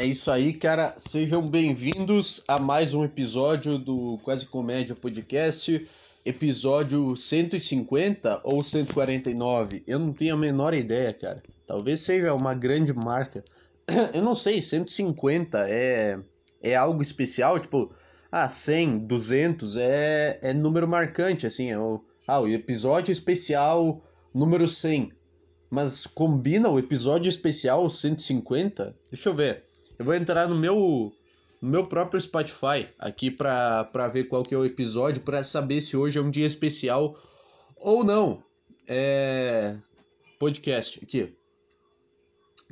É 0.00 0.06
isso 0.06 0.30
aí, 0.30 0.54
cara. 0.54 0.94
Sejam 0.96 1.46
bem-vindos 1.46 2.42
a 2.48 2.58
mais 2.58 2.94
um 2.94 3.04
episódio 3.04 3.76
do 3.76 4.18
Quase 4.22 4.46
Comédia 4.46 4.94
Podcast, 4.94 5.86
episódio 6.24 7.14
150 7.14 8.40
ou 8.42 8.64
149. 8.64 9.82
Eu 9.86 9.98
não 9.98 10.14
tenho 10.14 10.36
a 10.36 10.38
menor 10.38 10.72
ideia, 10.72 11.12
cara. 11.12 11.42
Talvez 11.66 12.00
seja 12.00 12.32
uma 12.32 12.54
grande 12.54 12.94
marca. 12.94 13.44
Eu 14.14 14.22
não 14.22 14.34
sei, 14.34 14.62
150 14.62 15.68
é 15.68 16.18
é 16.62 16.74
algo 16.74 17.02
especial, 17.02 17.58
tipo, 17.58 17.92
ah, 18.32 18.48
100, 18.48 19.00
200 19.00 19.76
é 19.76 20.38
é 20.40 20.54
número 20.54 20.88
marcante 20.88 21.44
assim, 21.44 21.70
é 21.70 21.78
o 21.78 22.02
ah, 22.26 22.40
o 22.40 22.48
episódio 22.48 23.12
especial 23.12 24.02
número 24.32 24.66
100. 24.66 25.12
Mas 25.68 26.06
combina 26.06 26.70
o 26.70 26.78
episódio 26.78 27.28
especial 27.28 27.90
150? 27.90 28.96
Deixa 29.10 29.28
eu 29.28 29.36
ver. 29.36 29.69
Eu 30.00 30.06
vou 30.06 30.14
entrar 30.14 30.48
no 30.48 30.54
meu 30.54 31.12
no 31.60 31.68
meu 31.68 31.86
próprio 31.86 32.18
Spotify 32.18 32.88
aqui 32.98 33.30
pra 33.30 34.08
ver 34.10 34.24
qual 34.24 34.42
que 34.42 34.54
é 34.54 34.56
o 34.56 34.64
episódio, 34.64 35.20
pra 35.20 35.44
saber 35.44 35.82
se 35.82 35.94
hoje 35.94 36.18
é 36.18 36.22
um 36.22 36.30
dia 36.30 36.46
especial 36.46 37.18
ou 37.76 38.02
não. 38.02 38.42
É. 38.88 39.76
Podcast, 40.38 40.98
aqui. 41.02 41.36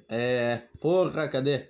É. 0.09 0.63
Porra, 0.81 1.29
cadê? 1.29 1.67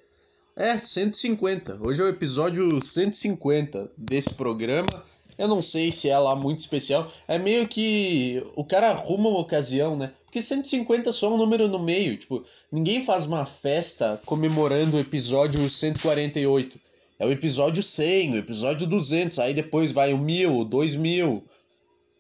É, 0.55 0.79
150. 0.79 1.81
Hoje 1.83 2.03
é 2.03 2.05
o 2.05 2.09
episódio 2.09 2.81
150 2.81 3.91
desse 3.97 4.33
programa. 4.35 5.05
Eu 5.37 5.49
não 5.49 5.61
sei 5.61 5.91
se 5.91 6.09
é 6.09 6.17
lá 6.17 6.37
muito 6.37 6.61
especial. 6.61 7.11
É 7.27 7.37
meio 7.37 7.67
que 7.67 8.47
o 8.55 8.65
cara 8.65 8.91
arruma 8.91 9.29
uma 9.29 9.41
ocasião, 9.41 9.97
né? 9.97 10.13
Porque 10.29 10.43
150 10.43 11.09
é 11.09 11.13
só 11.13 11.33
um 11.33 11.39
número 11.39 11.69
no 11.69 11.79
meio. 11.79 12.15
Tipo, 12.19 12.45
ninguém 12.71 13.03
faz 13.03 13.25
uma 13.25 13.47
festa 13.47 14.21
comemorando 14.27 14.99
o 14.99 15.01
episódio 15.01 15.69
148. 15.71 16.79
É 17.19 17.25
o 17.25 17.33
episódio 17.33 17.83
100, 17.83 18.35
o 18.35 18.37
episódio 18.37 18.87
200. 18.87 19.39
Aí 19.39 19.55
depois 19.55 19.91
vai 19.91 20.13
o 20.13 20.19
1000, 20.19 20.67
2000. 20.67 21.43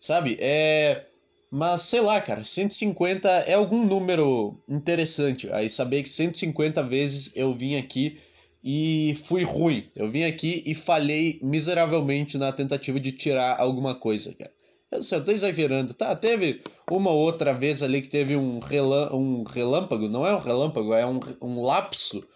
Sabe? 0.00 0.38
É. 0.40 1.04
Mas 1.50 1.82
sei 1.82 2.00
lá, 2.00 2.18
cara, 2.18 2.42
150 2.42 3.28
é 3.28 3.52
algum 3.52 3.84
número 3.84 4.58
interessante. 4.66 5.50
Aí 5.52 5.68
saber 5.68 6.02
que 6.02 6.08
150 6.08 6.82
vezes 6.84 7.30
eu 7.34 7.54
vim 7.54 7.76
aqui 7.76 8.18
e 8.64 9.18
fui 9.26 9.44
ruim. 9.44 9.84
Eu 9.94 10.10
vim 10.10 10.24
aqui 10.24 10.62
e 10.64 10.74
falhei 10.74 11.38
miseravelmente 11.42 12.38
na 12.38 12.52
tentativa 12.52 12.98
de 12.98 13.12
tirar 13.12 13.60
alguma 13.60 13.94
coisa, 13.94 14.34
cara. 14.34 14.57
Eu, 14.90 15.00
eu 15.10 15.24
tô 15.24 15.30
exagerando. 15.30 15.94
Tá, 15.94 16.16
teve 16.16 16.62
uma 16.90 17.10
outra 17.10 17.52
vez 17.52 17.82
ali 17.82 18.00
que 18.02 18.08
teve 18.08 18.36
um, 18.36 18.58
relâ 18.58 19.14
um 19.14 19.42
relâmpago. 19.44 20.08
Não 20.08 20.26
é 20.26 20.34
um 20.34 20.40
relâmpago, 20.40 20.94
é 20.94 21.06
um, 21.06 21.20
um 21.40 21.62
lapso 21.62 22.26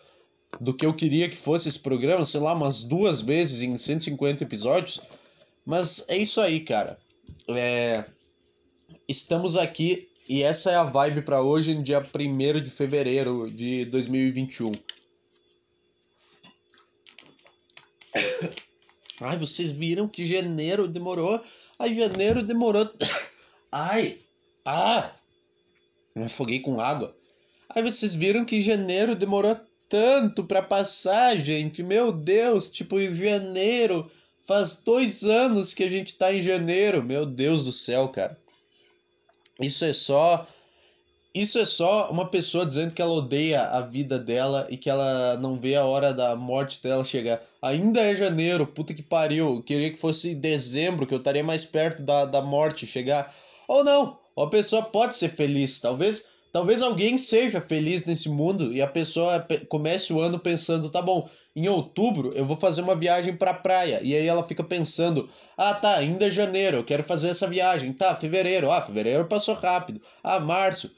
do 0.61 0.75
que 0.75 0.85
eu 0.85 0.95
queria 0.95 1.29
que 1.29 1.37
fosse 1.37 1.69
esse 1.69 1.79
programa. 1.79 2.27
Sei 2.27 2.41
lá, 2.41 2.53
umas 2.53 2.83
duas 2.83 3.21
vezes 3.21 3.63
em 3.63 3.77
150 3.77 4.45
episódios. 4.45 5.01
Mas 5.65 6.05
é 6.09 6.17
isso 6.17 6.41
aí, 6.41 6.61
cara. 6.61 6.99
É... 7.49 8.05
Estamos 9.09 9.57
aqui 9.57 10.09
e 10.29 10.43
essa 10.43 10.71
é 10.71 10.77
a 10.77 10.85
vibe 10.85 11.23
para 11.23 11.43
hoje, 11.43 11.75
no 11.75 11.83
dia 11.83 12.01
1 12.01 12.61
de 12.61 12.71
fevereiro 12.71 13.51
de 13.51 13.85
2021. 13.87 14.73
Ai, 19.21 19.37
vocês 19.37 19.71
viram 19.71 20.07
que 20.09 20.25
janeiro 20.25 20.87
demorou 20.87 21.43
Aí 21.83 21.97
janeiro 21.97 22.45
demorou. 22.45 22.89
Ai! 23.73 24.17
Ah! 24.65 25.11
Me 26.15 26.27
afoguei 26.27 26.61
com 26.61 26.81
água. 26.81 27.13
Aí 27.69 27.83
vocês 27.83 28.15
viram 28.15 28.45
que 28.45 28.61
janeiro 28.61 29.17
demorou 29.17 29.59
tanto 29.89 30.45
para 30.45 30.63
passar, 30.63 31.37
gente. 31.39 31.83
Meu 31.83 32.13
Deus, 32.13 32.71
tipo, 32.71 33.01
em 33.01 33.17
janeiro. 33.17 34.09
Faz 34.47 34.77
dois 34.77 35.25
anos 35.25 35.75
que 35.75 35.83
a 35.83 35.89
gente 35.89 36.15
tá 36.15 36.33
em 36.33 36.41
janeiro. 36.41 37.03
Meu 37.03 37.27
Deus 37.27 37.65
do 37.65 37.73
céu, 37.73 38.09
cara. 38.11 38.39
Isso 39.59 39.85
é 39.85 39.93
só 39.93 40.47
isso 41.35 41.59
é 41.59 41.65
só 41.65 42.11
uma 42.11 42.27
pessoa 42.27 42.67
dizendo 42.67 42.93
que 42.93 43.01
ela 43.01 43.13
odeia 43.13 43.63
a 43.63 43.81
vida 43.81 44.19
dela 44.19 44.67
e 44.69 44.77
que 44.77 44.91
ela 44.91 45.37
não 45.39 45.59
vê 45.59 45.75
a 45.75 45.85
hora 45.85 46.13
da 46.13 46.37
morte 46.37 46.83
dela 46.83 47.05
chegar. 47.05 47.43
Ainda 47.63 48.01
é 48.03 48.15
janeiro, 48.15 48.67
puta 48.67 48.93
que 48.93 49.03
pariu. 49.03 49.55
Eu 49.55 49.63
queria 49.63 49.91
que 49.91 49.99
fosse 49.99 50.35
dezembro, 50.35 51.07
que 51.07 51.15
eu 51.15 51.19
estaria 51.19 51.43
mais 51.43 51.65
perto 51.65 52.03
da, 52.03 52.27
da 52.27 52.43
morte 52.43 52.87
chegar. 52.87 53.35
Ou 53.67 53.83
não, 53.83 54.19
a 54.37 54.47
pessoa 54.49 54.83
pode 54.83 55.17
ser 55.17 55.31
feliz. 55.31 55.81
Talvez, 55.81 56.27
talvez 56.53 56.83
alguém 56.83 57.17
seja 57.17 57.63
feliz 57.63 58.05
nesse 58.05 58.29
mundo 58.29 58.71
e 58.71 58.83
a 58.83 58.87
pessoa 58.87 59.47
comece 59.71 60.13
o 60.13 60.21
ano 60.21 60.39
pensando, 60.39 60.91
tá 60.91 61.01
bom, 61.01 61.31
em 61.57 61.67
outubro 61.69 62.31
eu 62.35 62.45
vou 62.45 62.57
fazer 62.59 62.83
uma 62.83 62.95
viagem 62.95 63.35
pra 63.35 63.55
praia. 63.55 64.01
E 64.03 64.15
aí 64.15 64.27
ela 64.27 64.45
fica 64.45 64.63
pensando, 64.63 65.31
ah 65.57 65.73
tá, 65.73 65.97
ainda 65.97 66.27
é 66.27 66.31
janeiro, 66.31 66.79
eu 66.79 66.85
quero 66.85 67.05
fazer 67.05 67.29
essa 67.29 67.47
viagem. 67.47 67.91
Tá, 67.93 68.15
fevereiro, 68.17 68.71
ah, 68.71 68.83
fevereiro 68.83 69.25
passou 69.25 69.55
rápido. 69.55 69.99
Ah, 70.23 70.39
março. 70.39 70.91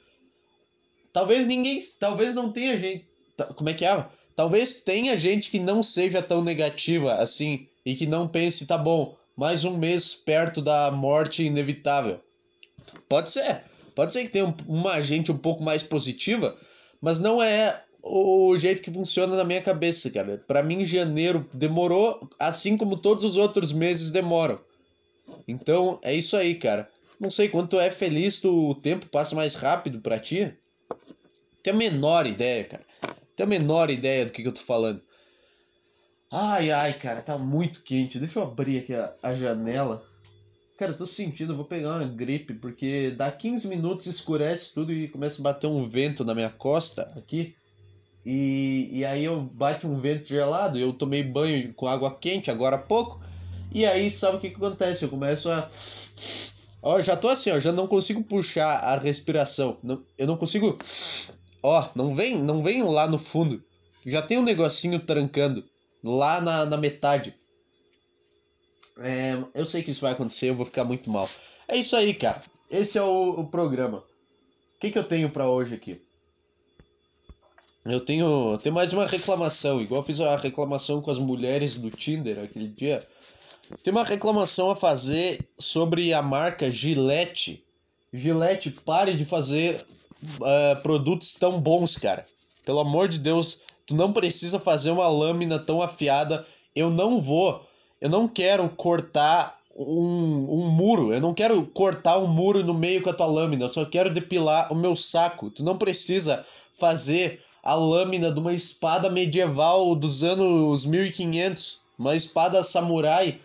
Talvez 1.15 1.47
ninguém. 1.47 1.79
Talvez 2.01 2.35
não 2.35 2.51
tenha 2.53 2.77
gente. 2.77 3.07
Como 3.55 3.71
é 3.71 3.75
que 3.75 3.85
é? 3.85 4.05
Talvez 4.35 4.81
tenha 4.81 5.17
gente 5.17 5.49
que 5.49 5.61
não 5.61 5.81
seja 5.81 6.21
tão 6.21 6.43
negativa 6.43 7.15
assim 7.15 7.69
e 7.87 7.95
que 7.95 8.05
não 8.05 8.27
pense, 8.27 8.67
tá 8.67 8.77
bom, 8.77 9.17
mais 9.37 9.65
um 9.65 9.79
mês 9.79 10.13
perto 10.13 10.61
da 10.61 10.91
morte 10.91 11.45
inevitável. 11.45 12.21
Pode 13.09 13.31
ser. 13.31 13.63
Pode 13.95 14.13
ser 14.13 14.25
que 14.25 14.31
tenha 14.31 14.53
uma 14.67 15.01
gente 15.01 15.31
um 15.31 15.39
pouco 15.39 15.63
mais 15.63 15.85
positiva, 15.85 16.57
mas 17.01 17.21
não 17.21 17.41
é 17.41 17.81
o 18.03 18.57
jeito 18.57 18.83
que 18.83 18.93
funciona 18.93 19.37
na 19.37 19.45
minha 19.45 19.63
cabeça, 19.63 20.11
cara. 20.11 20.43
Para 20.49 20.65
mim, 20.65 20.85
janeiro 20.85 21.49
demorou, 21.55 22.29
assim 22.41 22.77
como 22.77 22.97
todos 22.97 23.23
os 23.23 23.37
outros 23.37 23.73
meses 23.73 24.11
demoram. 24.11 24.59
Então, 25.47 26.01
é 26.03 26.13
isso 26.13 26.37
aí, 26.37 26.57
cara. 26.57 26.91
Não 27.21 27.31
sei 27.31 27.49
quanto 27.49 27.79
é 27.79 27.89
feliz, 27.93 28.41
tu, 28.41 28.71
o 28.71 28.75
tempo 28.75 29.07
passa 29.07 29.37
mais 29.37 29.55
rápido 29.55 30.01
para 30.01 30.19
ti. 30.19 30.53
Tem 31.65 31.73
a 31.73 31.77
menor 31.77 32.27
ideia, 32.27 32.63
cara. 32.65 32.85
Tem 33.35 33.45
a 33.45 33.49
menor 33.49 33.89
ideia 33.89 34.27
do 34.27 34.33
que, 34.33 34.43
que 34.43 34.49
eu 34.49 34.53
tô 34.53 34.61
falando. 34.61 35.01
Ai, 36.31 36.71
ai, 36.71 36.93
cara, 36.93 37.23
tá 37.23 37.39
muito 37.39 37.81
quente. 37.81 38.19
Deixa 38.19 38.39
eu 38.39 38.43
abrir 38.43 38.81
aqui 38.81 38.93
a, 38.93 39.15
a 39.23 39.33
janela. 39.33 40.07
Cara, 40.79 40.93
eu 40.93 40.99
tô 40.99 41.07
sentindo, 41.07 41.55
eu 41.55 41.57
vou 41.57 41.65
pegar 41.65 41.97
uma 41.97 42.05
gripe, 42.05 42.53
porque 42.53 43.15
dá 43.17 43.33
15 43.33 43.67
minutos 43.67 44.05
escurece 44.05 44.75
tudo 44.75 44.93
e 44.93 45.09
começa 45.09 45.41
a 45.41 45.43
bater 45.43 45.67
um 45.67 45.89
vento 45.89 46.23
na 46.23 46.35
minha 46.35 46.51
costa 46.51 47.11
aqui. 47.17 47.57
E, 48.27 48.91
e 48.93 49.05
aí 49.05 49.25
eu 49.25 49.41
bate 49.41 49.87
um 49.87 49.99
vento 49.99 50.29
gelado, 50.29 50.79
eu 50.79 50.93
tomei 50.93 51.23
banho 51.23 51.73
com 51.73 51.87
água 51.87 52.15
quente 52.15 52.51
agora 52.51 52.77
há 52.77 52.81
pouco. 52.81 53.21
E 53.73 53.87
aí 53.87 54.11
sabe 54.11 54.37
o 54.37 54.41
que, 54.41 54.51
que 54.51 54.57
acontece? 54.57 55.05
Eu 55.05 55.09
começo 55.09 55.51
a. 55.51 55.71
Ó, 56.83 57.01
já 57.01 57.17
tô 57.17 57.29
assim, 57.29 57.51
ó, 57.51 57.59
já 57.59 57.73
não 57.73 57.87
consigo 57.87 58.23
puxar 58.23 58.81
a 58.81 58.99
respiração. 58.99 59.79
Não, 59.83 60.03
eu 60.19 60.27
não 60.27 60.37
consigo 60.37 60.79
Ó, 61.67 61.89
não 61.95 62.15
vem, 62.15 62.37
não 62.37 62.63
vem 62.63 62.83
lá 62.83 63.09
no 63.09 63.19
fundo. 63.19 63.65
Já 64.05 64.21
tem 64.21 64.37
um 64.37 64.43
negocinho 64.43 65.01
trancando 65.01 65.65
lá 66.03 66.39
na, 66.39 66.67
na 66.67 66.77
metade. 66.77 67.35
É, 68.99 69.43
eu 69.55 69.65
sei 69.65 69.83
que 69.83 69.91
isso 69.91 70.03
vai 70.03 70.13
acontecer, 70.13 70.51
eu 70.51 70.55
vou 70.55 70.67
ficar 70.67 70.85
muito 70.85 71.09
mal. 71.11 71.27
É 71.67 71.75
isso 71.75 71.97
aí, 71.97 72.13
cara. 72.13 72.43
Esse 72.71 72.99
é 72.99 73.03
o, 73.03 73.41
o 73.41 73.47
programa. 73.47 74.05
O 74.77 74.79
que, 74.79 74.91
que 74.91 74.99
eu 74.99 75.05
tenho 75.05 75.31
para 75.31 75.49
hoje 75.49 75.75
aqui? 75.75 76.03
Eu 77.83 78.01
tenho, 78.01 78.53
eu 78.53 78.59
tenho 78.59 78.75
mais 78.75 78.93
uma 78.93 79.07
reclamação, 79.07 79.81
igual 79.81 80.03
eu 80.03 80.07
fiz 80.07 80.21
a 80.21 80.37
reclamação 80.37 81.01
com 81.01 81.11
as 81.11 81.19
mulheres 81.19 81.77
do 81.77 81.91
Tinder 81.91 82.45
aquele 82.45 82.69
dia. 82.69 83.03
Tem 83.83 83.91
uma 83.91 84.05
reclamação 84.05 84.71
a 84.71 84.77
fazer 84.77 85.49
sobre 85.59 86.13
a 86.13 86.21
marca 86.21 86.71
Gillette. 86.71 87.65
Gillette, 88.13 88.71
pare 88.71 89.15
de 89.15 89.25
fazer 89.25 89.83
uh, 90.41 90.83
produtos 90.83 91.35
tão 91.35 91.61
bons, 91.61 91.97
cara. 91.97 92.25
Pelo 92.65 92.81
amor 92.81 93.09
de 93.09 93.19
Deus, 93.19 93.61
tu 93.87 93.95
não 93.95 94.13
precisa 94.13 94.59
fazer 94.59 94.91
uma 94.91 95.09
lâmina 95.09 95.59
tão 95.59 95.83
afiada. 95.83 96.47
Eu 96.75 96.91
não 96.91 97.21
vou, 97.21 97.65
eu 98.01 98.09
não 98.09 98.27
quero 98.27 98.69
cortar 98.71 99.59
um, 99.77 100.47
um 100.51 100.71
muro. 100.71 101.13
Eu 101.13 101.21
não 101.21 101.35
quero 101.35 101.65
cortar 101.67 102.19
um 102.19 102.27
muro 102.27 102.63
no 102.65 102.75
meio 102.75 103.03
com 103.03 103.11
a 103.11 103.15
tua 103.15 103.27
lâmina. 103.27 103.65
Eu 103.65 103.69
só 103.69 103.85
quero 103.85 104.13
depilar 104.13 104.73
o 104.73 104.77
meu 104.77 104.97
saco. 104.97 105.51
Tu 105.51 105.63
não 105.63 105.77
precisa 105.77 106.45
fazer 106.79 107.41
a 107.63 107.75
lâmina 107.75 108.31
de 108.31 108.39
uma 108.39 108.53
espada 108.53 109.11
medieval 109.11 109.95
dos 109.95 110.23
anos 110.23 110.85
1500, 110.85 111.79
uma 111.99 112.15
espada 112.15 112.63
samurai, 112.63 113.41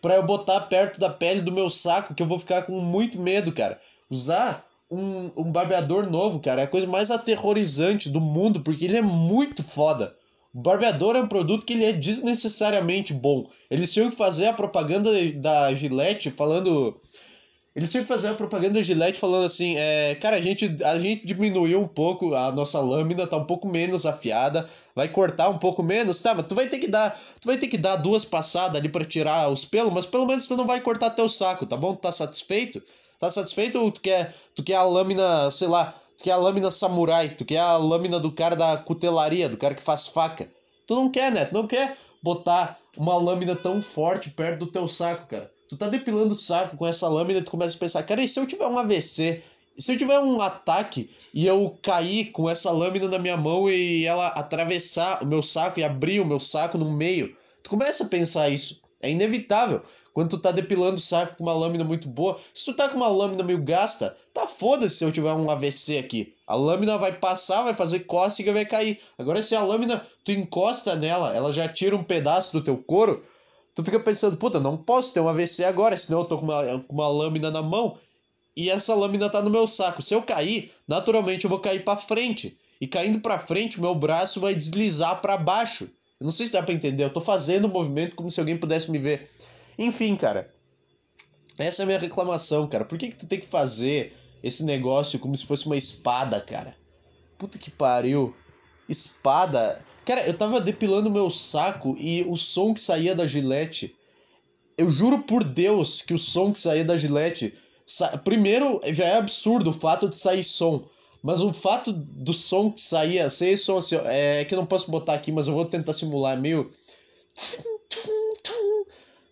para 0.00 0.14
eu 0.14 0.22
botar 0.22 0.60
perto 0.62 1.00
da 1.00 1.10
pele 1.10 1.40
do 1.40 1.50
meu 1.50 1.68
saco, 1.68 2.14
que 2.14 2.22
eu 2.22 2.28
vou 2.28 2.38
ficar 2.38 2.62
com 2.62 2.80
muito 2.80 3.18
medo, 3.18 3.50
cara. 3.50 3.80
Usar 4.08 4.64
um, 4.90 5.32
um 5.36 5.52
barbeador 5.52 6.08
novo, 6.10 6.40
cara. 6.40 6.62
É 6.62 6.64
a 6.64 6.68
coisa 6.68 6.86
mais 6.86 7.10
aterrorizante 7.10 8.08
do 8.08 8.20
mundo, 8.20 8.60
porque 8.62 8.84
ele 8.84 8.96
é 8.96 9.02
muito 9.02 9.62
foda. 9.62 10.14
O 10.54 10.60
barbeador 10.60 11.16
é 11.16 11.20
um 11.20 11.28
produto 11.28 11.66
que 11.66 11.74
ele 11.74 11.84
é 11.84 11.92
desnecessariamente 11.92 13.12
bom. 13.12 13.48
Eles 13.70 13.92
tinham 13.92 14.10
que 14.10 14.16
fazer 14.16 14.46
a 14.46 14.52
propaganda 14.52 15.10
da 15.34 15.74
Gillette 15.74 16.30
falando 16.30 16.96
Eles 17.74 17.90
tinham 17.90 18.04
que 18.04 18.08
fazer 18.08 18.28
a 18.28 18.34
propaganda 18.34 18.74
da 18.74 18.82
Gillette 18.82 19.20
falando 19.20 19.44
assim, 19.44 19.76
é, 19.76 20.14
cara, 20.14 20.36
a 20.36 20.40
gente, 20.40 20.76
a 20.82 20.98
gente 20.98 21.26
diminuiu 21.26 21.78
um 21.80 21.86
pouco 21.86 22.34
a 22.34 22.50
nossa 22.50 22.80
lâmina, 22.80 23.26
tá 23.26 23.36
um 23.36 23.44
pouco 23.44 23.68
menos 23.68 24.06
afiada, 24.06 24.66
vai 24.94 25.08
cortar 25.08 25.50
um 25.50 25.58
pouco 25.58 25.82
menos, 25.82 26.20
tá, 26.22 26.34
mas 26.34 26.46
tu 26.46 26.54
vai 26.54 26.68
ter 26.68 26.78
que 26.78 26.88
dar, 26.88 27.10
tu 27.38 27.46
vai 27.46 27.58
ter 27.58 27.68
que 27.68 27.76
dar 27.76 27.96
duas 27.96 28.24
passadas 28.24 28.76
ali 28.80 28.88
para 28.88 29.04
tirar 29.04 29.50
os 29.50 29.64
pelos, 29.64 29.92
mas 29.92 30.06
pelo 30.06 30.26
menos 30.26 30.46
tu 30.46 30.56
não 30.56 30.66
vai 30.66 30.80
cortar 30.80 31.10
teu 31.10 31.28
saco, 31.28 31.66
tá 31.66 31.76
bom? 31.76 31.94
Tu 31.94 32.00
tá 32.00 32.12
satisfeito? 32.12 32.82
Tá 33.18 33.30
satisfeito 33.30 33.78
ou 33.78 33.90
tu 33.90 34.00
quer, 34.00 34.34
tu 34.54 34.62
quer 34.62 34.76
a 34.76 34.82
lâmina, 34.82 35.50
sei 35.50 35.68
lá, 35.68 35.94
tu 36.16 36.22
quer 36.22 36.32
a 36.32 36.36
lâmina 36.36 36.70
samurai, 36.70 37.30
tu 37.30 37.44
quer 37.44 37.60
a 37.60 37.76
lâmina 37.76 38.20
do 38.20 38.30
cara 38.30 38.54
da 38.54 38.76
cutelaria, 38.76 39.48
do 39.48 39.56
cara 39.56 39.74
que 39.74 39.82
faz 39.82 40.06
faca. 40.06 40.48
Tu 40.86 40.94
não 40.94 41.10
quer, 41.10 41.32
né? 41.32 41.46
Tu 41.46 41.54
não 41.54 41.66
quer 41.66 41.96
botar 42.22 42.78
uma 42.96 43.16
lâmina 43.16 43.56
tão 43.56 43.80
forte 43.80 44.30
perto 44.30 44.60
do 44.60 44.66
teu 44.66 44.88
saco, 44.88 45.28
cara. 45.28 45.50
Tu 45.68 45.76
tá 45.76 45.88
depilando 45.88 46.32
o 46.32 46.36
saco 46.36 46.76
com 46.76 46.86
essa 46.86 47.08
lâmina 47.08 47.40
e 47.40 47.42
tu 47.42 47.50
começa 47.50 47.76
a 47.76 47.80
pensar, 47.80 48.02
cara, 48.02 48.22
e 48.22 48.28
se 48.28 48.38
eu 48.38 48.46
tiver 48.46 48.66
um 48.66 48.78
AVC? 48.78 49.42
Se 49.76 49.92
eu 49.92 49.98
tiver 49.98 50.18
um 50.20 50.40
ataque 50.40 51.10
e 51.34 51.46
eu 51.46 51.76
cair 51.82 52.26
com 52.32 52.48
essa 52.48 52.70
lâmina 52.70 53.08
na 53.08 53.18
minha 53.18 53.36
mão 53.36 53.68
e 53.68 54.06
ela 54.06 54.28
atravessar 54.28 55.22
o 55.22 55.26
meu 55.26 55.42
saco 55.42 55.80
e 55.80 55.84
abrir 55.84 56.20
o 56.20 56.24
meu 56.24 56.40
saco 56.40 56.78
no 56.78 56.90
meio? 56.90 57.36
Tu 57.62 57.70
começa 57.70 58.04
a 58.04 58.08
pensar 58.08 58.48
isso. 58.48 58.80
É 59.02 59.10
inevitável. 59.10 59.82
Quando 60.16 60.30
tu 60.30 60.38
tá 60.38 60.50
depilando 60.50 60.96
o 60.96 60.98
saco 60.98 61.36
com 61.36 61.42
uma 61.42 61.52
lâmina 61.52 61.84
muito 61.84 62.08
boa, 62.08 62.40
se 62.54 62.64
tu 62.64 62.72
tá 62.72 62.88
com 62.88 62.96
uma 62.96 63.06
lâmina 63.06 63.42
meio 63.42 63.62
gasta, 63.62 64.16
tá 64.32 64.46
foda-se 64.46 64.96
se 64.96 65.04
eu 65.04 65.12
tiver 65.12 65.34
um 65.34 65.50
AVC 65.50 65.98
aqui. 65.98 66.32
A 66.46 66.54
lâmina 66.56 66.96
vai 66.96 67.12
passar, 67.12 67.64
vai 67.64 67.74
fazer 67.74 68.00
cócega 68.06 68.50
e 68.50 68.54
vai 68.54 68.64
cair. 68.64 68.98
Agora 69.18 69.42
se 69.42 69.54
a 69.54 69.62
lâmina 69.62 70.06
tu 70.24 70.32
encosta 70.32 70.96
nela, 70.96 71.36
ela 71.36 71.52
já 71.52 71.68
tira 71.68 71.94
um 71.94 72.02
pedaço 72.02 72.50
do 72.54 72.64
teu 72.64 72.78
couro, 72.78 73.22
tu 73.74 73.84
fica 73.84 74.00
pensando, 74.00 74.38
puta, 74.38 74.58
não 74.58 74.78
posso 74.78 75.12
ter 75.12 75.20
um 75.20 75.28
AVC 75.28 75.64
agora, 75.64 75.94
senão 75.98 76.20
eu 76.20 76.24
tô 76.24 76.38
com 76.38 76.46
uma, 76.46 76.78
com 76.78 76.94
uma 76.94 77.08
lâmina 77.08 77.50
na 77.50 77.60
mão 77.60 77.98
e 78.56 78.70
essa 78.70 78.94
lâmina 78.94 79.28
tá 79.28 79.42
no 79.42 79.50
meu 79.50 79.66
saco. 79.66 80.00
Se 80.00 80.14
eu 80.14 80.22
cair, 80.22 80.72
naturalmente 80.88 81.44
eu 81.44 81.50
vou 81.50 81.58
cair 81.58 81.84
para 81.84 81.98
frente. 81.98 82.56
E 82.80 82.86
caindo 82.86 83.20
para 83.20 83.38
frente, 83.38 83.76
o 83.76 83.82
meu 83.82 83.94
braço 83.94 84.40
vai 84.40 84.54
deslizar 84.54 85.20
para 85.20 85.36
baixo. 85.36 85.84
Eu 86.18 86.24
não 86.24 86.32
sei 86.32 86.46
se 86.46 86.54
dá 86.54 86.62
para 86.62 86.72
entender, 86.72 87.04
eu 87.04 87.12
tô 87.12 87.20
fazendo 87.20 87.66
o 87.66 87.68
um 87.68 87.72
movimento 87.72 88.16
como 88.16 88.30
se 88.30 88.40
alguém 88.40 88.56
pudesse 88.56 88.90
me 88.90 88.98
ver. 88.98 89.28
Enfim, 89.78 90.16
cara. 90.16 90.50
Essa 91.58 91.82
é 91.82 91.84
a 91.84 91.86
minha 91.86 91.98
reclamação, 91.98 92.66
cara. 92.66 92.84
Por 92.84 92.98
que, 92.98 93.08
que 93.08 93.16
tu 93.16 93.26
tem 93.26 93.40
que 93.40 93.46
fazer 93.46 94.14
esse 94.42 94.64
negócio 94.64 95.18
como 95.18 95.36
se 95.36 95.46
fosse 95.46 95.66
uma 95.66 95.76
espada, 95.76 96.40
cara? 96.40 96.76
Puta 97.38 97.58
que 97.58 97.70
pariu. 97.70 98.34
Espada. 98.88 99.82
Cara, 100.04 100.26
eu 100.26 100.36
tava 100.36 100.60
depilando 100.60 101.10
meu 101.10 101.30
saco 101.30 101.96
e 101.98 102.22
o 102.22 102.36
som 102.36 102.72
que 102.72 102.80
saía 102.80 103.14
da 103.14 103.26
gilete. 103.26 103.96
Eu 104.78 104.90
juro 104.90 105.20
por 105.20 105.42
Deus 105.42 106.02
que 106.02 106.14
o 106.14 106.18
som 106.18 106.52
que 106.52 106.58
saía 106.58 106.84
da 106.84 106.96
gilete. 106.96 107.54
Sa... 107.86 108.18
Primeiro, 108.18 108.80
já 108.92 109.04
é 109.04 109.16
absurdo 109.16 109.70
o 109.70 109.72
fato 109.72 110.08
de 110.08 110.16
sair 110.16 110.44
som. 110.44 110.84
Mas 111.22 111.40
o 111.40 111.52
fato 111.52 111.92
do 111.92 112.32
som 112.32 112.70
que 112.70 112.80
saía, 112.80 113.28
sem 113.30 113.56
som 113.56 113.78
assim, 113.78 113.96
é 114.04 114.44
que 114.44 114.54
eu 114.54 114.58
não 114.58 114.66
posso 114.66 114.90
botar 114.90 115.14
aqui, 115.14 115.32
mas 115.32 115.48
eu 115.48 115.54
vou 115.54 115.64
tentar 115.64 115.92
simular 115.92 116.36
é 116.36 116.40
meio. 116.40 116.70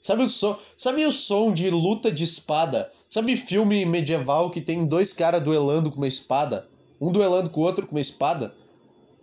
Sabe 0.04 0.22
o 0.22 0.28
som, 0.28 0.58
sabe 0.76 1.06
o 1.06 1.10
som 1.10 1.50
de 1.50 1.70
luta 1.70 2.12
de 2.12 2.24
espada? 2.24 2.92
Sabe 3.08 3.36
filme 3.36 3.86
medieval 3.86 4.50
que 4.50 4.60
tem 4.60 4.84
dois 4.84 5.14
caras 5.14 5.42
duelando 5.42 5.90
com 5.90 5.96
uma 5.96 6.06
espada? 6.06 6.68
Um 7.00 7.10
duelando 7.10 7.48
com 7.48 7.62
o 7.62 7.64
outro 7.64 7.86
com 7.86 7.94
uma 7.94 8.02
espada? 8.02 8.54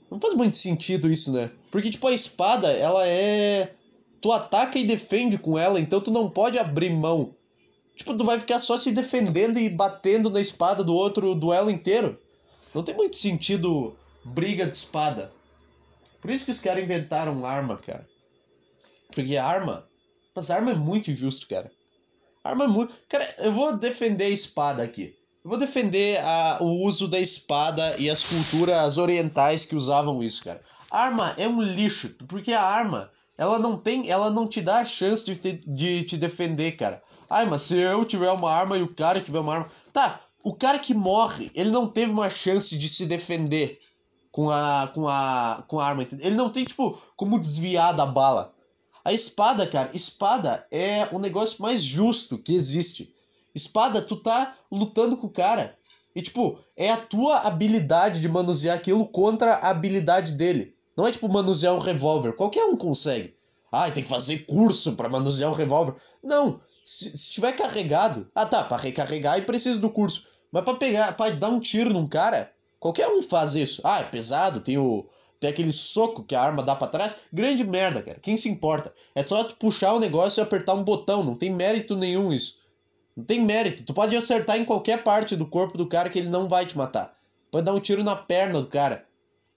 Não 0.09 0.19
faz 0.19 0.33
muito 0.33 0.57
sentido 0.57 1.07
isso, 1.07 1.31
né? 1.31 1.51
Porque, 1.69 1.91
tipo, 1.91 2.07
a 2.07 2.11
espada, 2.11 2.71
ela 2.71 3.05
é. 3.05 3.75
Tu 4.19 4.31
ataca 4.31 4.79
e 4.79 4.83
defende 4.83 5.37
com 5.37 5.55
ela, 5.55 5.79
então 5.79 6.01
tu 6.01 6.09
não 6.09 6.27
pode 6.27 6.57
abrir 6.57 6.89
mão. 6.89 7.35
Tipo, 7.95 8.17
tu 8.17 8.23
vai 8.23 8.39
ficar 8.39 8.57
só 8.57 8.75
se 8.75 8.91
defendendo 8.91 9.59
e 9.59 9.69
batendo 9.69 10.31
na 10.31 10.41
espada 10.41 10.83
do 10.83 10.95
outro 10.95 11.29
o 11.29 11.35
duelo 11.35 11.69
inteiro. 11.69 12.19
Não 12.73 12.81
tem 12.81 12.95
muito 12.95 13.17
sentido 13.17 13.95
briga 14.25 14.65
de 14.65 14.73
espada. 14.73 15.31
Por 16.19 16.31
isso 16.31 16.43
que 16.43 16.51
os 16.51 16.59
caras 16.59 16.83
inventaram 16.83 17.45
arma, 17.45 17.77
cara. 17.77 18.09
Porque 19.13 19.37
arma. 19.37 19.90
Mas 20.35 20.49
arma 20.49 20.71
é 20.71 20.75
muito 20.75 21.11
injusto, 21.11 21.47
cara. 21.47 21.71
Arma 22.43 22.65
é 22.65 22.67
muito. 22.67 22.93
Cara, 23.07 23.35
eu 23.39 23.51
vou 23.51 23.77
defender 23.77 24.25
a 24.25 24.29
espada 24.29 24.81
aqui. 24.81 25.15
Eu 25.43 25.49
vou 25.49 25.59
defender 25.59 26.19
a, 26.19 26.59
o 26.61 26.85
uso 26.85 27.07
da 27.07 27.19
espada 27.19 27.95
e 27.97 28.09
as 28.09 28.23
culturas 28.23 28.97
orientais 28.97 29.65
que 29.65 29.75
usavam 29.75 30.21
isso, 30.21 30.43
cara. 30.43 30.61
Arma 30.89 31.33
é 31.37 31.47
um 31.47 31.61
lixo, 31.61 32.15
porque 32.27 32.53
a 32.53 32.61
arma, 32.61 33.09
ela 33.37 33.57
não 33.57 33.77
tem, 33.77 34.09
ela 34.09 34.29
não 34.29 34.47
te 34.47 34.61
dá 34.61 34.79
a 34.79 34.85
chance 34.85 35.25
de 35.25 35.35
te, 35.35 35.53
de 35.65 36.03
te 36.03 36.17
defender, 36.17 36.73
cara. 36.73 37.01
Ai, 37.29 37.45
mas 37.45 37.63
se 37.63 37.77
eu 37.77 38.03
tiver 38.05 38.29
uma 38.29 38.51
arma 38.51 38.77
e 38.77 38.83
o 38.83 38.93
cara 38.93 39.21
tiver 39.21 39.39
uma 39.39 39.53
arma, 39.53 39.71
tá? 39.93 40.19
O 40.43 40.53
cara 40.53 40.77
que 40.77 40.93
morre, 40.93 41.49
ele 41.55 41.71
não 41.71 41.87
teve 41.87 42.11
uma 42.11 42.29
chance 42.29 42.77
de 42.77 42.89
se 42.89 43.05
defender 43.05 43.79
com 44.31 44.49
a 44.49 44.91
com 44.93 45.07
a 45.07 45.63
com 45.67 45.79
a 45.79 45.85
arma, 45.85 46.03
entendeu? 46.03 46.25
ele 46.25 46.35
não 46.35 46.49
tem 46.49 46.65
tipo 46.65 47.01
como 47.15 47.39
desviar 47.39 47.95
da 47.95 48.05
bala. 48.05 48.53
A 49.03 49.13
espada, 49.13 49.65
cara, 49.67 49.89
espada 49.93 50.65
é 50.71 51.07
o 51.11 51.19
negócio 51.19 51.61
mais 51.61 51.81
justo 51.81 52.37
que 52.37 52.53
existe. 52.53 53.13
Espada, 53.53 54.01
tu 54.01 54.15
tá 54.15 54.55
lutando 54.71 55.17
com 55.17 55.27
o 55.27 55.31
cara. 55.31 55.75
E, 56.15 56.21
tipo, 56.21 56.59
é 56.75 56.89
a 56.91 56.97
tua 56.97 57.39
habilidade 57.39 58.19
de 58.19 58.27
manusear 58.27 58.75
aquilo 58.75 59.07
contra 59.07 59.55
a 59.55 59.69
habilidade 59.69 60.33
dele. 60.33 60.75
Não 60.95 61.07
é, 61.07 61.11
tipo, 61.11 61.31
manusear 61.31 61.73
um 61.73 61.79
revólver. 61.79 62.33
Qualquer 62.33 62.65
um 62.65 62.75
consegue. 62.75 63.33
Ah, 63.71 63.89
tem 63.89 64.03
que 64.03 64.09
fazer 64.09 64.39
curso 64.39 64.93
para 64.93 65.07
manusear 65.07 65.49
um 65.49 65.55
revólver. 65.55 65.95
Não. 66.21 66.59
Se, 66.83 67.15
se 67.15 67.31
tiver 67.31 67.53
carregado. 67.53 68.29
Ah, 68.35 68.45
tá. 68.45 68.63
Pra 68.63 68.77
recarregar 68.77 69.37
e 69.37 69.43
precisa 69.43 69.79
do 69.79 69.89
curso. 69.89 70.27
Mas 70.51 70.63
pra 70.63 70.73
pegar, 70.73 71.15
pra 71.15 71.29
dar 71.29 71.47
um 71.49 71.61
tiro 71.61 71.93
num 71.93 72.07
cara, 72.07 72.51
qualquer 72.77 73.07
um 73.07 73.21
faz 73.21 73.55
isso. 73.55 73.81
Ah, 73.85 73.99
é 73.99 74.03
pesado, 74.03 74.59
tem 74.59 74.77
o. 74.77 75.07
Tem 75.41 75.49
aquele 75.49 75.73
soco 75.73 76.23
que 76.23 76.35
a 76.35 76.41
arma 76.41 76.61
dá 76.61 76.75
para 76.75 76.85
trás. 76.85 77.15
Grande 77.33 77.63
merda, 77.63 78.03
cara. 78.03 78.19
Quem 78.19 78.37
se 78.37 78.47
importa? 78.47 78.93
É 79.15 79.25
só 79.25 79.43
tu 79.43 79.55
puxar 79.55 79.93
o 79.93 79.99
negócio 79.99 80.39
e 80.39 80.43
apertar 80.43 80.75
um 80.75 80.83
botão. 80.83 81.23
Não 81.23 81.33
tem 81.33 81.49
mérito 81.49 81.95
nenhum 81.95 82.31
isso. 82.31 82.59
Não 83.17 83.25
tem 83.25 83.43
mérito. 83.43 83.81
Tu 83.81 83.91
pode 83.91 84.15
acertar 84.15 84.57
em 84.57 84.63
qualquer 84.63 85.03
parte 85.03 85.35
do 85.35 85.47
corpo 85.47 85.79
do 85.79 85.87
cara 85.87 86.11
que 86.11 86.19
ele 86.19 86.29
não 86.29 86.47
vai 86.47 86.63
te 86.67 86.77
matar. 86.77 87.17
Pode 87.49 87.65
dar 87.65 87.73
um 87.73 87.79
tiro 87.79 88.03
na 88.03 88.15
perna 88.15 88.61
do 88.61 88.67
cara. 88.67 89.03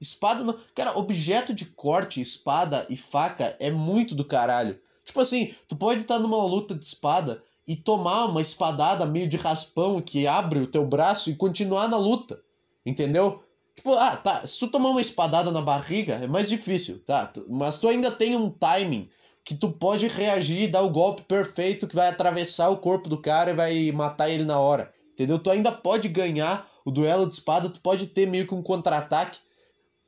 Espada. 0.00 0.42
No... 0.42 0.54
Cara, 0.75 0.96
objeto 0.96 1.52
de 1.52 1.66
corte, 1.66 2.19
espada 2.19 2.86
e 2.88 2.96
faca 2.96 3.54
é 3.60 3.70
muito 3.70 4.14
do 4.14 4.25
caralho. 4.25 4.81
Tipo 5.04 5.20
assim, 5.20 5.54
tu 5.69 5.76
pode 5.76 6.00
estar 6.00 6.19
numa 6.19 6.42
luta 6.46 6.75
de 6.75 6.82
espada 6.82 7.42
e 7.69 7.76
tomar 7.76 8.25
uma 8.25 8.40
espadada 8.40 9.04
meio 9.04 9.28
de 9.28 9.36
raspão 9.36 10.00
que 10.00 10.26
abre 10.26 10.60
o 10.60 10.66
teu 10.66 10.86
braço 10.86 11.28
e 11.28 11.36
continuar 11.36 11.88
na 11.88 11.98
luta. 11.98 12.40
Entendeu? 12.86 13.44
Tipo, 13.75 13.94
ah, 13.94 14.17
tá. 14.17 14.47
Se 14.47 14.59
tu 14.59 14.69
tomar 14.69 14.91
uma 14.91 15.00
espadada 15.00 15.50
na 15.50 15.61
barriga, 15.61 16.15
é 16.15 16.26
mais 16.26 16.49
difícil, 16.49 17.00
tá? 17.05 17.32
Mas 17.49 17.79
tu 17.79 17.88
ainda 17.88 18.11
tem 18.11 18.37
um 18.37 18.49
timing 18.49 19.09
que 19.44 19.55
tu 19.55 19.70
pode 19.70 20.08
reagir 20.08 20.63
e 20.63 20.69
dar 20.69 20.82
o 20.82 20.91
golpe 20.91 21.22
perfeito 21.22 21.87
que 21.87 21.94
vai 21.94 22.08
atravessar 22.08 22.70
o 22.70 22.79
corpo 22.79 23.08
do 23.08 23.19
cara 23.19 23.51
e 23.51 23.55
vai 23.55 23.93
matar 23.93 24.31
ele 24.31 24.44
na 24.44 24.58
hora. 24.58 24.93
Entendeu? 25.13 25.39
Tu 25.39 25.51
ainda 25.51 25.70
pode 25.70 26.08
ganhar 26.08 26.69
o 26.84 26.91
duelo 26.91 27.29
de 27.29 27.34
espada, 27.34 27.69
tu 27.69 27.81
pode 27.81 28.06
ter 28.06 28.27
meio 28.27 28.46
que 28.46 28.55
um 28.55 28.63
contra-ataque. 28.63 29.39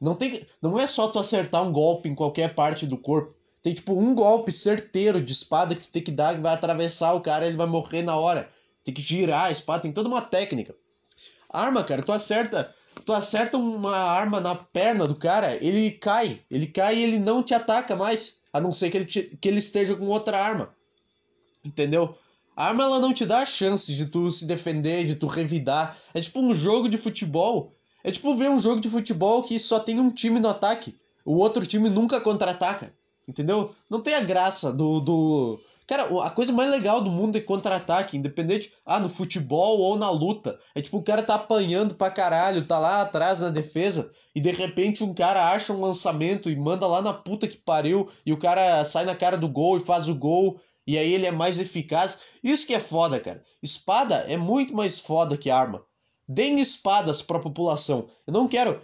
Não 0.01 0.15
tem, 0.15 0.47
não 0.61 0.79
é 0.79 0.87
só 0.87 1.09
tu 1.09 1.19
acertar 1.19 1.63
um 1.63 1.73
golpe 1.73 2.09
em 2.09 2.15
qualquer 2.15 2.55
parte 2.55 2.87
do 2.87 2.97
corpo. 2.97 3.35
Tem 3.63 3.75
tipo 3.75 3.95
um 3.95 4.15
golpe 4.15 4.53
certeiro 4.53 5.21
de 5.21 5.33
espada 5.33 5.75
que 5.75 5.83
tu 5.83 5.89
tem 5.89 6.03
que 6.03 6.11
dar 6.11 6.35
que 6.35 6.41
vai 6.41 6.55
atravessar 6.55 7.15
o 7.15 7.21
cara, 7.21 7.47
ele 7.47 7.57
vai 7.57 7.67
morrer 7.67 8.03
na 8.03 8.17
hora. 8.17 8.49
Tem 8.85 8.95
que 8.95 9.03
girar 9.03 9.47
a 9.47 9.51
espada, 9.51 9.83
tem 9.83 9.93
toda 9.93 10.09
uma 10.09 10.23
técnica. 10.23 10.75
Arma, 11.51 11.83
cara, 11.83 12.03
tu 12.03 12.13
acerta, 12.13 12.73
tu 13.05 13.13
acerta 13.13 13.57
uma 13.57 13.97
arma 13.97 14.41
na 14.41 14.55
perna 14.55 15.07
do 15.07 15.15
cara, 15.15 15.57
ele 15.65 15.91
cai, 15.91 16.41
ele 16.51 16.67
cai 16.67 16.97
e 16.97 17.03
ele 17.03 17.19
não 17.19 17.43
te 17.43 17.55
ataca 17.55 17.95
mais. 17.95 18.39
A 18.53 18.61
não 18.61 18.73
ser 18.73 18.91
que 18.91 18.97
ele, 18.97 19.05
te, 19.05 19.37
que 19.41 19.49
ele 19.49 19.59
esteja 19.59 19.95
com 19.95 20.07
outra 20.07 20.39
arma. 20.39 20.75
Entendeu? 21.65 22.17
A 22.57 22.69
arma 22.69 22.85
ela 22.85 22.99
não 22.99 23.13
te 23.13 23.27
dá 23.27 23.41
a 23.41 23.47
chance 23.47 23.93
de 23.93 24.07
tu 24.07 24.33
se 24.33 24.47
defender, 24.47 25.05
de 25.05 25.15
tu 25.15 25.27
revidar. 25.27 25.97
É 26.15 26.21
tipo 26.21 26.41
um 26.41 26.55
jogo 26.55 26.89
de 26.89 26.97
futebol. 26.97 27.75
É 28.03 28.11
tipo 28.11 28.35
ver 28.35 28.49
um 28.49 28.59
jogo 28.59 28.81
de 28.81 28.89
futebol 28.89 29.43
que 29.43 29.59
só 29.59 29.79
tem 29.79 30.01
um 30.01 30.11
time 30.11 30.41
no 30.41 30.49
ataque. 30.49 30.97
O 31.25 31.37
outro 31.37 31.67
time 31.67 31.91
nunca 31.91 32.21
contra-ataca. 32.21 32.95
Entendeu? 33.29 33.75
Não 33.91 34.01
tem 34.01 34.15
a 34.15 34.21
graça 34.21 34.73
do, 34.73 35.01
do. 35.01 35.61
Cara, 35.87 36.05
a 36.25 36.31
coisa 36.31 36.53
mais 36.53 36.71
legal 36.71 37.01
do 37.01 37.11
mundo 37.11 37.37
é 37.37 37.41
contra-ataque, 37.41 38.17
independente. 38.17 38.73
Ah, 38.85 38.99
no 38.99 39.09
futebol 39.09 39.79
ou 39.79 39.97
na 39.97 40.11
luta. 40.11 40.59
É 40.75 40.83
tipo 40.83 40.99
o 40.99 41.03
cara 41.03 41.23
tá 41.23 41.37
apanhando 41.37 41.95
pra 41.95 42.11
caralho, 42.11 42.67
tá 42.67 42.79
lá 42.79 43.03
atrás 43.03 43.41
na 43.41 43.51
defesa 43.51 44.13
e 44.35 44.41
de 44.41 44.51
repente 44.51 45.05
um 45.05 45.15
cara 45.15 45.51
acha 45.51 45.73
um 45.73 45.81
lançamento 45.81 46.51
e 46.51 46.57
manda 46.57 46.87
lá 46.87 47.01
na 47.01 47.15
puta 47.15 47.47
que 47.47 47.57
pariu 47.57 48.09
e 48.25 48.33
o 48.33 48.39
cara 48.39 48.85
sai 48.85 49.05
na 49.05 49.15
cara 49.15 49.37
do 49.37 49.49
gol 49.49 49.79
e 49.79 49.85
faz 49.85 50.09
o 50.09 50.15
gol 50.15 50.61
e 50.87 50.99
aí 50.99 51.13
ele 51.13 51.27
é 51.27 51.31
mais 51.31 51.59
eficaz. 51.59 52.19
Isso 52.43 52.67
que 52.67 52.75
é 52.75 52.81
foda, 52.81 53.19
cara. 53.19 53.43
Espada 53.63 54.17
é 54.29 54.37
muito 54.37 54.75
mais 54.75 55.01
foda 55.01 55.37
que 55.37 55.51
arma. 55.51 55.85
Deem 56.29 56.61
espadas 56.61 57.23
pra 57.23 57.39
população. 57.39 58.09
Eu 58.27 58.33
não 58.33 58.49
quero. 58.49 58.81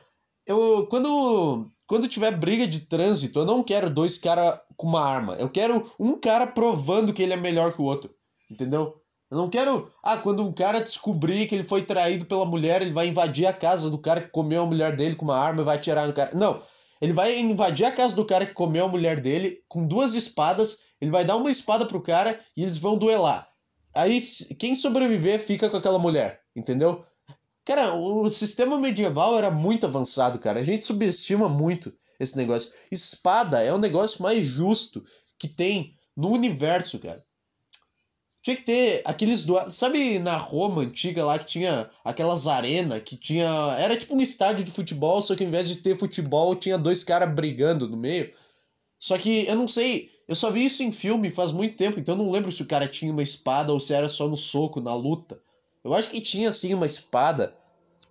Eu. 0.47 0.87
Quando. 0.89 1.69
Quando 1.93 2.09
tiver 2.09 2.31
briga 2.31 2.67
de 2.67 2.81
trânsito, 2.81 3.41
eu 3.41 3.45
não 3.45 3.63
quero 3.63 3.91
dois 3.91 4.17
caras 4.17 4.59
com 4.79 4.87
uma 4.87 5.05
arma. 5.05 5.35
Eu 5.35 5.51
quero 5.51 5.93
um 6.01 6.19
cara 6.19 6.47
provando 6.47 7.13
que 7.13 7.23
ele 7.23 7.35
é 7.35 7.37
melhor 7.37 7.75
que 7.75 7.83
o 7.83 7.85
outro. 7.85 8.09
Entendeu? 8.51 8.97
Eu 9.31 9.37
não 9.37 9.51
quero. 9.51 9.93
Ah, 10.03 10.17
quando 10.17 10.43
um 10.43 10.55
cara 10.55 10.81
descobrir 10.81 11.47
que 11.47 11.55
ele 11.55 11.65
foi 11.65 11.83
traído 11.85 12.25
pela 12.25 12.47
mulher, 12.47 12.81
ele 12.81 12.95
vai 12.95 13.09
invadir 13.09 13.45
a 13.45 13.53
casa 13.53 13.91
do 13.91 13.99
cara 13.99 14.23
que 14.23 14.31
comeu 14.31 14.63
a 14.63 14.67
mulher 14.67 14.97
dele 14.97 15.17
com 15.17 15.27
uma 15.27 15.37
arma 15.37 15.61
e 15.61 15.65
vai 15.67 15.77
atirar 15.77 16.07
no 16.07 16.15
cara. 16.15 16.31
Não. 16.33 16.63
Ele 16.99 17.13
vai 17.13 17.39
invadir 17.39 17.85
a 17.85 17.93
casa 17.93 18.17
do 18.17 18.25
cara 18.25 18.47
que 18.47 18.55
comeu 18.55 18.87
a 18.87 18.89
mulher 18.89 19.21
dele 19.21 19.59
com 19.69 19.87
duas 19.87 20.15
espadas. 20.15 20.79
Ele 20.99 21.11
vai 21.11 21.27
dar 21.27 21.37
uma 21.37 21.51
espada 21.51 21.85
pro 21.85 22.01
cara 22.01 22.41
e 22.57 22.63
eles 22.63 22.79
vão 22.79 22.97
duelar. 22.97 23.47
Aí 23.95 24.19
quem 24.59 24.75
sobreviver 24.75 25.39
fica 25.39 25.69
com 25.69 25.77
aquela 25.77 25.99
mulher, 25.99 26.41
entendeu? 26.57 27.05
Cara, 27.65 27.95
o 27.95 28.29
sistema 28.29 28.79
medieval 28.79 29.39
era 29.39 29.51
muito 29.51 29.87
avançado, 29.87 30.39
cara. 30.39 30.61
A 30.61 30.65
gente 30.65 30.85
subestima 30.85 31.49
muito 31.49 31.93
esse 32.19 32.37
negócio. 32.37 32.73
Espada 32.91 33.63
é 33.63 33.73
o 33.73 33.79
negócio 33.79 34.23
mais 34.23 34.45
justo 34.45 35.05
que 35.39 35.47
tem 35.47 35.97
no 36.17 36.31
universo, 36.31 36.99
cara. 36.99 37.25
Tinha 38.43 38.57
que 38.57 38.65
ter 38.65 39.03
aqueles 39.05 39.45
duelos. 39.45 39.77
Sabe 39.77 40.19
na 40.19 40.37
Roma 40.37 40.83
antiga 40.83 41.25
lá 41.25 41.39
que 41.39 41.47
tinha 41.47 41.89
aquelas 42.05 42.49
arenas 42.49 43.01
que 43.05 43.17
tinha. 43.17 43.77
Era 43.79 43.97
tipo 43.97 44.15
um 44.17 44.21
estádio 44.21 44.65
de 44.65 44.73
futebol, 44.73 45.23
só 45.23 45.37
que 45.37 45.45
ao 45.45 45.49
invés 45.49 45.69
de 45.69 45.77
ter 45.77 45.97
futebol, 45.97 46.57
tinha 46.57 46.77
dois 46.77 47.05
caras 47.05 47.33
brigando 47.33 47.89
no 47.89 47.97
meio. 47.97 48.33
Só 48.99 49.17
que 49.17 49.47
eu 49.47 49.55
não 49.55 49.69
sei. 49.69 50.11
Eu 50.27 50.35
só 50.35 50.51
vi 50.51 50.65
isso 50.65 50.83
em 50.83 50.91
filme 50.91 51.31
faz 51.31 51.53
muito 51.53 51.77
tempo, 51.77 52.01
então 52.01 52.17
eu 52.17 52.25
não 52.25 52.31
lembro 52.33 52.51
se 52.51 52.63
o 52.63 52.67
cara 52.67 52.89
tinha 52.89 53.13
uma 53.13 53.23
espada 53.23 53.73
ou 53.73 53.79
se 53.79 53.93
era 53.93 54.09
só 54.09 54.27
no 54.29 54.37
soco, 54.37 54.81
na 54.81 54.95
luta. 54.95 55.41
Eu 55.85 55.95
acho 55.95 56.11
que 56.11 56.21
tinha 56.21 56.53
sim 56.53 56.75
uma 56.75 56.87
espada. 56.87 57.55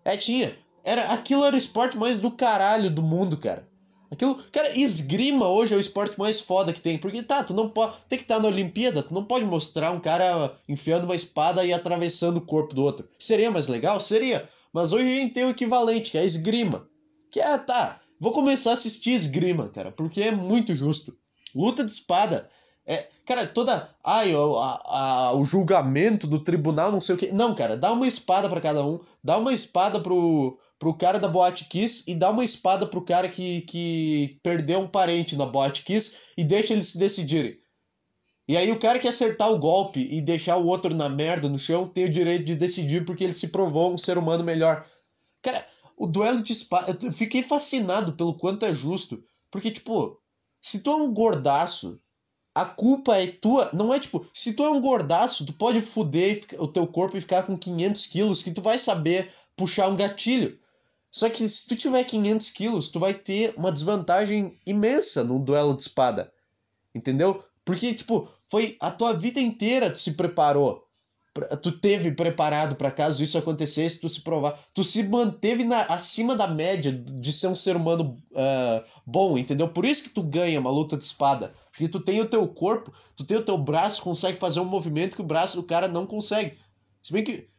É, 0.03 0.17
tinha. 0.17 0.57
Era, 0.83 1.11
aquilo 1.11 1.45
era 1.45 1.55
o 1.55 1.59
esporte 1.59 1.97
mais 1.97 2.19
do 2.19 2.31
caralho 2.31 2.89
do 2.89 3.03
mundo, 3.03 3.37
cara. 3.37 3.67
Aquilo, 4.11 4.35
cara, 4.51 4.77
esgrima 4.77 5.47
hoje 5.47 5.73
é 5.73 5.77
o 5.77 5.79
esporte 5.79 6.19
mais 6.19 6.41
foda 6.41 6.73
que 6.73 6.81
tem. 6.81 6.97
Porque 6.97 7.23
tá, 7.23 7.43
tu 7.43 7.53
não 7.53 7.69
pode. 7.69 7.95
Tem 8.09 8.17
que 8.17 8.25
estar 8.25 8.35
tá 8.35 8.41
na 8.41 8.49
Olimpíada, 8.49 9.01
tu 9.01 9.13
não 9.13 9.23
pode 9.23 9.45
mostrar 9.45 9.91
um 9.91 10.01
cara 10.01 10.53
enfiando 10.67 11.05
uma 11.05 11.15
espada 11.15 11.65
e 11.65 11.71
atravessando 11.71 12.37
o 12.37 12.45
corpo 12.45 12.75
do 12.75 12.83
outro. 12.83 13.07
Seria 13.17 13.49
mais 13.49 13.67
legal? 13.67 13.99
Seria. 14.01 14.49
Mas 14.73 14.91
hoje 14.91 15.05
a 15.05 15.15
gente 15.15 15.33
tem 15.33 15.45
o 15.45 15.49
equivalente, 15.49 16.11
que 16.11 16.17
é 16.17 16.21
a 16.21 16.25
esgrima. 16.25 16.87
Que 17.29 17.39
é, 17.39 17.57
tá. 17.57 18.01
Vou 18.19 18.33
começar 18.33 18.71
a 18.71 18.73
assistir 18.73 19.11
esgrima, 19.11 19.69
cara, 19.69 19.91
porque 19.91 20.21
é 20.21 20.31
muito 20.31 20.75
justo. 20.75 21.15
Luta 21.55 21.83
de 21.83 21.91
espada. 21.91 22.49
É, 22.85 23.07
cara, 23.25 23.47
toda. 23.47 23.89
Ai, 24.03 24.35
o, 24.35 24.57
a, 24.57 24.81
a, 24.85 25.33
o 25.35 25.43
julgamento 25.43 26.25
do 26.27 26.43
tribunal, 26.43 26.91
não 26.91 27.01
sei 27.01 27.15
o 27.15 27.17
que. 27.17 27.31
Não, 27.31 27.53
cara, 27.55 27.77
dá 27.77 27.91
uma 27.91 28.07
espada 28.07 28.49
para 28.49 28.61
cada 28.61 28.85
um. 28.85 28.99
Dá 29.23 29.37
uma 29.37 29.53
espada 29.53 29.99
pro, 29.99 30.57
pro 30.79 30.93
cara 30.93 31.19
da 31.19 31.27
Boate 31.27 31.65
Kiss 31.65 32.03
e 32.07 32.15
dá 32.15 32.29
uma 32.29 32.43
espada 32.43 32.87
pro 32.87 33.05
cara 33.05 33.29
que, 33.29 33.61
que 33.61 34.39
perdeu 34.41 34.79
um 34.79 34.87
parente 34.87 35.35
na 35.35 35.45
Boate 35.45 35.83
Kiss 35.83 36.17
e 36.35 36.43
deixa 36.43 36.73
eles 36.73 36.87
se 36.87 36.97
decidirem. 36.97 37.59
E 38.47 38.57
aí 38.57 38.71
o 38.71 38.79
cara 38.79 38.99
que 38.99 39.07
acertar 39.07 39.51
o 39.51 39.59
golpe 39.59 40.07
e 40.11 40.21
deixar 40.21 40.57
o 40.57 40.65
outro 40.65 40.93
na 40.93 41.07
merda 41.07 41.47
no 41.47 41.59
chão 41.59 41.87
tem 41.87 42.05
o 42.05 42.11
direito 42.11 42.45
de 42.45 42.55
decidir 42.55 43.05
porque 43.05 43.23
ele 43.23 43.33
se 43.33 43.47
provou 43.47 43.93
um 43.93 43.97
ser 43.97 44.17
humano 44.17 44.43
melhor. 44.43 44.85
Cara, 45.41 45.65
o 45.95 46.07
duelo 46.07 46.41
de 46.41 46.51
espada. 46.51 46.97
Eu 47.01 47.11
fiquei 47.11 47.43
fascinado 47.43 48.13
pelo 48.13 48.33
quanto 48.33 48.65
é 48.65 48.73
justo. 48.73 49.23
Porque, 49.51 49.69
tipo, 49.69 50.19
se 50.59 50.79
tu 50.79 50.89
é 50.89 50.95
um 50.95 51.13
gordaço, 51.13 51.99
a 52.53 52.65
culpa 52.65 53.17
é 53.17 53.27
tua. 53.27 53.69
Não 53.73 53.93
é 53.93 53.99
tipo, 53.99 54.25
se 54.33 54.53
tu 54.53 54.63
é 54.63 54.69
um 54.69 54.81
gordaço, 54.81 55.45
tu 55.45 55.53
pode 55.53 55.81
fuder 55.81 56.45
o 56.57 56.67
teu 56.67 56.85
corpo 56.85 57.17
e 57.17 57.21
ficar 57.21 57.43
com 57.43 57.57
500 57.57 58.05
quilos 58.07 58.43
que 58.43 58.51
tu 58.51 58.61
vai 58.61 58.77
saber 58.77 59.31
puxar 59.55 59.87
um 59.87 59.95
gatilho. 59.95 60.59
Só 61.09 61.29
que 61.29 61.47
se 61.47 61.67
tu 61.67 61.75
tiver 61.75 62.03
500 62.03 62.49
quilos, 62.51 62.89
tu 62.89 62.99
vai 62.99 63.13
ter 63.13 63.53
uma 63.57 63.71
desvantagem 63.71 64.53
imensa 64.65 65.23
no 65.23 65.39
duelo 65.39 65.75
de 65.75 65.81
espada. 65.81 66.31
Entendeu? 66.95 67.43
Porque, 67.65 67.93
tipo, 67.93 68.29
foi 68.49 68.77
a 68.79 68.89
tua 68.91 69.13
vida 69.13 69.39
inteira 69.39 69.91
tu 69.91 69.99
se 69.99 70.13
preparou. 70.13 70.87
Tu 71.61 71.71
teve 71.71 72.11
preparado 72.11 72.75
para 72.75 72.91
caso 72.91 73.23
isso 73.23 73.37
acontecesse, 73.37 74.01
tu 74.01 74.09
se 74.09 74.19
provar. 74.21 74.59
Tu 74.73 74.83
se 74.83 75.03
manteve 75.03 75.63
na, 75.63 75.83
acima 75.83 76.35
da 76.35 76.47
média 76.47 76.91
de 76.91 77.31
ser 77.31 77.47
um 77.47 77.55
ser 77.55 77.77
humano 77.77 78.17
uh, 78.31 78.83
bom, 79.05 79.37
entendeu? 79.37 79.69
Por 79.69 79.85
isso 79.85 80.03
que 80.03 80.09
tu 80.09 80.21
ganha 80.23 80.59
uma 80.59 80.69
luta 80.69 80.97
de 80.97 81.05
espada. 81.05 81.53
Porque 81.71 81.87
tu 81.87 81.99
tem 81.99 82.19
o 82.21 82.29
teu 82.29 82.47
corpo, 82.47 82.93
tu 83.15 83.23
tem 83.23 83.37
o 83.37 83.45
teu 83.45 83.57
braço, 83.57 84.01
consegue 84.01 84.37
fazer 84.39 84.59
um 84.59 84.65
movimento 84.65 85.15
que 85.15 85.21
o 85.21 85.25
braço 85.25 85.55
do 85.55 85.63
cara 85.63 85.87
não 85.87 86.05
consegue. 86.05 86.57
Se 87.01 87.13
bem 87.13 87.23
que 87.23 87.51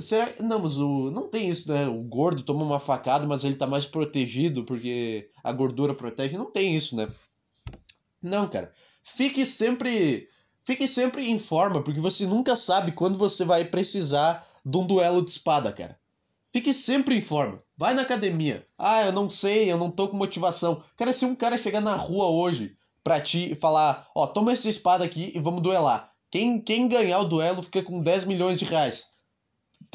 Será 0.00 0.30
Não, 0.40 0.58
mas 0.58 0.78
o. 0.78 1.10
Não 1.10 1.28
tem 1.28 1.48
isso, 1.48 1.72
né? 1.72 1.86
O 1.86 2.02
gordo 2.02 2.42
toma 2.42 2.64
uma 2.64 2.80
facada, 2.80 3.26
mas 3.26 3.44
ele 3.44 3.54
tá 3.54 3.66
mais 3.66 3.84
protegido 3.84 4.64
porque 4.64 5.30
a 5.42 5.52
gordura 5.52 5.94
protege. 5.94 6.36
Não 6.36 6.50
tem 6.50 6.74
isso, 6.74 6.96
né? 6.96 7.08
Não, 8.20 8.48
cara. 8.48 8.72
Fique 9.02 9.46
sempre. 9.46 10.28
Fique 10.64 10.88
sempre 10.88 11.28
em 11.28 11.38
forma, 11.38 11.82
porque 11.82 12.00
você 12.00 12.26
nunca 12.26 12.56
sabe 12.56 12.92
quando 12.92 13.18
você 13.18 13.44
vai 13.44 13.66
precisar 13.66 14.46
de 14.64 14.76
um 14.78 14.86
duelo 14.86 15.22
de 15.22 15.30
espada, 15.30 15.70
cara. 15.70 15.98
Fique 16.50 16.72
sempre 16.72 17.16
em 17.16 17.20
forma. 17.20 17.62
Vai 17.76 17.92
na 17.92 18.02
academia. 18.02 18.64
Ah, 18.78 19.04
eu 19.04 19.12
não 19.12 19.28
sei, 19.28 19.70
eu 19.70 19.76
não 19.76 19.90
tô 19.90 20.08
com 20.08 20.16
motivação. 20.16 20.82
Cara, 20.96 21.12
se 21.12 21.24
um 21.24 21.34
cara 21.34 21.58
chegar 21.58 21.80
na 21.80 21.94
rua 21.94 22.26
hoje 22.28 22.76
pra 23.04 23.20
ti 23.20 23.52
e 23.52 23.54
falar: 23.54 24.08
Ó, 24.16 24.26
toma 24.26 24.52
essa 24.52 24.68
espada 24.68 25.04
aqui 25.04 25.30
e 25.34 25.38
vamos 25.38 25.62
duelar. 25.62 26.10
Quem, 26.30 26.60
quem 26.60 26.88
ganhar 26.88 27.20
o 27.20 27.28
duelo 27.28 27.62
fica 27.62 27.82
com 27.82 28.02
10 28.02 28.24
milhões 28.24 28.56
de 28.56 28.64
reais 28.64 29.14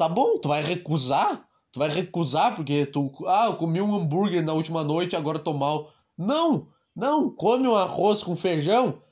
tá 0.00 0.08
bom, 0.08 0.38
tu 0.38 0.48
vai 0.48 0.62
recusar? 0.62 1.46
Tu 1.70 1.78
vai 1.78 1.90
recusar 1.90 2.56
porque 2.56 2.86
tu. 2.86 3.12
Ah, 3.26 3.46
eu 3.46 3.56
comi 3.56 3.82
um 3.82 3.94
hambúrguer 3.94 4.42
na 4.42 4.54
última 4.54 4.82
noite 4.82 5.14
agora 5.14 5.38
tô 5.38 5.52
mal. 5.52 5.92
Não! 6.16 6.68
Não! 6.96 7.30
Come 7.30 7.68
um 7.68 7.76
arroz 7.76 8.22
com 8.22 8.34
feijão 8.34 9.02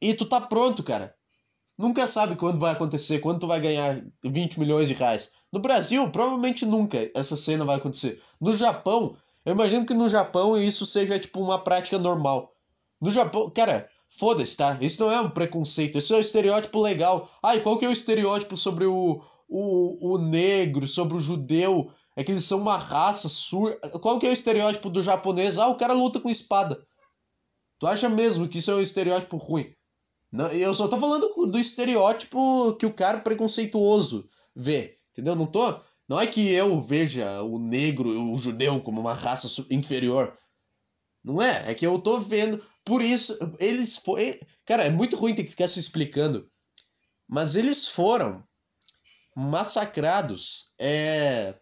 e 0.00 0.14
tu 0.14 0.24
tá 0.24 0.40
pronto, 0.40 0.84
cara. 0.84 1.14
Nunca 1.76 2.06
sabe 2.06 2.36
quando 2.36 2.60
vai 2.60 2.72
acontecer, 2.72 3.18
quando 3.18 3.40
tu 3.40 3.48
vai 3.48 3.60
ganhar 3.60 4.00
20 4.22 4.60
milhões 4.60 4.86
de 4.86 4.94
reais. 4.94 5.30
No 5.52 5.58
Brasil, 5.58 6.08
provavelmente 6.10 6.64
nunca 6.64 7.10
essa 7.12 7.36
cena 7.36 7.64
vai 7.64 7.76
acontecer. 7.76 8.22
No 8.40 8.52
Japão, 8.52 9.16
eu 9.44 9.52
imagino 9.52 9.84
que 9.84 9.94
no 9.94 10.08
Japão 10.08 10.56
isso 10.56 10.86
seja 10.86 11.18
tipo 11.18 11.40
uma 11.40 11.58
prática 11.58 11.98
normal. 11.98 12.52
No 13.00 13.10
Japão, 13.10 13.50
cara, 13.50 13.88
foda-se, 14.08 14.56
tá? 14.56 14.78
Isso 14.80 15.04
não 15.04 15.10
é 15.10 15.20
um 15.20 15.30
preconceito, 15.30 15.98
isso 15.98 16.14
é 16.14 16.16
um 16.16 16.20
estereótipo 16.20 16.80
legal. 16.80 17.30
Ai, 17.42 17.60
qual 17.60 17.78
que 17.78 17.84
é 17.84 17.88
o 17.88 17.92
estereótipo 17.92 18.56
sobre 18.56 18.86
o, 18.86 19.22
o, 19.48 20.14
o 20.14 20.18
negro, 20.18 20.88
sobre 20.88 21.16
o 21.16 21.20
judeu, 21.20 21.92
é 22.16 22.24
que 22.24 22.32
eles 22.32 22.44
são 22.44 22.58
uma 22.58 22.78
raça 22.78 23.28
sur. 23.28 23.78
Qual 24.00 24.18
que 24.18 24.26
é 24.26 24.30
o 24.30 24.32
estereótipo 24.32 24.88
do 24.88 25.02
japonês? 25.02 25.58
Ah, 25.58 25.68
o 25.68 25.76
cara 25.76 25.92
luta 25.92 26.18
com 26.18 26.30
espada. 26.30 26.86
Tu 27.78 27.86
acha 27.86 28.08
mesmo 28.08 28.48
que 28.48 28.58
isso 28.58 28.70
é 28.70 28.74
um 28.74 28.80
estereótipo 28.80 29.36
ruim? 29.36 29.74
Não, 30.32 30.48
eu 30.48 30.72
só 30.74 30.88
tô 30.88 30.98
falando 30.98 31.28
do 31.46 31.58
estereótipo 31.58 32.74
que 32.76 32.86
o 32.86 32.92
cara 32.92 33.20
preconceituoso 33.20 34.28
vê, 34.54 34.98
entendeu? 35.12 35.36
Não 35.36 35.46
tô, 35.46 35.78
não 36.08 36.20
é 36.20 36.26
que 36.26 36.50
eu 36.50 36.80
veja 36.80 37.42
o 37.42 37.58
negro, 37.58 38.08
o 38.32 38.36
judeu 38.38 38.80
como 38.80 39.00
uma 39.00 39.12
raça 39.12 39.48
inferior. 39.70 40.36
Não 41.22 41.42
é, 41.42 41.70
é 41.70 41.74
que 41.74 41.86
eu 41.86 41.98
tô 41.98 42.18
vendo. 42.18 42.62
Por 42.86 43.02
isso, 43.02 43.36
eles 43.58 43.96
foi, 43.96 44.40
cara, 44.64 44.84
é 44.84 44.90
muito 44.90 45.16
ruim 45.16 45.34
ter 45.34 45.42
que 45.42 45.50
ficar 45.50 45.66
se 45.66 45.80
explicando. 45.80 46.46
Mas 47.28 47.56
eles 47.56 47.88
foram 47.88 48.44
massacrados. 49.34 50.70
É... 50.78 51.56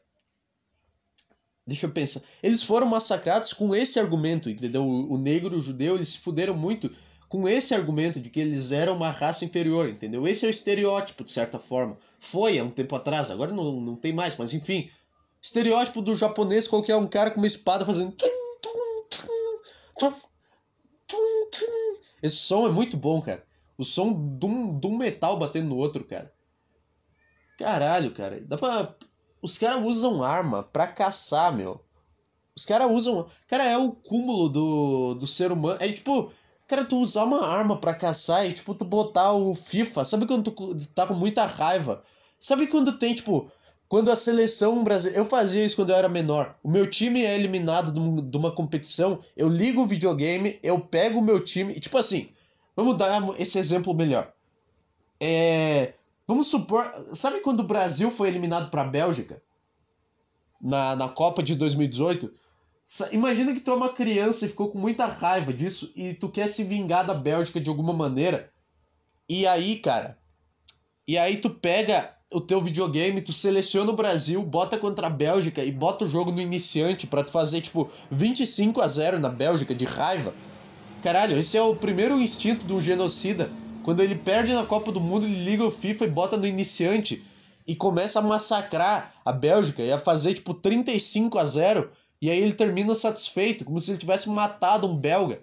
Deixa 1.66 1.86
eu 1.86 1.90
pensar. 1.90 2.20
Eles 2.42 2.62
foram 2.62 2.86
massacrados 2.86 3.54
com 3.54 3.74
esse 3.74 3.98
argumento, 3.98 4.50
entendeu? 4.50 4.84
O, 4.84 5.16
negro 5.16 5.54
e 5.54 5.58
o 5.58 5.62
judeu, 5.62 5.94
eles 5.94 6.08
se 6.08 6.18
fuderam 6.18 6.52
muito 6.52 6.94
com 7.26 7.48
esse 7.48 7.74
argumento 7.74 8.20
de 8.20 8.28
que 8.28 8.40
eles 8.40 8.70
eram 8.70 8.94
uma 8.94 9.10
raça 9.10 9.46
inferior, 9.46 9.88
entendeu? 9.88 10.28
Esse 10.28 10.44
é 10.44 10.48
o 10.48 10.50
estereótipo, 10.50 11.24
de 11.24 11.30
certa 11.30 11.58
forma. 11.58 11.96
Foi 12.20 12.58
há 12.58 12.62
um 12.62 12.70
tempo 12.70 12.94
atrás, 12.94 13.30
agora 13.30 13.50
não, 13.50 13.80
não 13.80 13.96
tem 13.96 14.12
mais, 14.12 14.36
mas 14.36 14.52
enfim. 14.52 14.90
Estereótipo 15.40 16.02
do 16.02 16.14
japonês, 16.14 16.68
qualquer 16.68 16.96
um 16.96 17.06
cara 17.06 17.30
com 17.30 17.40
uma 17.40 17.46
espada 17.46 17.86
fazendo. 17.86 18.14
Esse 22.22 22.36
som 22.36 22.66
é 22.66 22.70
muito 22.70 22.96
bom, 22.96 23.20
cara. 23.20 23.44
O 23.76 23.84
som 23.84 24.36
de 24.38 24.46
um, 24.46 24.78
de 24.78 24.86
um 24.86 24.96
metal 24.96 25.38
batendo 25.38 25.68
no 25.68 25.76
outro, 25.76 26.04
cara. 26.04 26.32
Caralho, 27.58 28.12
cara. 28.12 28.40
Dá 28.40 28.56
pra. 28.56 28.94
Os 29.42 29.58
caras 29.58 29.84
usam 29.84 30.22
arma 30.22 30.62
pra 30.62 30.86
caçar, 30.86 31.54
meu. 31.54 31.84
Os 32.56 32.64
caras 32.64 32.90
usam. 32.90 33.28
Cara, 33.48 33.64
é 33.64 33.76
o 33.76 33.92
cúmulo 33.92 34.48
do, 34.48 35.14
do 35.14 35.26
ser 35.26 35.52
humano. 35.52 35.78
É 35.80 35.92
tipo. 35.92 36.32
Cara, 36.66 36.84
tu 36.84 36.98
usar 36.98 37.24
uma 37.24 37.46
arma 37.46 37.78
pra 37.78 37.92
caçar 37.92 38.46
e, 38.46 38.52
tipo, 38.54 38.74
tu 38.74 38.86
botar 38.86 39.32
o 39.32 39.54
FIFA. 39.54 40.04
Sabe 40.04 40.26
quando 40.26 40.50
tu 40.50 40.86
tá 40.94 41.06
com 41.06 41.14
muita 41.14 41.44
raiva? 41.44 42.02
Sabe 42.40 42.66
quando 42.66 42.98
tem, 42.98 43.14
tipo. 43.14 43.50
Quando 43.94 44.10
a 44.10 44.16
seleção 44.16 44.82
brasileira. 44.82 45.20
Eu 45.20 45.24
fazia 45.24 45.64
isso 45.64 45.76
quando 45.76 45.90
eu 45.90 45.94
era 45.94 46.08
menor. 46.08 46.58
O 46.64 46.68
meu 46.68 46.84
time 46.84 47.24
é 47.24 47.36
eliminado 47.36 47.92
de 48.20 48.36
uma 48.36 48.50
competição. 48.50 49.20
Eu 49.36 49.48
ligo 49.48 49.82
o 49.82 49.86
videogame, 49.86 50.58
eu 50.64 50.80
pego 50.80 51.20
o 51.20 51.22
meu 51.22 51.38
time. 51.38 51.72
E, 51.72 51.78
tipo 51.78 51.96
assim. 51.96 52.28
Vamos 52.74 52.98
dar 52.98 53.22
esse 53.38 53.56
exemplo 53.56 53.94
melhor. 53.94 54.32
É 55.20 55.92
Vamos 56.26 56.48
supor. 56.48 56.84
Sabe 57.12 57.38
quando 57.38 57.60
o 57.60 57.68
Brasil 57.68 58.10
foi 58.10 58.26
eliminado 58.26 58.68
para 58.68 58.82
a 58.82 58.84
Bélgica? 58.84 59.40
Na, 60.60 60.96
na 60.96 61.08
Copa 61.08 61.40
de 61.40 61.54
2018? 61.54 62.34
Imagina 63.12 63.54
que 63.54 63.60
tu 63.60 63.70
é 63.70 63.74
uma 63.74 63.90
criança 63.90 64.44
e 64.44 64.48
ficou 64.48 64.72
com 64.72 64.78
muita 64.80 65.06
raiva 65.06 65.52
disso 65.52 65.92
e 65.94 66.14
tu 66.14 66.28
quer 66.28 66.48
se 66.48 66.64
vingar 66.64 67.06
da 67.06 67.14
Bélgica 67.14 67.60
de 67.60 67.70
alguma 67.70 67.92
maneira. 67.92 68.50
E 69.28 69.46
aí, 69.46 69.76
cara, 69.76 70.18
e 71.06 71.16
aí 71.16 71.36
tu 71.36 71.48
pega 71.48 72.13
o 72.34 72.40
teu 72.40 72.60
videogame, 72.60 73.22
tu 73.22 73.32
seleciona 73.32 73.92
o 73.92 73.96
Brasil, 73.96 74.42
bota 74.42 74.76
contra 74.76 75.06
a 75.06 75.10
Bélgica 75.10 75.64
e 75.64 75.70
bota 75.70 76.04
o 76.04 76.08
jogo 76.08 76.32
no 76.32 76.40
iniciante 76.40 77.06
para 77.06 77.22
tu 77.22 77.30
fazer 77.30 77.60
tipo 77.60 77.88
25 78.10 78.80
a 78.80 78.88
0 78.88 79.20
na 79.20 79.28
Bélgica 79.28 79.72
de 79.72 79.84
raiva. 79.84 80.34
Caralho, 81.00 81.38
esse 81.38 81.56
é 81.56 81.62
o 81.62 81.76
primeiro 81.76 82.20
instinto 82.20 82.64
do 82.64 82.80
genocida. 82.80 83.52
Quando 83.84 84.02
ele 84.02 84.16
perde 84.16 84.52
na 84.52 84.66
Copa 84.66 84.90
do 84.90 85.00
Mundo, 85.00 85.26
ele 85.26 85.44
liga 85.44 85.64
o 85.64 85.70
FIFA 85.70 86.06
e 86.06 86.10
bota 86.10 86.36
no 86.36 86.46
iniciante 86.46 87.22
e 87.64 87.76
começa 87.76 88.18
a 88.18 88.22
massacrar 88.22 89.14
a 89.24 89.30
Bélgica 89.30 89.82
e 89.82 89.92
a 89.92 89.98
fazer 89.98 90.34
tipo 90.34 90.54
35 90.54 91.38
a 91.38 91.44
0 91.44 91.90
e 92.20 92.30
aí 92.30 92.40
ele 92.40 92.54
termina 92.54 92.96
satisfeito, 92.96 93.64
como 93.64 93.78
se 93.78 93.92
ele 93.92 93.98
tivesse 93.98 94.28
matado 94.28 94.88
um 94.88 94.96
belga. 94.96 95.40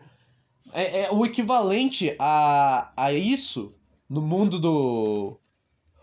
É, 0.73 1.03
é 1.03 1.11
o 1.11 1.25
equivalente 1.25 2.15
a, 2.19 2.91
a 2.97 3.13
isso 3.13 3.73
no 4.09 4.21
mundo 4.21 4.59
do 4.59 5.37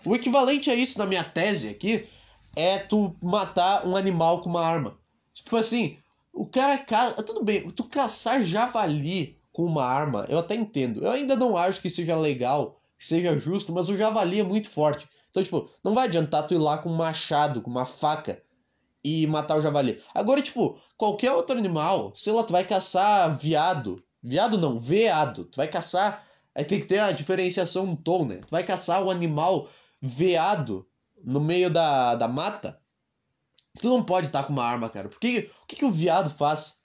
o 0.08 0.16
equivalente 0.16 0.70
a 0.70 0.74
isso 0.74 0.98
na 0.98 1.06
minha 1.06 1.24
tese 1.24 1.68
aqui 1.68 2.08
é 2.56 2.78
tu 2.78 3.14
matar 3.22 3.86
um 3.86 3.94
animal 3.94 4.42
com 4.42 4.50
uma 4.50 4.64
arma. 4.64 4.98
Tipo 5.34 5.56
assim, 5.56 5.98
o 6.32 6.46
cara 6.46 6.78
caça. 6.78 7.22
Tudo 7.22 7.44
bem, 7.44 7.70
tu 7.70 7.84
caçar 7.84 8.42
javali 8.42 9.38
com 9.52 9.64
uma 9.64 9.84
arma, 9.84 10.26
eu 10.28 10.38
até 10.38 10.54
entendo. 10.54 11.04
Eu 11.04 11.10
ainda 11.10 11.36
não 11.36 11.56
acho 11.56 11.80
que 11.80 11.90
seja 11.90 12.16
legal, 12.16 12.80
que 12.98 13.06
seja 13.06 13.38
justo, 13.38 13.72
mas 13.72 13.88
o 13.88 13.96
javali 13.96 14.40
é 14.40 14.44
muito 14.44 14.70
forte. 14.70 15.08
Então, 15.30 15.42
tipo, 15.42 15.68
não 15.84 15.94
vai 15.94 16.06
adiantar 16.06 16.46
tu 16.46 16.54
ir 16.54 16.58
lá 16.58 16.78
com 16.78 16.88
um 16.88 16.96
machado, 16.96 17.60
com 17.60 17.70
uma 17.70 17.84
faca 17.84 18.42
e 19.04 19.26
matar 19.26 19.56
o 19.56 19.60
javali. 19.60 20.00
Agora, 20.14 20.40
tipo, 20.40 20.78
qualquer 20.96 21.32
outro 21.32 21.56
animal, 21.56 22.12
sei 22.14 22.32
lá, 22.32 22.42
tu 22.42 22.52
vai 22.52 22.64
caçar 22.64 23.36
viado. 23.36 24.02
Viado 24.22 24.58
não, 24.58 24.80
veado. 24.80 25.44
Tu 25.44 25.56
vai 25.56 25.68
caçar. 25.68 26.24
Aí 26.54 26.64
tem 26.64 26.80
que 26.80 26.86
ter 26.86 26.98
a 26.98 27.12
diferenciação 27.12 27.86
no 27.86 27.96
tom, 27.96 28.24
né? 28.24 28.36
Tu 28.46 28.50
vai 28.50 28.64
caçar 28.64 29.02
um 29.04 29.10
animal 29.10 29.68
veado 30.00 30.88
no 31.24 31.40
meio 31.40 31.70
da, 31.70 32.14
da 32.14 32.28
mata, 32.28 32.80
tu 33.80 33.88
não 33.88 34.02
pode 34.02 34.26
estar 34.26 34.42
tá 34.42 34.46
com 34.46 34.52
uma 34.52 34.64
arma, 34.64 34.88
cara. 34.88 35.08
Porque 35.08 35.50
o 35.62 35.66
que, 35.66 35.76
que 35.76 35.84
o 35.84 35.90
veado 35.90 36.30
faz? 36.30 36.78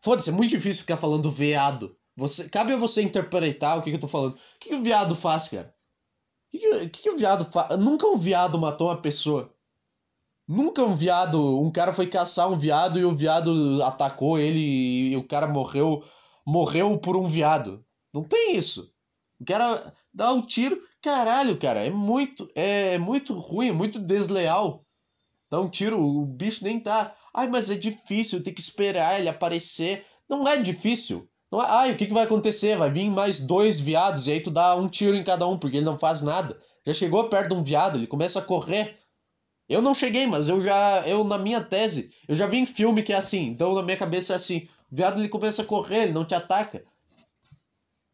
Foda-se, 0.00 0.30
é 0.30 0.32
muito 0.32 0.50
difícil 0.50 0.82
ficar 0.82 0.96
falando 0.96 1.30
veado. 1.30 1.96
Você, 2.16 2.48
cabe 2.48 2.72
a 2.72 2.76
você 2.76 3.02
interpretar 3.02 3.78
o 3.78 3.82
que, 3.82 3.90
que 3.90 3.96
eu 3.96 4.00
tô 4.00 4.08
falando. 4.08 4.34
O 4.34 4.38
que, 4.58 4.70
que 4.70 4.74
o 4.74 4.82
veado 4.82 5.14
faz, 5.14 5.48
cara? 5.48 5.74
O 6.52 6.58
que, 6.58 6.88
que, 6.88 7.02
que, 7.02 7.10
o 7.10 7.16
viado 7.16 7.44
faz? 7.44 7.78
Nunca 7.78 8.06
um 8.06 8.18
viado 8.18 8.58
matou 8.58 8.88
uma 8.88 9.00
pessoa. 9.00 9.54
Nunca 10.46 10.82
um 10.82 10.96
viado. 10.96 11.60
Um 11.60 11.70
cara 11.70 11.92
foi 11.92 12.06
caçar 12.06 12.50
um 12.50 12.58
viado 12.58 12.98
e 12.98 13.04
o 13.04 13.14
viado 13.14 13.82
atacou 13.84 14.38
ele 14.38 15.12
e 15.12 15.16
o 15.16 15.26
cara 15.26 15.46
morreu. 15.46 16.02
Morreu 16.44 16.98
por 16.98 17.16
um 17.16 17.28
viado. 17.28 17.84
Não 18.12 18.24
tem 18.24 18.56
isso. 18.56 18.92
O 19.38 19.44
cara 19.44 19.94
dá 20.12 20.32
um 20.32 20.42
tiro. 20.44 20.80
Caralho, 21.02 21.58
cara, 21.58 21.80
é 21.84 21.90
muito, 21.90 22.50
é 22.54 22.98
muito 22.98 23.32
ruim, 23.34 23.68
é 23.68 23.72
muito 23.72 23.98
desleal. 23.98 24.84
Dá 25.50 25.60
um 25.60 25.68
tiro, 25.68 25.98
o 25.98 26.26
bicho 26.26 26.62
nem 26.62 26.78
tá. 26.78 27.16
Ai, 27.34 27.48
mas 27.48 27.70
é 27.70 27.74
difícil, 27.74 28.42
tem 28.42 28.52
que 28.52 28.60
esperar 28.60 29.18
ele 29.18 29.28
aparecer. 29.28 30.04
Não 30.28 30.46
é 30.46 30.60
difícil. 30.60 31.28
Não 31.50 31.62
é, 31.62 31.66
ai, 31.68 31.92
o 31.92 31.96
que, 31.96 32.06
que 32.06 32.12
vai 32.12 32.24
acontecer? 32.24 32.76
Vai 32.76 32.90
vir 32.90 33.10
mais 33.10 33.40
dois 33.40 33.80
viados 33.80 34.26
e 34.26 34.32
aí 34.32 34.40
tu 34.40 34.50
dá 34.50 34.76
um 34.76 34.88
tiro 34.88 35.16
em 35.16 35.24
cada 35.24 35.46
um, 35.46 35.58
porque 35.58 35.78
ele 35.78 35.86
não 35.86 35.98
faz 35.98 36.22
nada. 36.22 36.58
Já 36.86 36.92
chegou 36.92 37.28
perto 37.28 37.48
de 37.48 37.54
um 37.54 37.62
viado, 37.64 37.96
ele 37.96 38.06
começa 38.06 38.38
a 38.38 38.42
correr. 38.42 38.98
Eu 39.68 39.80
não 39.80 39.94
cheguei, 39.94 40.26
mas 40.26 40.48
eu 40.48 40.62
já. 40.62 41.02
Eu, 41.06 41.24
na 41.24 41.38
minha 41.38 41.60
tese, 41.60 42.12
eu 42.28 42.34
já 42.34 42.46
vi 42.46 42.58
em 42.58 42.66
filme 42.66 43.02
que 43.02 43.12
é 43.12 43.16
assim. 43.16 43.46
Então 43.46 43.74
na 43.74 43.82
minha 43.82 43.96
cabeça 43.96 44.34
é 44.34 44.36
assim: 44.36 44.68
o 44.90 44.96
viado 44.96 45.18
ele 45.18 45.28
começa 45.28 45.62
a 45.62 45.64
correr, 45.64 46.04
ele 46.04 46.12
não 46.12 46.24
te 46.24 46.34
ataca. 46.34 46.84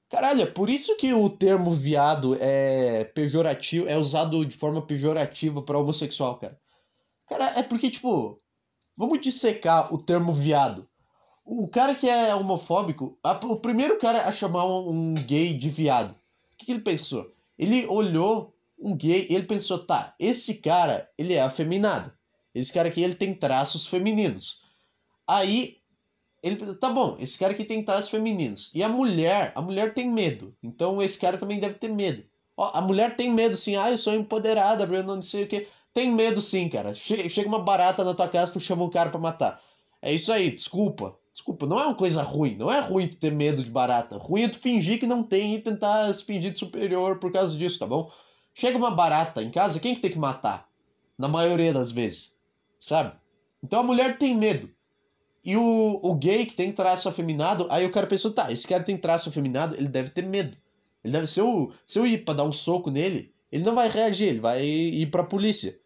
Caralho, 0.08 0.42
é 0.42 0.46
por 0.46 0.70
isso 0.70 0.96
que 0.96 1.12
o 1.12 1.28
termo 1.28 1.70
viado 1.72 2.36
é 2.40 3.04
pejorativo, 3.04 3.88
é 3.88 3.96
usado 3.98 4.46
de 4.46 4.56
forma 4.56 4.80
pejorativa 4.80 5.60
para 5.60 5.78
homossexual, 5.78 6.38
cara. 6.38 6.58
Cara, 7.26 7.58
é 7.58 7.62
porque, 7.62 7.90
tipo, 7.90 8.40
vamos 8.96 9.20
dissecar 9.20 9.92
o 9.92 9.98
termo 9.98 10.32
viado. 10.32 10.88
O 11.44 11.68
cara 11.68 11.94
que 11.94 12.08
é 12.08 12.34
homofóbico, 12.34 13.18
a, 13.22 13.32
o 13.32 13.56
primeiro 13.56 13.98
cara 13.98 14.26
a 14.26 14.32
chamar 14.32 14.64
um, 14.64 14.90
um 14.90 15.14
gay 15.14 15.56
de 15.56 15.68
viado, 15.70 16.12
o 16.12 16.56
que, 16.56 16.66
que 16.66 16.72
ele 16.72 16.80
pensou? 16.80 17.32
Ele 17.58 17.86
olhou 17.86 18.54
um 18.78 18.96
gay 18.96 19.26
e 19.28 19.34
ele 19.34 19.46
pensou, 19.46 19.84
tá, 19.84 20.14
esse 20.18 20.54
cara, 20.54 21.10
ele 21.18 21.34
é 21.34 21.40
afeminado. 21.40 22.12
Esse 22.54 22.72
cara 22.72 22.88
aqui, 22.88 23.02
ele 23.02 23.14
tem 23.14 23.34
traços 23.34 23.86
femininos. 23.86 24.62
Aí 25.26 25.75
ele 26.46 26.74
tá 26.74 26.90
bom, 26.90 27.16
esse 27.18 27.38
cara 27.38 27.52
aqui 27.52 27.64
tem 27.64 27.82
traços 27.82 28.10
femininos. 28.10 28.70
E 28.74 28.82
a 28.82 28.88
mulher, 28.88 29.52
a 29.54 29.60
mulher 29.60 29.92
tem 29.92 30.08
medo. 30.08 30.54
Então 30.62 31.02
esse 31.02 31.18
cara 31.18 31.36
também 31.36 31.58
deve 31.58 31.74
ter 31.74 31.88
medo. 31.88 32.24
Ó, 32.56 32.70
a 32.72 32.80
mulher 32.80 33.16
tem 33.16 33.30
medo 33.30 33.56
sim. 33.56 33.76
Ah, 33.76 33.90
eu 33.90 33.98
sou 33.98 34.14
empoderada, 34.14 34.86
Bruno, 34.86 35.16
não 35.16 35.22
sei 35.22 35.44
o 35.44 35.46
que. 35.46 35.68
Tem 35.92 36.10
medo 36.10 36.40
sim, 36.40 36.68
cara. 36.68 36.94
Chega 36.94 37.48
uma 37.48 37.62
barata 37.62 38.04
na 38.04 38.14
tua 38.14 38.28
casa, 38.28 38.52
tu 38.52 38.60
chama 38.60 38.84
um 38.84 38.90
cara 38.90 39.10
para 39.10 39.20
matar. 39.20 39.60
É 40.00 40.12
isso 40.12 40.32
aí, 40.32 40.50
desculpa. 40.50 41.16
Desculpa, 41.32 41.66
não 41.66 41.78
é 41.78 41.86
uma 41.86 41.94
coisa 41.94 42.22
ruim. 42.22 42.56
Não 42.56 42.72
é 42.72 42.80
ruim 42.80 43.08
tu 43.08 43.16
ter 43.16 43.32
medo 43.32 43.62
de 43.62 43.70
barata. 43.70 44.16
Ruim 44.16 44.44
é 44.44 44.48
tu 44.48 44.58
fingir 44.58 44.98
que 44.98 45.06
não 45.06 45.22
tem 45.22 45.54
e 45.54 45.60
tentar 45.60 46.12
se 46.12 46.24
fingir 46.24 46.52
de 46.52 46.58
superior 46.58 47.18
por 47.18 47.32
causa 47.32 47.56
disso, 47.56 47.78
tá 47.78 47.86
bom? 47.86 48.10
Chega 48.54 48.78
uma 48.78 48.90
barata 48.90 49.42
em 49.42 49.50
casa, 49.50 49.80
quem 49.80 49.94
que 49.94 50.00
tem 50.00 50.10
que 50.10 50.18
matar? 50.18 50.66
Na 51.18 51.28
maioria 51.28 51.72
das 51.74 51.90
vezes. 51.90 52.34
Sabe? 52.78 53.12
Então 53.62 53.80
a 53.80 53.82
mulher 53.82 54.16
tem 54.16 54.34
medo. 54.34 54.70
E 55.46 55.56
o, 55.56 56.00
o 56.02 56.12
gay 56.16 56.44
que 56.44 56.56
tem 56.56 56.72
traço 56.72 57.08
afeminado, 57.08 57.68
aí 57.70 57.86
o 57.86 57.92
cara 57.92 58.08
pensou, 58.08 58.32
tá, 58.32 58.50
esse 58.50 58.66
cara 58.66 58.82
tem 58.82 58.96
traço 58.96 59.28
afeminado, 59.28 59.76
ele 59.76 59.86
deve 59.86 60.10
ter 60.10 60.22
medo. 60.22 60.56
Ele 61.04 61.12
deve, 61.12 61.28
se, 61.28 61.38
eu, 61.38 61.72
se 61.86 62.00
eu 62.00 62.04
ir 62.04 62.24
pra 62.24 62.34
dar 62.34 62.42
um 62.42 62.52
soco 62.52 62.90
nele, 62.90 63.32
ele 63.52 63.62
não 63.62 63.72
vai 63.72 63.88
reagir, 63.88 64.26
ele 64.26 64.40
vai 64.40 64.60
ir 64.60 65.06
pra 65.06 65.22
polícia. 65.22 65.78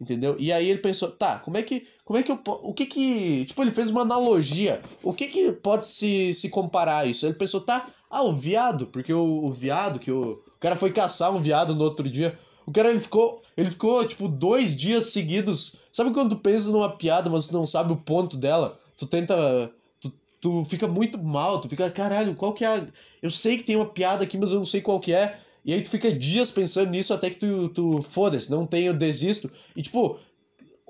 Entendeu? 0.00 0.34
E 0.38 0.50
aí 0.50 0.66
ele 0.66 0.78
pensou, 0.78 1.10
tá, 1.10 1.38
como 1.38 1.58
é 1.58 1.62
que. 1.62 1.86
Como 2.06 2.18
é 2.18 2.22
que 2.22 2.32
eu. 2.32 2.40
O 2.62 2.72
que 2.72 2.86
que. 2.86 3.44
Tipo, 3.44 3.62
ele 3.62 3.70
fez 3.70 3.90
uma 3.90 4.00
analogia. 4.00 4.80
O 5.02 5.12
que 5.12 5.28
que 5.28 5.52
pode 5.52 5.86
se, 5.86 6.32
se 6.32 6.48
comparar 6.48 7.00
a 7.00 7.06
isso? 7.06 7.26
Ele 7.26 7.34
pensou, 7.34 7.60
tá, 7.60 7.86
ah, 8.10 8.22
o 8.22 8.34
viado, 8.34 8.86
porque 8.86 9.12
o, 9.12 9.44
o 9.44 9.52
viado, 9.52 10.00
que 10.00 10.10
o, 10.10 10.32
o 10.32 10.58
cara 10.58 10.74
foi 10.74 10.90
caçar 10.90 11.32
um 11.32 11.40
viado 11.40 11.74
no 11.74 11.84
outro 11.84 12.08
dia. 12.08 12.36
O 12.66 12.72
cara 12.72 12.88
ele 12.88 12.98
ficou, 13.00 13.42
ele 13.56 13.70
ficou 13.70 14.04
tipo 14.06 14.26
dois 14.26 14.76
dias 14.76 15.06
seguidos. 15.06 15.76
Sabe 15.92 16.12
quando 16.12 16.30
tu 16.30 16.42
pensa 16.42 16.70
numa 16.70 16.96
piada, 16.96 17.28
mas 17.28 17.46
tu 17.46 17.52
não 17.52 17.66
sabe 17.66 17.92
o 17.92 17.96
ponto 17.96 18.36
dela? 18.36 18.78
Tu 18.96 19.06
tenta. 19.06 19.72
Tu, 20.00 20.12
tu 20.40 20.66
fica 20.68 20.86
muito 20.86 21.18
mal, 21.18 21.60
tu 21.60 21.68
fica, 21.68 21.90
caralho, 21.90 22.34
qual 22.34 22.52
que 22.52 22.64
é 22.64 22.68
a. 22.68 22.86
Eu 23.22 23.30
sei 23.30 23.58
que 23.58 23.64
tem 23.64 23.76
uma 23.76 23.86
piada 23.86 24.24
aqui, 24.24 24.36
mas 24.36 24.52
eu 24.52 24.58
não 24.58 24.66
sei 24.66 24.80
qual 24.80 25.00
que 25.00 25.12
é. 25.12 25.38
E 25.64 25.72
aí 25.72 25.80
tu 25.80 25.90
fica 25.90 26.12
dias 26.12 26.50
pensando 26.50 26.90
nisso 26.90 27.14
até 27.14 27.30
que 27.30 27.36
tu, 27.36 27.68
tu 27.68 28.02
foda-se, 28.02 28.50
não 28.50 28.66
tem, 28.66 28.86
eu 28.86 28.94
desisto. 28.94 29.50
E 29.76 29.82
tipo, 29.82 30.18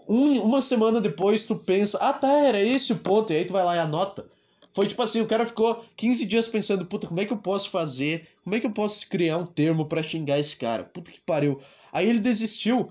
um, 0.08 0.40
uma 0.40 0.62
semana 0.62 1.00
depois 1.00 1.46
tu 1.46 1.56
pensa, 1.56 1.98
ah 1.98 2.12
tá, 2.12 2.32
era 2.44 2.60
esse 2.60 2.92
o 2.92 2.96
ponto, 2.96 3.32
e 3.32 3.36
aí 3.36 3.44
tu 3.44 3.52
vai 3.52 3.64
lá 3.64 3.76
e 3.76 3.78
anota. 3.78 4.24
Foi 4.74 4.86
tipo 4.86 5.02
assim, 5.02 5.20
o 5.20 5.26
cara 5.26 5.46
ficou 5.46 5.84
15 5.96 6.24
dias 6.24 6.48
pensando, 6.48 6.86
puta, 6.86 7.06
como 7.06 7.20
é 7.20 7.26
que 7.26 7.32
eu 7.32 7.36
posso 7.36 7.68
fazer? 7.68 8.26
Como 8.42 8.56
é 8.56 8.60
que 8.60 8.66
eu 8.66 8.70
posso 8.70 9.06
criar 9.06 9.36
um 9.36 9.44
termo 9.44 9.86
para 9.86 10.02
xingar 10.02 10.38
esse 10.38 10.56
cara? 10.56 10.84
Puta 10.84 11.10
que 11.10 11.20
pariu. 11.20 11.60
Aí 11.92 12.08
ele 12.08 12.20
desistiu. 12.20 12.90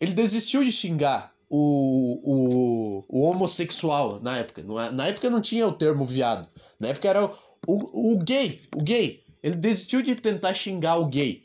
Ele 0.00 0.12
desistiu 0.12 0.64
de 0.64 0.72
xingar 0.72 1.35
o, 1.48 2.20
o, 2.24 3.04
o 3.08 3.22
homossexual 3.22 4.20
na 4.20 4.38
época. 4.38 4.60
É, 4.60 4.90
na 4.90 5.06
época 5.06 5.30
não 5.30 5.40
tinha 5.40 5.66
o 5.66 5.72
termo 5.72 6.04
viado. 6.04 6.48
Na 6.78 6.88
época 6.88 7.08
era 7.08 7.24
o, 7.24 7.30
o, 7.66 8.12
o 8.12 8.18
gay. 8.18 8.60
O 8.74 8.82
gay. 8.82 9.22
Ele 9.42 9.56
desistiu 9.56 10.02
de 10.02 10.14
tentar 10.16 10.54
xingar 10.54 10.96
o 10.96 11.06
gay. 11.06 11.44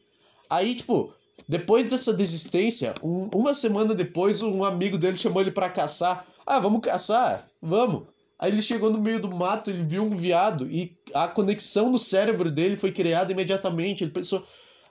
Aí, 0.49 0.75
tipo, 0.75 1.13
depois 1.47 1.85
dessa 1.85 2.13
desistência, 2.13 2.95
um, 3.03 3.29
uma 3.33 3.53
semana 3.53 3.93
depois, 3.93 4.41
um 4.41 4.63
amigo 4.63 4.97
dele 4.97 5.17
chamou 5.17 5.41
ele 5.41 5.51
para 5.51 5.69
caçar. 5.69 6.25
Ah, 6.45 6.59
vamos 6.59 6.81
caçar? 6.81 7.47
Vamos. 7.61 8.03
Aí 8.39 8.51
ele 8.51 8.61
chegou 8.61 8.89
no 8.89 8.99
meio 8.99 9.19
do 9.19 9.29
mato, 9.29 9.69
ele 9.69 9.83
viu 9.83 10.03
um 10.03 10.15
viado 10.15 10.67
e 10.67 10.97
a 11.13 11.27
conexão 11.27 11.91
no 11.91 11.99
cérebro 11.99 12.49
dele 12.49 12.75
foi 12.75 12.91
criada 12.91 13.31
imediatamente. 13.31 14.03
Ele 14.03 14.11
pensou: 14.11 14.43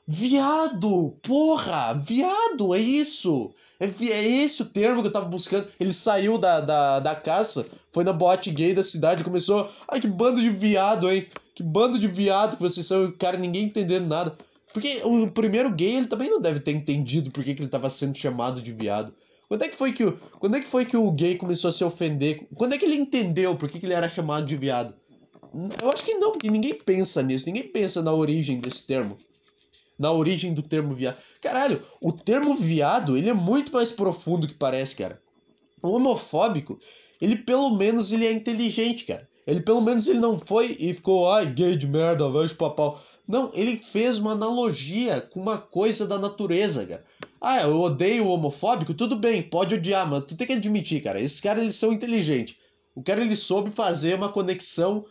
viado, 0.07 1.17
porra, 1.21 1.95
viado, 1.95 2.73
é 2.75 2.79
isso. 2.79 3.53
É, 3.81 3.87
é 3.87 4.29
esse 4.45 4.61
o 4.61 4.67
termo 4.67 5.01
que 5.01 5.09
eu 5.09 5.13
tava 5.13 5.27
buscando. 5.27 5.67
Ele 5.81 5.93
saiu 5.93 6.37
da, 6.37 6.61
da, 6.61 7.01
da 7.01 7.15
caça, 7.15 7.67
foi 7.91 8.05
na 8.05 8.13
boate 8.13 8.51
gay 8.51 8.75
da 8.75 8.83
cidade, 8.83 9.25
começou. 9.25 9.71
Ai, 9.89 10.01
que 10.01 10.07
bando 10.07 10.41
de 10.41 10.51
viado, 10.51 11.11
hein? 11.11 11.27
Que 11.55 11.63
bando 11.63 11.99
de 11.99 12.07
viado 12.07 12.57
que 12.57 12.63
vocês 12.63 12.87
são. 12.87 13.11
Cara, 13.13 13.39
ninguém 13.39 13.65
entendendo 13.65 14.07
nada. 14.07 14.37
Porque 14.73 15.01
o 15.03 15.29
primeiro 15.31 15.71
gay, 15.71 15.97
ele 15.97 16.07
também 16.07 16.29
não 16.29 16.41
deve 16.41 16.61
ter 16.61 16.73
entendido 16.73 17.31
por 17.31 17.43
que, 17.43 17.55
que 17.55 17.63
ele 17.63 17.71
tava 17.71 17.89
sendo 17.89 18.17
chamado 18.17 18.61
de 18.61 18.71
viado. 18.71 19.13
Quando 19.49 19.65
é 19.65 19.69
que 19.69 19.77
foi 19.77 19.93
que 19.93 20.05
o, 20.05 20.17
quando 20.39 20.57
é 20.57 20.61
que 20.61 20.69
foi 20.69 20.85
que 20.85 20.97
o 20.97 21.11
gay 21.11 21.37
começou 21.37 21.71
a 21.71 21.73
se 21.73 21.83
ofender? 21.83 22.47
Quando 22.55 22.75
é 22.75 22.79
que 22.79 22.85
ele 22.85 22.95
entendeu 22.95 23.57
por 23.57 23.69
que, 23.69 23.81
que 23.81 23.87
ele 23.87 23.95
era 23.95 24.09
chamado 24.09 24.47
de 24.47 24.57
viado? 24.57 24.95
Eu 25.83 25.91
acho 25.91 26.05
que 26.05 26.15
não, 26.15 26.31
porque 26.31 26.49
ninguém 26.49 26.75
pensa 26.75 27.21
nisso, 27.23 27.47
ninguém 27.47 27.65
pensa 27.65 28.01
na 28.01 28.13
origem 28.13 28.61
desse 28.61 28.87
termo. 28.87 29.19
Na 29.99 30.13
origem 30.13 30.55
do 30.55 30.63
termo 30.63 30.95
viado. 30.95 31.17
Caralho, 31.41 31.83
o 32.01 32.13
termo 32.13 32.55
viado, 32.55 33.17
ele 33.17 33.31
é 33.31 33.35
muito 33.35 33.73
mais 33.73 33.91
profundo 33.91 34.47
que 34.47 34.55
parece, 34.55 34.97
cara. 34.97 35.21
O 35.83 35.91
homofóbico, 35.91 36.79
ele 37.21 37.37
pelo 37.37 37.71
menos 37.71 38.13
ele 38.13 38.27
é 38.27 38.33
inteligente, 38.33 39.05
cara. 39.05 39.27
Ele 39.47 39.61
pelo 39.61 39.81
menos 39.81 40.07
ele 40.07 40.19
não 40.19 40.39
foi 40.39 40.77
e 40.79 40.93
ficou, 40.93 41.33
ai, 41.33 41.47
gay 41.47 41.75
de 41.75 41.87
merda, 41.87 42.31
vejo 42.31 42.55
papau. 42.57 43.03
Não, 43.27 43.51
ele 43.55 43.77
fez 43.77 44.19
uma 44.19 44.33
analogia 44.33 45.21
com 45.21 45.41
uma 45.41 45.57
coisa 45.57 46.07
da 46.07 46.19
natureza, 46.19 46.85
cara. 46.85 47.05
Ah, 47.41 47.63
eu 47.63 47.81
odeio 47.81 48.27
o 48.27 48.31
homofóbico, 48.31 48.93
tudo 48.93 49.17
bem, 49.17 49.43
pode 49.43 49.75
odiar, 49.75 50.07
mas 50.07 50.25
tu 50.25 50.37
tem 50.37 50.47
que 50.47 50.53
admitir, 50.53 51.03
cara. 51.03 51.21
Esses 51.21 51.41
caras 51.41 51.63
eles 51.63 51.77
são 51.77 51.93
inteligentes. 51.93 52.57
O 52.95 53.03
cara 53.03 53.23
ele 53.23 53.35
soube 53.35 53.71
fazer 53.71 54.15
uma 54.17 54.29
conexão. 54.29 55.07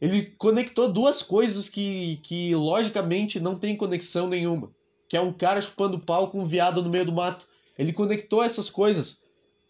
Ele 0.00 0.26
conectou 0.36 0.92
duas 0.92 1.22
coisas 1.22 1.70
que, 1.70 2.18
que 2.22 2.54
logicamente 2.54 3.40
não 3.40 3.58
tem 3.58 3.76
conexão 3.76 4.28
nenhuma. 4.28 4.70
Que 5.10 5.16
é 5.16 5.20
um 5.20 5.32
cara 5.32 5.60
chupando 5.60 5.98
pau 5.98 6.28
com 6.28 6.40
um 6.40 6.46
viado 6.46 6.84
no 6.84 6.88
meio 6.88 7.04
do 7.04 7.12
mato. 7.12 7.44
Ele 7.76 7.92
conectou 7.92 8.44
essas 8.44 8.70
coisas. 8.70 9.18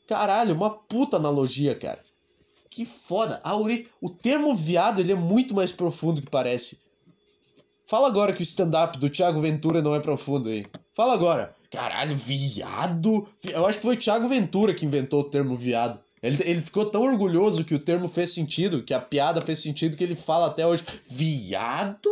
Caralho, 0.06 0.54
uma 0.54 0.68
puta 0.68 1.16
analogia, 1.16 1.74
cara. 1.74 1.98
Que 2.68 2.84
foda. 2.84 3.40
A 3.42 3.56
ori... 3.56 3.88
O 4.02 4.10
termo 4.10 4.54
viado 4.54 5.00
ele 5.00 5.12
é 5.12 5.16
muito 5.16 5.54
mais 5.54 5.72
profundo 5.72 6.20
que 6.20 6.28
parece. 6.28 6.78
Fala 7.86 8.06
agora 8.06 8.34
que 8.34 8.42
o 8.42 8.44
stand-up 8.44 8.98
do 8.98 9.08
Thiago 9.08 9.40
Ventura 9.40 9.80
não 9.80 9.94
é 9.94 10.00
profundo 10.00 10.50
aí. 10.50 10.66
Fala 10.92 11.14
agora. 11.14 11.56
Caralho, 11.70 12.16
viado. 12.16 13.26
Eu 13.42 13.64
acho 13.64 13.78
que 13.78 13.86
foi 13.86 13.94
o 13.94 13.98
Thiago 13.98 14.28
Ventura 14.28 14.74
que 14.74 14.84
inventou 14.84 15.20
o 15.20 15.30
termo 15.30 15.56
viado. 15.56 15.98
Ele, 16.22 16.36
ele 16.44 16.60
ficou 16.60 16.84
tão 16.84 17.00
orgulhoso 17.00 17.64
que 17.64 17.74
o 17.74 17.78
termo 17.78 18.08
fez 18.08 18.34
sentido, 18.34 18.82
que 18.82 18.92
a 18.92 19.00
piada 19.00 19.40
fez 19.40 19.60
sentido, 19.60 19.96
que 19.96 20.04
ele 20.04 20.14
fala 20.14 20.48
até 20.48 20.66
hoje: 20.66 20.84
viado? 21.08 22.10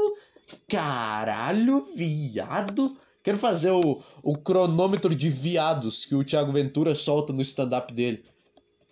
Caralho, 0.67 1.87
viado? 1.95 2.97
Quero 3.29 3.39
fazer 3.39 3.71
o, 3.73 4.01
o 4.23 4.39
cronômetro 4.39 5.15
de 5.15 5.29
viados 5.29 6.07
que 6.07 6.15
o 6.15 6.25
Thiago 6.25 6.51
Ventura 6.51 6.95
solta 6.95 7.31
no 7.31 7.43
stand-up 7.43 7.93
dele. 7.93 8.25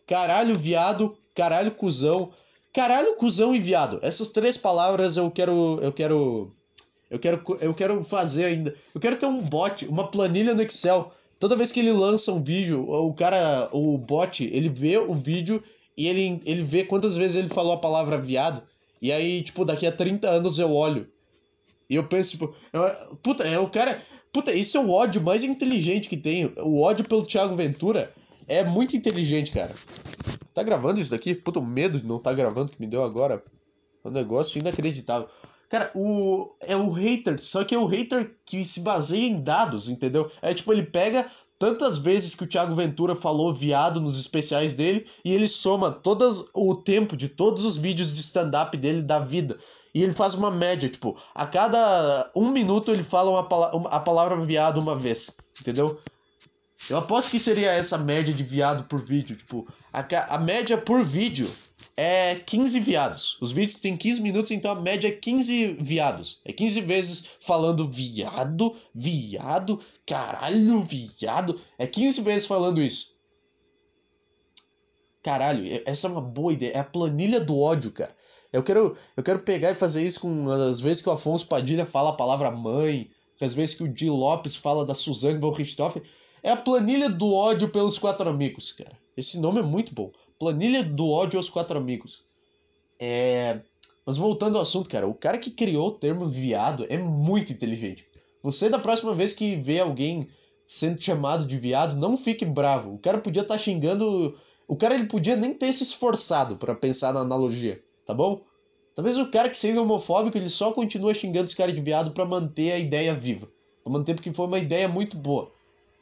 Caralho, 0.07 0.59
viado, 0.59 1.17
caralho, 1.35 1.71
cuzão. 1.71 2.29
Caralho, 2.71 3.17
cuzão 3.17 3.57
e 3.57 3.59
viado. 3.59 3.99
Essas 4.03 4.29
três 4.29 4.59
palavras 4.59 5.17
eu 5.17 5.31
quero. 5.31 5.81
Eu 5.81 5.91
quero 5.91 6.53
eu 7.11 7.19
quero, 7.19 7.43
eu 7.63 7.73
quero 7.73 8.05
fazer 8.05 8.45
ainda. 8.45 8.77
Eu 8.95 9.01
quero 9.01 9.17
ter 9.17 9.25
um 9.25 9.41
bot, 9.41 9.87
uma 9.87 10.07
planilha 10.07 10.53
no 10.53 10.61
Excel. 10.61 11.11
Toda 11.41 11.57
vez 11.57 11.73
que 11.73 11.81
ele 11.81 11.93
lança 11.93 12.31
um 12.31 12.45
vídeo, 12.45 12.87
o 12.87 13.15
cara, 13.15 13.71
o 13.73 13.97
bot, 13.97 14.45
ele 14.45 14.69
vê 14.69 14.99
o 14.99 15.15
vídeo 15.15 15.65
e 15.97 16.07
ele, 16.09 16.43
ele 16.45 16.63
vê 16.63 16.85
quantas 16.85 17.17
vezes 17.17 17.39
ele 17.39 17.49
falou 17.49 17.73
a 17.73 17.79
palavra 17.79 18.21
viado. 18.21 18.61
E 19.01 19.11
aí, 19.11 19.41
tipo, 19.41 19.65
daqui 19.65 19.87
a 19.87 19.93
30 19.93 20.29
anos 20.29 20.59
eu 20.59 20.75
olho. 20.75 21.09
E 21.89 21.95
eu 21.95 22.05
penso, 22.05 22.33
tipo, 22.33 22.55
eu, 22.71 22.83
puta, 23.23 23.43
é 23.45 23.59
o 23.59 23.71
cara. 23.71 24.03
Puta, 24.37 24.53
esse 24.53 24.77
é 24.77 24.81
o 24.81 24.91
ódio 24.91 25.23
mais 25.23 25.43
inteligente 25.43 26.11
que 26.11 26.17
tem. 26.19 26.53
O 26.59 26.83
ódio 26.83 27.09
pelo 27.09 27.25
Thiago 27.25 27.57
Ventura 27.57 28.13
é 28.47 28.63
muito 28.63 28.95
inteligente, 28.95 29.51
cara. 29.51 29.75
Tá 30.53 30.63
gravando 30.63 31.01
isso 31.01 31.11
daqui? 31.11 31.35
Puta, 31.35 31.59
o 31.59 31.65
medo 31.65 31.99
de 31.99 32.07
não 32.07 32.19
tá 32.19 32.35
gravando 32.35 32.71
que 32.71 32.79
me 32.79 32.87
deu 32.87 33.03
agora. 33.03 33.43
É 34.05 34.09
um 34.09 34.11
negócio 34.11 34.59
inacreditável. 34.59 35.27
Cara, 35.71 35.91
o 35.95 36.55
é 36.61 36.77
o 36.77 36.91
hater, 36.91 37.41
só 37.41 37.65
que 37.65 37.75
é 37.75 37.79
o 37.79 37.87
hater 37.87 38.37
que 38.45 38.63
se 38.63 38.81
baseia 38.81 39.27
em 39.27 39.41
dados, 39.41 39.89
entendeu? 39.89 40.31
É 40.43 40.53
tipo, 40.53 40.71
ele 40.71 40.83
pega 40.83 41.31
tantas 41.59 41.97
vezes 41.97 42.35
que 42.35 42.45
o 42.45 42.47
Thiago 42.47 42.75
Ventura 42.75 43.17
falou 43.17 43.55
viado 43.55 44.03
nos 44.03 44.21
especiais 44.21 44.75
dele 44.75 45.07
e 45.25 45.33
ele 45.33 45.49
soma 45.49 45.91
todas 45.91 46.45
o 46.53 46.75
tempo 46.75 47.17
de 47.17 47.31
todos 47.31 47.65
os 47.65 47.75
vídeos 47.75 48.15
de 48.15 48.21
stand-up 48.21 48.77
dele 48.77 49.01
da 49.01 49.19
vida. 49.19 49.57
E 49.97 50.03
ele 50.03 50.13
faz 50.13 50.35
uma 50.35 50.51
média, 50.51 50.91
tipo, 50.91 51.17
a 51.35 51.47
cada 51.47 52.31
um 52.37 52.51
minuto 52.51 52.93
ele 52.93 53.03
fala 53.03 53.31
uma, 53.31 53.89
a 53.89 53.99
palavra 53.99 54.39
viado 54.45 54.77
uma 54.79 54.95
vez, 54.95 55.31
entendeu? 55.59 55.99
Eu 56.91 56.99
aposto 56.99 57.31
que 57.31 57.39
seria 57.39 57.73
essa 57.73 57.97
média 57.97 58.35
de 58.35 58.43
viado 58.43 58.85
por 58.85 59.03
vídeo, 59.03 59.35
tipo, 59.35 59.67
a, 59.91 60.05
a 60.35 60.37
média 60.37 60.77
por 60.77 61.03
vídeo 61.03 61.51
é 61.97 62.35
15 62.35 62.79
viados. 62.79 63.39
Os 63.41 63.53
vídeos 63.53 63.79
têm 63.79 63.97
15 63.97 64.21
minutos, 64.21 64.51
então 64.51 64.71
a 64.71 64.75
média 64.75 65.09
é 65.09 65.13
15 65.13 65.79
viados. 65.81 66.43
É 66.45 66.53
15 66.53 66.83
vezes 66.83 67.29
falando 67.41 67.89
viado, 67.89 68.77
viado, 68.95 69.81
caralho, 70.07 70.83
viado. 70.83 71.59
É 71.79 71.87
15 71.87 72.21
vezes 72.21 72.47
falando 72.47 72.83
isso. 72.83 73.15
Caralho, 75.23 75.65
essa 75.87 76.07
é 76.07 76.11
uma 76.11 76.21
boa 76.21 76.53
ideia. 76.53 76.73
É 76.73 76.79
a 76.81 76.85
planilha 76.85 77.41
do 77.41 77.59
ódio, 77.59 77.93
cara. 77.93 78.15
Eu 78.53 78.63
quero, 78.63 78.97
eu 79.17 79.23
quero 79.23 79.41
pegar 79.41 79.71
e 79.71 79.75
fazer 79.75 80.07
isso 80.07 80.21
com 80.21 80.51
as 80.51 80.81
vezes 80.81 81.03
que 81.03 81.09
o 81.09 81.13
Afonso 81.13 81.47
Padilha 81.47 81.85
fala 81.85 82.11
a 82.11 82.15
palavra 82.15 82.51
mãe, 82.51 83.11
as 83.41 83.53
vezes 83.53 83.75
que 83.75 83.83
o 83.83 83.89
Di 83.89 84.09
Lopes 84.09 84.57
fala 84.57 84.85
da 84.85 84.95
Suzane 84.95 85.39
von 85.39 85.51
Richthofen. 85.51 86.03
É 86.43 86.51
a 86.51 86.57
planilha 86.57 87.09
do 87.09 87.33
ódio 87.35 87.69
pelos 87.69 87.99
quatro 87.99 88.29
amigos, 88.29 88.73
cara. 88.73 88.97
Esse 89.17 89.39
nome 89.39 89.61
é 89.61 89.63
muito 89.63 89.95
bom. 89.95 90.13
Planilha 90.39 90.83
do 90.83 91.09
ódio 91.09 91.39
aos 91.39 91.49
quatro 91.49 91.77
amigos. 91.77 92.23
É. 92.99 93.61
Mas 94.05 94.17
voltando 94.17 94.57
ao 94.57 94.63
assunto, 94.63 94.89
cara, 94.89 95.07
o 95.07 95.15
cara 95.15 95.39
que 95.39 95.51
criou 95.51 95.89
o 95.89 95.93
termo 95.93 96.27
viado 96.27 96.87
é 96.89 96.97
muito 96.97 97.53
inteligente. 97.53 98.07
Você, 98.43 98.69
da 98.69 98.79
próxima 98.79 99.13
vez 99.15 99.33
que 99.33 99.57
vê 99.57 99.81
alguém 99.81 100.29
sendo 100.67 101.01
chamado 101.01 101.45
de 101.45 101.57
viado, 101.59 101.97
não 101.97 102.17
fique 102.17 102.45
bravo. 102.45 102.95
O 102.95 102.99
cara 102.99 103.19
podia 103.19 103.43
estar 103.43 103.55
tá 103.55 103.59
xingando. 103.59 104.39
O 104.69 104.77
cara 104.77 104.95
ele 104.95 105.07
podia 105.07 105.35
nem 105.35 105.53
ter 105.53 105.73
se 105.73 105.83
esforçado 105.83 106.57
para 106.57 106.75
pensar 106.75 107.13
na 107.13 107.21
analogia, 107.21 107.81
tá 108.07 108.15
bom? 108.15 108.41
Talvez 108.95 109.19
o 109.19 109.31
cara 109.31 109.51
que 109.51 109.59
seja 109.59 109.83
homofóbico 109.83 110.39
ele 110.39 110.49
só 110.49 110.73
continua 110.73 111.13
xingando 111.13 111.45
os 111.45 111.55
caras 111.55 111.75
de 111.75 111.81
viado 111.83 112.13
para 112.13 112.25
manter 112.25 112.73
a 112.73 112.79
ideia 112.79 113.15
viva. 113.15 113.49
Pra 113.83 113.93
manter 113.93 114.15
porque 114.15 114.33
foi 114.33 114.47
uma 114.47 114.59
ideia 114.59 114.89
muito 114.89 115.17
boa. 115.17 115.51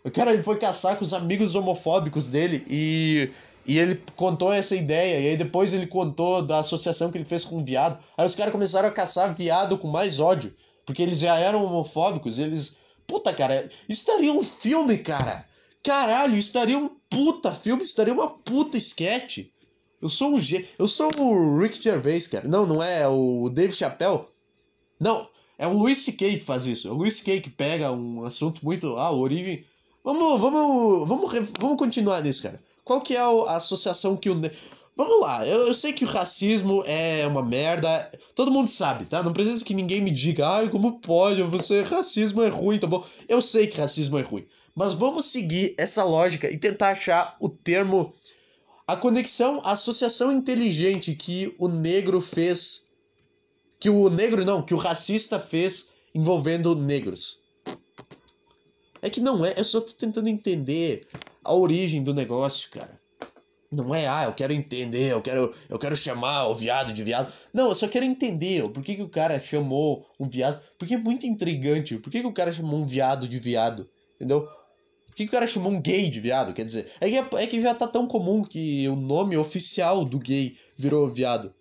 O 0.05 0.11
cara 0.11 0.33
ele 0.33 0.43
foi 0.43 0.59
caçar 0.59 0.97
com 0.97 1.05
os 1.05 1.15
amigos 1.15 1.55
homofóbicos 1.55 2.29
dele 2.29 2.65
e 2.69 3.31
e 3.67 3.79
ele 3.79 4.01
contou 4.15 4.53
essa 4.53 4.77
ideia, 4.77 5.19
e 5.19 5.29
aí 5.29 5.37
depois 5.37 5.73
ele 5.73 5.87
contou 5.87 6.43
da 6.43 6.59
associação 6.59 7.11
que 7.11 7.17
ele 7.17 7.25
fez 7.25 7.45
com 7.45 7.59
o 7.59 7.65
viado. 7.65 7.99
Aí 8.17 8.27
os 8.27 8.35
caras 8.35 8.53
começaram 8.53 8.89
a 8.89 8.93
caçar 8.93 9.35
viado 9.35 9.79
com 9.79 9.89
mais 9.89 10.21
ódio, 10.21 10.55
porque 10.85 11.03
eles 11.03 11.19
já 11.19 11.37
eram 11.39 11.65
homofóbicos, 11.65 12.39
eles. 12.39 12.77
Puta, 13.07 13.33
cara, 13.33 13.69
estaria 13.89 14.33
um 14.33 14.43
filme, 14.43 14.99
cara! 14.99 15.47
Caralho, 15.83 16.37
estaria 16.39 16.79
um 16.79 16.91
puta 17.11 17.53
filme, 17.53 17.83
estaria 17.83 18.15
uma 18.15 18.29
puta 18.29 18.77
sketch. 18.77 19.47
Eu 20.05 20.11
sou 20.11 20.35
um 20.35 20.39
G. 20.39 20.69
Eu 20.79 20.87
sou 20.87 21.11
o 21.17 21.59
Rick 21.59 21.83
Gervais, 21.83 22.27
cara. 22.27 22.47
Não, 22.47 22.67
não 22.67 22.83
é 22.83 23.09
o 23.09 23.49
Dave 23.49 23.73
Chappelle. 23.73 24.21
Não, 25.01 25.27
é 25.59 25.67
o 25.67 25.73
Luis 25.73 25.97
C.K. 25.97 26.41
que 26.41 26.45
faz 26.45 26.67
isso. 26.67 26.87
É 26.87 26.91
o 26.91 26.95
Luis 26.95 27.17
C.K. 27.17 27.41
que 27.41 27.49
pega 27.49 27.91
um 27.91 28.23
assunto 28.23 28.63
muito. 28.63 28.97
Ah, 28.97 29.11
origem. 29.11 29.65
Vamos, 30.05 30.39
vamos, 30.39 31.09
vamos, 31.09 31.33
vamos 31.59 31.79
continuar 31.79 32.23
nisso, 32.23 32.43
cara. 32.43 32.61
Qual 32.85 33.01
que 33.01 33.17
é 33.17 33.19
a 33.19 33.57
associação 33.57 34.15
que 34.15 34.29
o. 34.29 34.39
Vamos 34.95 35.21
lá, 35.23 35.45
eu, 35.47 35.69
eu, 35.69 35.75
sei 35.75 35.93
que 35.93 36.05
o 36.05 36.09
racismo 36.09 36.85
é 36.87 37.27
uma 37.27 37.43
merda. 37.43 38.11
Todo 38.35 38.53
mundo 38.53 38.69
sabe, 38.69 39.07
tá? 39.07 39.23
Não 39.23 39.33
precisa 39.33 39.65
que 39.65 39.73
ninguém 39.73 40.03
me 40.03 40.11
diga, 40.11 40.47
ai, 40.47 40.69
como 40.69 41.01
pode? 41.01 41.43
Você, 41.45 41.83
racismo 41.83 42.43
é 42.43 42.49
ruim, 42.49 42.79
tá 42.79 42.87
bom? 42.87 43.03
Eu 43.27 43.41
sei 43.41 43.67
que 43.67 43.81
racismo 43.81 44.19
é 44.19 44.23
ruim. 44.23 44.47
Mas 44.75 44.93
vamos 44.93 45.25
seguir 45.25 45.75
essa 45.79 46.05
lógica 46.05 46.51
e 46.51 46.59
tentar 46.59 46.91
achar 46.91 47.37
o 47.41 47.49
termo. 47.49 48.13
A 48.87 48.97
conexão, 48.97 49.63
a 49.65 49.73
associação 49.73 50.31
inteligente 50.31 51.15
que 51.15 51.55
o 51.59 51.69
negro 51.69 52.21
fez. 52.21 52.85
Que 53.81 53.89
o 53.89 54.11
negro, 54.11 54.45
não, 54.45 54.63
que 54.63 54.75
o 54.75 54.79
racista 54.79 55.41
fez 55.41 55.89
envolvendo 56.15 56.75
negros. 56.75 57.39
É 59.01 59.11
que 59.11 59.21
não 59.21 59.45
é, 59.45 59.55
eu 59.57 59.65
só 59.65 59.81
tô 59.81 59.93
tentando 59.93 60.29
entender 60.29 61.07
a 61.43 61.55
origem 61.55 62.03
do 62.03 62.15
negócio, 62.15 62.71
cara. 62.71 62.97
Não 63.71 63.95
é, 63.95 64.07
ah, 64.07 64.25
eu 64.25 64.33
quero 64.33 64.53
entender, 64.53 65.13
eu 65.13 65.21
quero, 65.21 65.53
eu 65.69 65.79
quero 65.79 65.97
chamar 65.97 66.49
o 66.49 66.55
viado 66.55 66.93
de 66.93 67.03
viado. 67.03 67.33
Não, 67.53 67.69
eu 67.69 67.75
só 67.75 67.89
quero 67.89 68.05
entender 68.05 68.67
por 68.71 68.83
que, 68.83 68.95
que 68.97 69.03
o 69.03 69.09
cara 69.09 69.41
chamou 69.41 70.07
um 70.21 70.29
viado. 70.29 70.63
Porque 70.79 70.95
é 70.95 70.99
muito 70.99 71.27
intrigante. 71.27 71.99
Por 71.99 72.11
que, 72.11 72.21
que 72.21 72.27
o 72.27 72.33
cara 72.33 72.53
chamou 72.53 72.81
um 72.81 72.87
viado 72.87 73.27
de 73.27 73.39
viado? 73.39 73.89
Entendeu? 74.15 74.49
Por 75.15 75.19
que, 75.19 75.25
que 75.27 75.29
o 75.29 75.33
cara 75.33 75.47
chamou 75.47 75.71
um 75.71 75.81
gay 75.81 76.11
de 76.11 76.19
viado? 76.19 76.53
Quer 76.53 76.65
dizer, 76.65 76.91
é 77.01 77.09
que, 77.09 77.37
é 77.37 77.47
que 77.47 77.63
já 77.63 77.73
tá 77.73 77.87
tão 77.87 78.05
comum 78.05 78.43
que 78.43 78.89
o 78.89 78.97
nome 78.97 79.37
oficial 79.37 80.05
do 80.05 80.19
gay 80.19 80.57
virou 80.77 81.09
viado. 81.09 81.55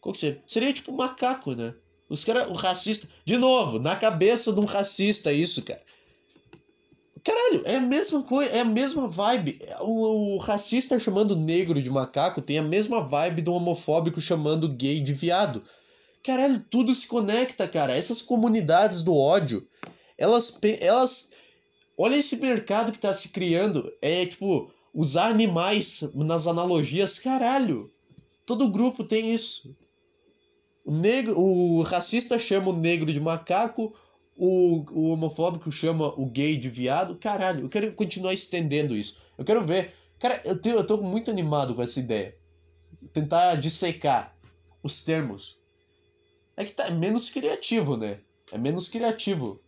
Qual 0.00 0.12
que 0.12 0.20
seria? 0.20 0.40
Seria 0.46 0.72
tipo 0.72 0.92
macaco, 0.92 1.56
né? 1.56 1.74
Os 2.08 2.24
caras, 2.24 2.48
o 2.48 2.52
racista. 2.52 3.08
De 3.24 3.36
novo, 3.36 3.80
na 3.80 3.96
cabeça 3.96 4.52
de 4.52 4.60
um 4.60 4.64
racista, 4.66 5.32
isso, 5.32 5.60
cara. 5.62 5.82
Caralho, 7.24 7.62
é 7.64 7.74
a 7.74 7.80
mesma 7.80 8.22
coisa, 8.22 8.52
é 8.52 8.60
a 8.60 8.64
mesma 8.64 9.08
vibe. 9.08 9.60
O, 9.80 10.36
o, 10.36 10.38
racista 10.38 10.96
chamando 11.00 11.34
negro 11.34 11.82
de 11.82 11.90
macaco 11.90 12.40
tem 12.40 12.58
a 12.58 12.62
mesma 12.62 13.02
vibe 13.02 13.42
do 13.42 13.52
homofóbico 13.52 14.20
chamando 14.20 14.68
gay 14.68 15.00
de 15.00 15.12
viado. 15.12 15.64
Caralho, 16.22 16.64
tudo 16.70 16.94
se 16.94 17.08
conecta, 17.08 17.66
cara. 17.66 17.96
Essas 17.96 18.22
comunidades 18.22 19.02
do 19.02 19.12
ódio, 19.12 19.66
elas. 20.16 20.56
elas 20.80 21.27
olha 21.98 22.16
esse 22.16 22.36
mercado 22.36 22.92
que 22.92 22.98
tá 22.98 23.12
se 23.12 23.30
criando. 23.30 23.92
É 24.00 24.24
tipo, 24.24 24.70
usar 24.94 25.26
animais 25.26 26.02
nas 26.14 26.46
analogias, 26.46 27.18
caralho. 27.18 27.90
Todo 28.46 28.70
grupo 28.70 29.04
tem 29.04 29.34
isso. 29.34 29.76
O 30.84 30.92
negro, 30.92 31.38
o 31.38 31.82
racista 31.82 32.38
chama 32.38 32.70
o 32.70 32.76
negro 32.76 33.12
de 33.12 33.20
macaco, 33.20 33.94
o, 34.34 34.86
o 34.90 35.10
homofóbico 35.10 35.70
chama 35.70 36.14
o 36.18 36.24
gay 36.24 36.56
de 36.56 36.70
viado. 36.70 37.16
Caralho, 37.16 37.64
eu 37.64 37.68
quero 37.68 37.92
continuar 37.92 38.32
estendendo 38.32 38.96
isso. 38.96 39.20
Eu 39.36 39.44
quero 39.44 39.66
ver. 39.66 39.94
Cara, 40.18 40.40
eu, 40.44 40.58
tenho, 40.58 40.76
eu 40.76 40.86
tô 40.86 40.96
muito 40.96 41.30
animado 41.30 41.74
com 41.74 41.82
essa 41.82 42.00
ideia. 42.00 42.34
Tentar 43.12 43.56
dissecar 43.56 44.34
os 44.82 45.04
termos. 45.04 45.58
É 46.56 46.64
que 46.64 46.72
tá 46.72 46.86
é 46.86 46.90
menos 46.90 47.30
criativo, 47.30 47.96
né? 47.96 48.18
É 48.50 48.56
menos 48.56 48.88
criativo. 48.88 49.60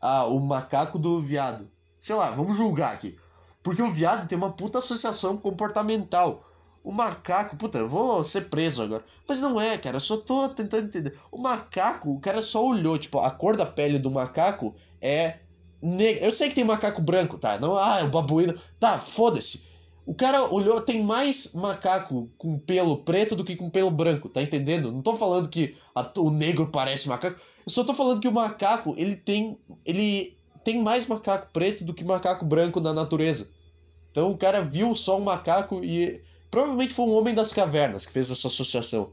Ah, 0.00 0.26
o 0.26 0.38
macaco 0.40 0.98
do 0.98 1.20
viado. 1.20 1.68
Sei 1.98 2.14
lá, 2.14 2.30
vamos 2.30 2.56
julgar 2.56 2.92
aqui. 2.92 3.16
Porque 3.62 3.82
o 3.82 3.90
viado 3.90 4.28
tem 4.28 4.38
uma 4.38 4.52
puta 4.52 4.78
associação 4.78 5.36
comportamental. 5.36 6.44
O 6.84 6.92
macaco, 6.92 7.56
puta, 7.56 7.78
eu 7.78 7.88
vou 7.88 8.22
ser 8.22 8.42
preso 8.42 8.80
agora. 8.80 9.04
Mas 9.26 9.40
não 9.40 9.60
é, 9.60 9.76
cara, 9.76 9.96
eu 9.96 10.00
só 10.00 10.16
tô 10.16 10.48
tentando 10.48 10.86
entender. 10.86 11.18
O 11.32 11.38
macaco, 11.38 12.12
o 12.12 12.20
cara 12.20 12.40
só 12.40 12.64
olhou, 12.64 12.96
tipo, 12.96 13.18
a 13.18 13.28
cor 13.28 13.56
da 13.56 13.66
pele 13.66 13.98
do 13.98 14.08
macaco 14.08 14.72
é 15.02 15.38
negra. 15.82 16.24
Eu 16.24 16.30
sei 16.30 16.48
que 16.48 16.54
tem 16.54 16.62
macaco 16.62 17.02
branco, 17.02 17.38
tá? 17.38 17.58
Não, 17.58 17.76
ah, 17.76 17.98
é 18.00 18.04
o 18.04 18.10
babuíno. 18.10 18.56
Tá, 18.78 19.00
foda-se. 19.00 19.64
O 20.06 20.14
cara 20.14 20.44
olhou, 20.44 20.80
tem 20.80 21.02
mais 21.02 21.52
macaco 21.52 22.30
com 22.38 22.56
pelo 22.56 22.98
preto 22.98 23.34
do 23.34 23.42
que 23.42 23.56
com 23.56 23.68
pelo 23.68 23.90
branco, 23.90 24.28
tá 24.28 24.40
entendendo? 24.40 24.92
Não 24.92 25.02
tô 25.02 25.16
falando 25.16 25.48
que 25.48 25.76
a, 25.92 26.08
o 26.18 26.30
negro 26.30 26.68
parece 26.70 27.08
macaco. 27.08 27.40
Eu 27.66 27.72
só 27.72 27.82
tô 27.82 27.92
falando 27.92 28.20
que 28.20 28.28
o 28.28 28.32
macaco, 28.32 28.94
ele 28.96 29.16
tem. 29.16 29.58
Ele 29.84 30.36
tem 30.64 30.80
mais 30.80 31.08
macaco 31.08 31.50
preto 31.52 31.84
do 31.84 31.92
que 31.92 32.04
macaco 32.04 32.44
branco 32.44 32.80
na 32.80 32.94
natureza. 32.94 33.50
Então 34.10 34.30
o 34.30 34.38
cara 34.38 34.62
viu 34.62 34.94
só 34.94 35.18
um 35.18 35.24
macaco 35.24 35.84
e. 35.84 36.22
Provavelmente 36.48 36.94
foi 36.94 37.06
um 37.06 37.14
homem 37.14 37.34
das 37.34 37.52
cavernas 37.52 38.06
que 38.06 38.12
fez 38.12 38.30
essa 38.30 38.46
associação. 38.46 39.12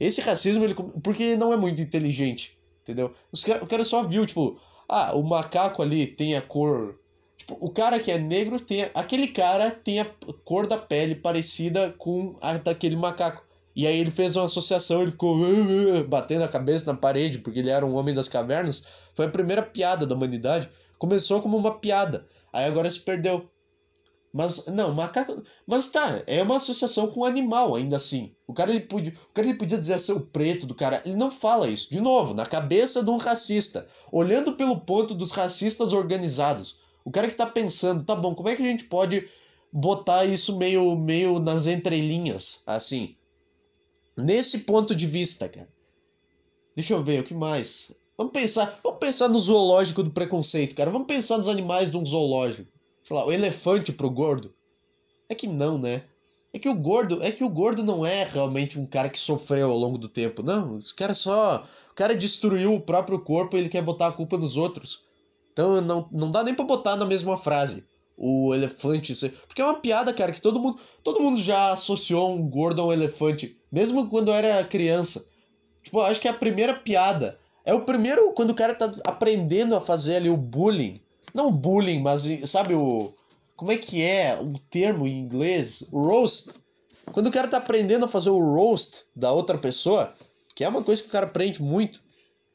Esse 0.00 0.22
racismo, 0.22 0.64
ele. 0.64 0.74
Porque 0.74 1.36
não 1.36 1.52
é 1.52 1.56
muito 1.56 1.80
inteligente, 1.80 2.58
entendeu? 2.82 3.14
O 3.60 3.66
cara 3.66 3.84
só 3.84 4.02
viu, 4.02 4.24
tipo, 4.24 4.58
ah, 4.88 5.14
o 5.14 5.22
macaco 5.22 5.82
ali 5.82 6.06
tem 6.06 6.36
a 6.36 6.42
cor. 6.42 6.98
Tipo, 7.36 7.58
o 7.60 7.70
cara 7.70 8.00
que 8.00 8.10
é 8.10 8.18
negro 8.18 8.58
tem. 8.58 8.88
Aquele 8.94 9.28
cara 9.28 9.70
tem 9.70 10.00
a 10.00 10.06
cor 10.42 10.66
da 10.66 10.78
pele 10.78 11.14
parecida 11.14 11.94
com 11.98 12.34
a 12.40 12.56
daquele 12.56 12.96
macaco. 12.96 13.44
E 13.78 13.86
aí 13.86 14.00
ele 14.00 14.10
fez 14.10 14.34
uma 14.34 14.46
associação, 14.46 15.02
ele 15.02 15.12
ficou 15.12 15.36
uh, 15.36 16.00
uh, 16.00 16.04
batendo 16.08 16.42
a 16.42 16.48
cabeça 16.48 16.92
na 16.92 16.98
parede, 16.98 17.38
porque 17.38 17.60
ele 17.60 17.70
era 17.70 17.86
um 17.86 17.94
homem 17.94 18.12
das 18.12 18.28
cavernas. 18.28 18.82
Foi 19.14 19.26
a 19.26 19.30
primeira 19.30 19.62
piada 19.62 20.04
da 20.04 20.16
humanidade. 20.16 20.68
Começou 20.98 21.40
como 21.40 21.56
uma 21.56 21.78
piada. 21.78 22.26
Aí 22.52 22.64
agora 22.64 22.90
se 22.90 22.98
perdeu. 22.98 23.48
Mas, 24.32 24.66
não, 24.66 24.92
macaco. 24.92 25.44
Mas 25.64 25.92
tá, 25.92 26.24
é 26.26 26.42
uma 26.42 26.56
associação 26.56 27.06
com 27.06 27.20
o 27.20 27.24
animal, 27.24 27.76
ainda 27.76 27.94
assim. 27.94 28.34
O 28.48 28.52
cara, 28.52 28.72
ele 28.72 28.80
podia, 28.80 29.12
o 29.30 29.32
cara 29.32 29.46
ele 29.46 29.56
podia 29.56 29.78
dizer 29.78 30.00
ser 30.00 30.14
o 30.14 30.26
preto 30.26 30.66
do 30.66 30.74
cara. 30.74 31.00
Ele 31.06 31.14
não 31.14 31.30
fala 31.30 31.68
isso. 31.68 31.88
De 31.88 32.00
novo, 32.00 32.34
na 32.34 32.44
cabeça 32.44 33.00
de 33.00 33.10
um 33.10 33.16
racista. 33.16 33.86
Olhando 34.10 34.54
pelo 34.54 34.80
ponto 34.80 35.14
dos 35.14 35.30
racistas 35.30 35.92
organizados. 35.92 36.80
O 37.04 37.12
cara 37.12 37.28
que 37.28 37.36
tá 37.36 37.46
pensando, 37.46 38.02
tá 38.02 38.16
bom, 38.16 38.34
como 38.34 38.48
é 38.48 38.56
que 38.56 38.62
a 38.62 38.66
gente 38.66 38.82
pode 38.82 39.28
botar 39.72 40.24
isso 40.24 40.58
meio, 40.58 40.96
meio 40.96 41.38
nas 41.38 41.68
entrelinhas, 41.68 42.60
assim? 42.66 43.14
Nesse 44.20 44.58
ponto 44.60 44.96
de 44.96 45.06
vista, 45.06 45.48
cara. 45.48 45.68
Deixa 46.74 46.92
eu 46.92 47.04
ver, 47.04 47.20
o 47.20 47.24
que 47.24 47.32
mais? 47.32 47.92
Vamos 48.16 48.32
pensar, 48.32 48.80
vamos 48.82 48.98
pensar 48.98 49.28
no 49.28 49.38
zoológico 49.38 50.02
do 50.02 50.10
preconceito, 50.10 50.74
cara. 50.74 50.90
Vamos 50.90 51.06
pensar 51.06 51.38
nos 51.38 51.46
animais 51.46 51.92
de 51.92 51.96
um 51.96 52.04
zoológico. 52.04 52.68
Sei 53.00 53.16
lá, 53.16 53.24
o 53.24 53.30
elefante 53.30 53.92
pro 53.92 54.10
gordo. 54.10 54.52
É 55.28 55.36
que 55.36 55.46
não, 55.46 55.78
né? 55.78 56.02
É 56.52 56.58
que 56.58 56.68
o 56.68 56.74
gordo, 56.74 57.22
é 57.22 57.30
que 57.30 57.44
o 57.44 57.48
gordo 57.48 57.84
não 57.84 58.04
é 58.04 58.24
realmente 58.24 58.76
um 58.76 58.86
cara 58.86 59.08
que 59.08 59.20
sofreu 59.20 59.70
ao 59.70 59.78
longo 59.78 59.98
do 59.98 60.08
tempo. 60.08 60.42
Não, 60.42 60.76
esse 60.76 60.92
cara 60.92 61.14
só, 61.14 61.64
o 61.88 61.94
cara 61.94 62.16
destruiu 62.16 62.74
o 62.74 62.80
próprio 62.80 63.20
corpo 63.20 63.56
e 63.56 63.60
ele 63.60 63.68
quer 63.68 63.82
botar 63.82 64.08
a 64.08 64.12
culpa 64.12 64.36
nos 64.36 64.56
outros. 64.56 65.04
Então 65.52 65.80
não, 65.80 66.08
não 66.10 66.32
dá 66.32 66.42
nem 66.42 66.54
para 66.54 66.64
botar 66.64 66.96
na 66.96 67.06
mesma 67.06 67.36
frase 67.36 67.86
o 68.18 68.52
elefante. 68.52 69.14
Porque 69.46 69.62
é 69.62 69.64
uma 69.64 69.80
piada, 69.80 70.12
cara, 70.12 70.32
que 70.32 70.40
todo 70.40 70.58
mundo, 70.58 70.78
todo 71.04 71.20
mundo 71.20 71.40
já 71.40 71.72
associou 71.72 72.34
um 72.34 72.48
gordo 72.48 72.82
a 72.82 72.86
um 72.86 72.92
elefante, 72.92 73.56
mesmo 73.70 74.08
quando 74.08 74.32
era 74.32 74.64
criança. 74.64 75.24
Tipo, 75.84 76.00
acho 76.00 76.20
que 76.20 76.26
é 76.26 76.30
a 76.30 76.34
primeira 76.34 76.74
piada. 76.74 77.38
É 77.64 77.72
o 77.72 77.82
primeiro 77.82 78.32
quando 78.32 78.50
o 78.50 78.54
cara 78.54 78.74
tá 78.74 78.90
aprendendo 79.04 79.76
a 79.76 79.80
fazer 79.80 80.16
ali 80.16 80.28
o 80.28 80.36
bullying. 80.36 81.00
Não 81.32 81.52
bullying, 81.52 82.00
mas 82.00 82.22
sabe 82.50 82.74
o. 82.74 83.12
Como 83.56 83.72
é 83.72 83.76
que 83.76 84.02
é 84.02 84.38
o 84.40 84.58
termo 84.70 85.06
em 85.06 85.18
inglês? 85.18 85.84
Roast. 85.92 86.50
Quando 87.12 87.28
o 87.28 87.32
cara 87.32 87.48
tá 87.48 87.58
aprendendo 87.58 88.04
a 88.04 88.08
fazer 88.08 88.30
o 88.30 88.38
roast 88.38 89.04
da 89.14 89.32
outra 89.32 89.56
pessoa, 89.56 90.12
que 90.54 90.64
é 90.64 90.68
uma 90.68 90.82
coisa 90.82 91.02
que 91.02 91.08
o 91.08 91.12
cara 91.12 91.26
aprende 91.26 91.62
muito 91.62 92.00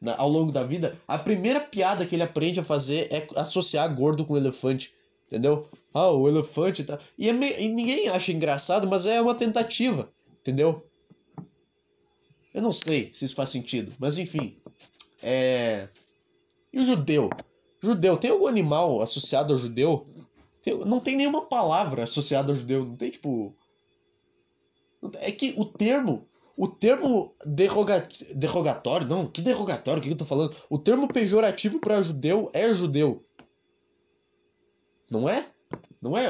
na, 0.02 0.16
ao 0.16 0.30
longo 0.30 0.52
da 0.52 0.64
vida, 0.64 0.98
a 1.08 1.18
primeira 1.18 1.60
piada 1.60 2.06
que 2.06 2.16
ele 2.16 2.24
aprende 2.24 2.60
a 2.60 2.64
fazer 2.64 3.08
é 3.12 3.28
associar 3.36 3.94
gordo 3.94 4.26
com 4.26 4.38
elefante. 4.38 4.94
Entendeu? 5.34 5.68
Ah, 5.92 6.12
o 6.12 6.28
elefante 6.28 6.84
tá. 6.84 7.00
E, 7.18 7.28
é 7.28 7.34
meio... 7.34 7.60
e 7.60 7.68
ninguém 7.68 8.08
acha 8.08 8.32
engraçado, 8.32 8.88
mas 8.88 9.08
é 9.08 9.20
uma 9.20 9.34
tentativa. 9.34 10.08
Entendeu? 10.40 10.88
Eu 12.54 12.62
não 12.62 12.72
sei 12.72 13.12
se 13.16 13.26
isso 13.26 13.34
faz 13.34 13.50
sentido, 13.50 13.92
mas 13.98 14.20
enfim. 14.20 14.56
É. 15.24 15.90
E 16.72 16.80
o 16.80 16.84
judeu? 16.84 17.32
Judeu, 17.82 18.16
tem 18.16 18.30
algum 18.30 18.46
animal 18.46 19.02
associado 19.02 19.54
ao 19.54 19.58
judeu? 19.58 20.06
Tem... 20.62 20.78
Não 20.86 21.00
tem 21.00 21.16
nenhuma 21.16 21.48
palavra 21.48 22.04
associada 22.04 22.52
ao 22.52 22.56
judeu. 22.56 22.86
Não 22.86 22.96
tem 22.96 23.10
tipo. 23.10 23.56
É 25.16 25.32
que 25.32 25.56
o 25.58 25.66
termo. 25.66 26.28
O 26.56 26.68
termo 26.68 27.34
derroga... 27.44 28.08
derrogatório. 28.36 29.08
Não, 29.08 29.26
que 29.26 29.42
derrogatório? 29.42 30.00
O 30.00 30.04
que 30.04 30.12
eu 30.12 30.16
tô 30.16 30.26
falando? 30.26 30.56
O 30.70 30.78
termo 30.78 31.08
pejorativo 31.08 31.80
para 31.80 32.04
judeu 32.04 32.52
é 32.54 32.72
judeu. 32.72 33.26
Não 35.14 35.30
é? 35.30 35.46
Não 36.02 36.18
é? 36.18 36.30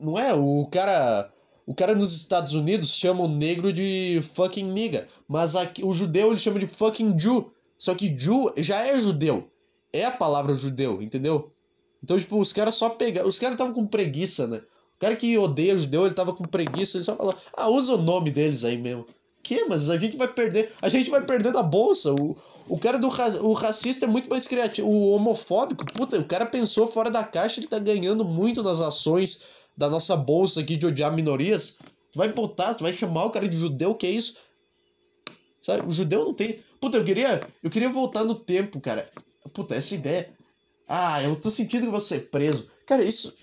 Não 0.00 0.18
é? 0.18 0.34
O 0.34 0.66
cara. 0.66 1.30
O 1.64 1.72
cara 1.74 1.94
nos 1.94 2.12
Estados 2.12 2.52
Unidos 2.52 2.90
chama 2.90 3.22
o 3.22 3.28
negro 3.28 3.72
de 3.72 4.20
fucking 4.34 4.64
nigga. 4.64 5.06
Mas 5.28 5.54
aqui, 5.54 5.82
o 5.84 5.94
judeu 5.94 6.30
ele 6.30 6.38
chama 6.40 6.58
de 6.58 6.66
fucking 6.66 7.16
Jew. 7.16 7.52
Só 7.78 7.94
que 7.94 8.14
Jew 8.18 8.52
já 8.56 8.84
é 8.84 8.98
judeu. 8.98 9.48
É 9.92 10.04
a 10.04 10.10
palavra 10.10 10.56
judeu, 10.56 11.00
entendeu? 11.00 11.52
Então, 12.02 12.18
tipo, 12.18 12.38
os 12.38 12.52
caras 12.52 12.74
só 12.74 12.90
pegaram. 12.90 13.28
Os 13.28 13.38
caras 13.38 13.54
estavam 13.54 13.72
com 13.72 13.86
preguiça, 13.86 14.46
né? 14.48 14.58
O 14.96 14.98
cara 14.98 15.14
que 15.14 15.38
odeia 15.38 15.78
judeu, 15.78 16.04
ele 16.04 16.14
tava 16.14 16.34
com 16.34 16.44
preguiça, 16.44 16.96
ele 16.96 17.04
só 17.04 17.16
falou, 17.16 17.34
ah, 17.56 17.68
usa 17.68 17.94
o 17.94 18.02
nome 18.02 18.30
deles 18.30 18.64
aí 18.64 18.76
mesmo 18.76 19.06
que? 19.44 19.64
Mas 19.66 19.90
a 19.90 19.98
gente 19.98 20.16
vai 20.16 20.26
perder. 20.26 20.72
A 20.80 20.88
gente 20.88 21.10
vai 21.10 21.22
perder 21.22 21.52
da 21.52 21.62
bolsa. 21.62 22.12
O, 22.12 22.36
o 22.66 22.78
cara 22.78 22.98
do 22.98 23.08
o 23.08 23.52
racista 23.52 24.06
é 24.06 24.08
muito 24.08 24.28
mais 24.28 24.46
criativo. 24.46 24.88
O 24.88 25.10
homofóbico, 25.10 25.84
puta, 25.84 26.18
o 26.18 26.24
cara 26.24 26.46
pensou 26.46 26.88
fora 26.88 27.10
da 27.10 27.22
caixa, 27.22 27.60
ele 27.60 27.68
tá 27.68 27.78
ganhando 27.78 28.24
muito 28.24 28.62
nas 28.62 28.80
ações 28.80 29.42
da 29.76 29.88
nossa 29.88 30.16
bolsa 30.16 30.60
aqui 30.60 30.76
de 30.76 30.86
odiar 30.86 31.14
minorias. 31.14 31.76
Tu 32.10 32.18
vai 32.18 32.32
botar, 32.32 32.74
tu 32.74 32.82
vai 32.82 32.92
chamar 32.92 33.26
o 33.26 33.30
cara 33.30 33.46
de 33.46 33.58
judeu, 33.58 33.94
que 33.94 34.06
é 34.06 34.10
isso? 34.10 34.36
Sabe, 35.60 35.86
o 35.86 35.92
judeu 35.92 36.24
não 36.24 36.34
tem. 36.34 36.58
Puta, 36.80 36.96
eu 36.96 37.04
queria. 37.04 37.46
Eu 37.62 37.70
queria 37.70 37.90
voltar 37.90 38.24
no 38.24 38.34
tempo, 38.34 38.80
cara. 38.80 39.08
Puta, 39.52 39.74
essa 39.74 39.94
ideia. 39.94 40.30
Ah, 40.88 41.22
eu 41.22 41.36
tô 41.36 41.50
sentindo 41.50 41.84
que 41.84 41.90
vou 41.90 42.00
ser 42.00 42.30
preso. 42.30 42.70
Cara, 42.86 43.04
isso. 43.04 43.34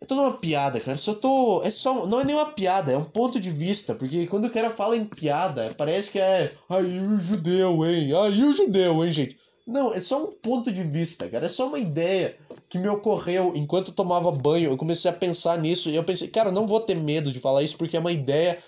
É 0.00 0.04
toda 0.04 0.22
uma 0.22 0.36
piada, 0.36 0.78
cara. 0.80 0.96
Só 0.96 1.14
tô. 1.14 1.62
É 1.64 1.70
só. 1.70 2.06
Não 2.06 2.20
é 2.20 2.24
nem 2.24 2.36
uma 2.36 2.52
piada, 2.52 2.92
é 2.92 2.96
um 2.96 3.04
ponto 3.04 3.40
de 3.40 3.50
vista. 3.50 3.94
Porque 3.94 4.26
quando 4.26 4.46
o 4.46 4.50
cara 4.50 4.70
fala 4.70 4.96
em 4.96 5.04
piada, 5.04 5.74
parece 5.76 6.12
que 6.12 6.18
é. 6.18 6.52
Aí 6.68 7.00
o 7.00 7.18
judeu, 7.18 7.84
hein? 7.84 8.12
Aí 8.14 8.44
o 8.44 8.52
judeu, 8.52 9.04
hein, 9.04 9.12
gente? 9.12 9.36
Não, 9.66 9.92
é 9.92 10.00
só 10.00 10.24
um 10.24 10.32
ponto 10.32 10.72
de 10.72 10.82
vista, 10.82 11.28
cara. 11.28 11.46
É 11.46 11.48
só 11.48 11.66
uma 11.66 11.78
ideia 11.78 12.36
que 12.68 12.78
me 12.78 12.88
ocorreu 12.88 13.52
enquanto 13.54 13.88
eu 13.88 13.94
tomava 13.94 14.30
banho. 14.30 14.70
Eu 14.70 14.76
comecei 14.76 15.10
a 15.10 15.14
pensar 15.14 15.58
nisso 15.58 15.90
e 15.90 15.96
eu 15.96 16.04
pensei, 16.04 16.28
cara, 16.28 16.50
não 16.50 16.66
vou 16.66 16.80
ter 16.80 16.94
medo 16.94 17.30
de 17.30 17.40
falar 17.40 17.62
isso 17.62 17.76
porque 17.76 17.96
é 17.96 18.00
uma 18.00 18.12
ideia 18.12 18.58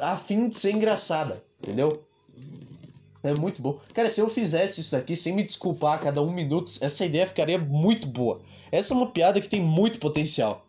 a 0.00 0.16
fim 0.16 0.48
de 0.48 0.56
ser 0.56 0.72
engraçada, 0.72 1.42
entendeu? 1.62 2.02
É 3.22 3.34
muito 3.34 3.60
bom. 3.60 3.78
Cara, 3.92 4.08
se 4.08 4.20
eu 4.20 4.30
fizesse 4.30 4.80
isso 4.80 4.92
daqui 4.92 5.14
sem 5.14 5.34
me 5.34 5.42
desculpar 5.42 5.94
a 5.94 5.98
cada 5.98 6.22
um 6.22 6.32
minuto, 6.32 6.72
essa 6.80 7.04
ideia 7.04 7.26
ficaria 7.26 7.58
muito 7.58 8.08
boa. 8.08 8.40
Essa 8.72 8.94
é 8.94 8.96
uma 8.96 9.10
piada 9.10 9.40
que 9.40 9.48
tem 9.48 9.60
muito 9.60 9.98
potencial. 9.98 10.66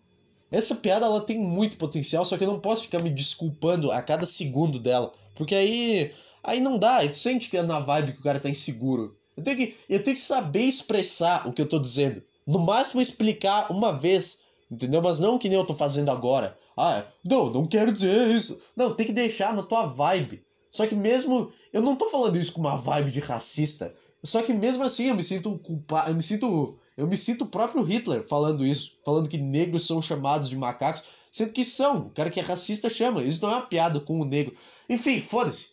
Essa 0.52 0.76
piada 0.76 1.06
ela 1.06 1.22
tem 1.22 1.40
muito 1.40 1.78
potencial, 1.78 2.26
só 2.26 2.38
que 2.38 2.44
eu 2.44 2.52
não 2.52 2.60
posso 2.60 2.84
ficar 2.84 3.00
me 3.00 3.10
desculpando 3.10 3.90
a 3.90 4.02
cada 4.02 4.26
segundo 4.26 4.78
dela. 4.78 5.14
Porque 5.36 5.56
aí. 5.56 6.12
Aí 6.44 6.60
não 6.60 6.78
dá, 6.78 7.08
tu 7.08 7.18
sente 7.18 7.50
que 7.50 7.58
é 7.58 7.62
na 7.62 7.80
vibe 7.80 8.14
que 8.14 8.20
o 8.20 8.24
cara 8.24 8.40
tá 8.40 8.50
inseguro. 8.50 9.16
Eu 9.38 9.44
tenho 9.44 9.58
que, 9.58 9.76
eu 9.88 10.04
tenho 10.04 10.16
que 10.16 10.22
saber 10.22 10.64
expressar 10.64 11.48
o 11.48 11.54
que 11.54 11.62
eu 11.62 11.70
tô 11.70 11.80
dizendo. 11.80 12.22
No 12.46 12.60
máximo 12.60 13.00
explicar 13.00 13.72
uma 13.72 13.94
vez, 13.94 14.40
entendeu? 14.70 15.02
Mas 15.02 15.20
não 15.20 15.38
que 15.38 15.48
nem 15.48 15.58
eu 15.58 15.66
tô 15.66 15.76
fazendo 15.76 16.10
agora. 16.10 16.58
Ah, 16.76 17.04
não, 17.24 17.50
não 17.50 17.68
quero 17.68 17.92
dizer 17.92 18.28
isso. 18.30 18.60
Não, 18.76 18.94
tem 18.94 19.06
que 19.06 19.14
deixar 19.14 19.54
na 19.54 19.62
tua 19.62 19.86
vibe. 19.86 20.44
Só 20.72 20.88
que 20.88 20.96
mesmo. 20.96 21.52
Eu 21.74 21.82
não 21.82 21.96
tô 21.96 22.10
falando 22.10 22.38
isso 22.38 22.54
com 22.54 22.62
uma 22.62 22.78
vibe 22.78 23.12
de 23.12 23.20
racista. 23.20 23.94
Só 24.24 24.42
que 24.42 24.54
mesmo 24.54 24.84
assim 24.84 25.10
eu 25.10 25.16
me 25.16 25.22
sinto 25.22 25.60
culpado. 25.60 26.10
Eu 26.10 26.16
me 26.16 26.24
sinto. 26.24 26.80
Eu 26.98 27.08
me 27.08 27.18
sinto 27.18 27.44
o 27.44 27.48
próprio 27.48 27.84
Hitler 27.84 28.26
falando 28.26 28.66
isso. 28.66 28.98
Falando 29.04 29.28
que 29.28 29.38
negros 29.38 29.86
são 29.86 30.02
chamados 30.02 30.50
de 30.50 30.56
macacos. 30.56 31.04
Sendo 31.30 31.52
que 31.52 31.66
são. 31.66 32.08
O 32.08 32.10
cara 32.12 32.32
que 32.32 32.40
é 32.40 32.44
racista 32.44 32.90
chama. 32.90 33.22
Isso 33.22 33.44
não 33.44 33.52
é 33.52 33.56
uma 33.58 33.68
piada 33.68 34.00
com 34.00 34.22
o 34.22 34.26
negro. 34.26 34.56
Enfim, 34.90 35.20
foda-se. 35.20 35.72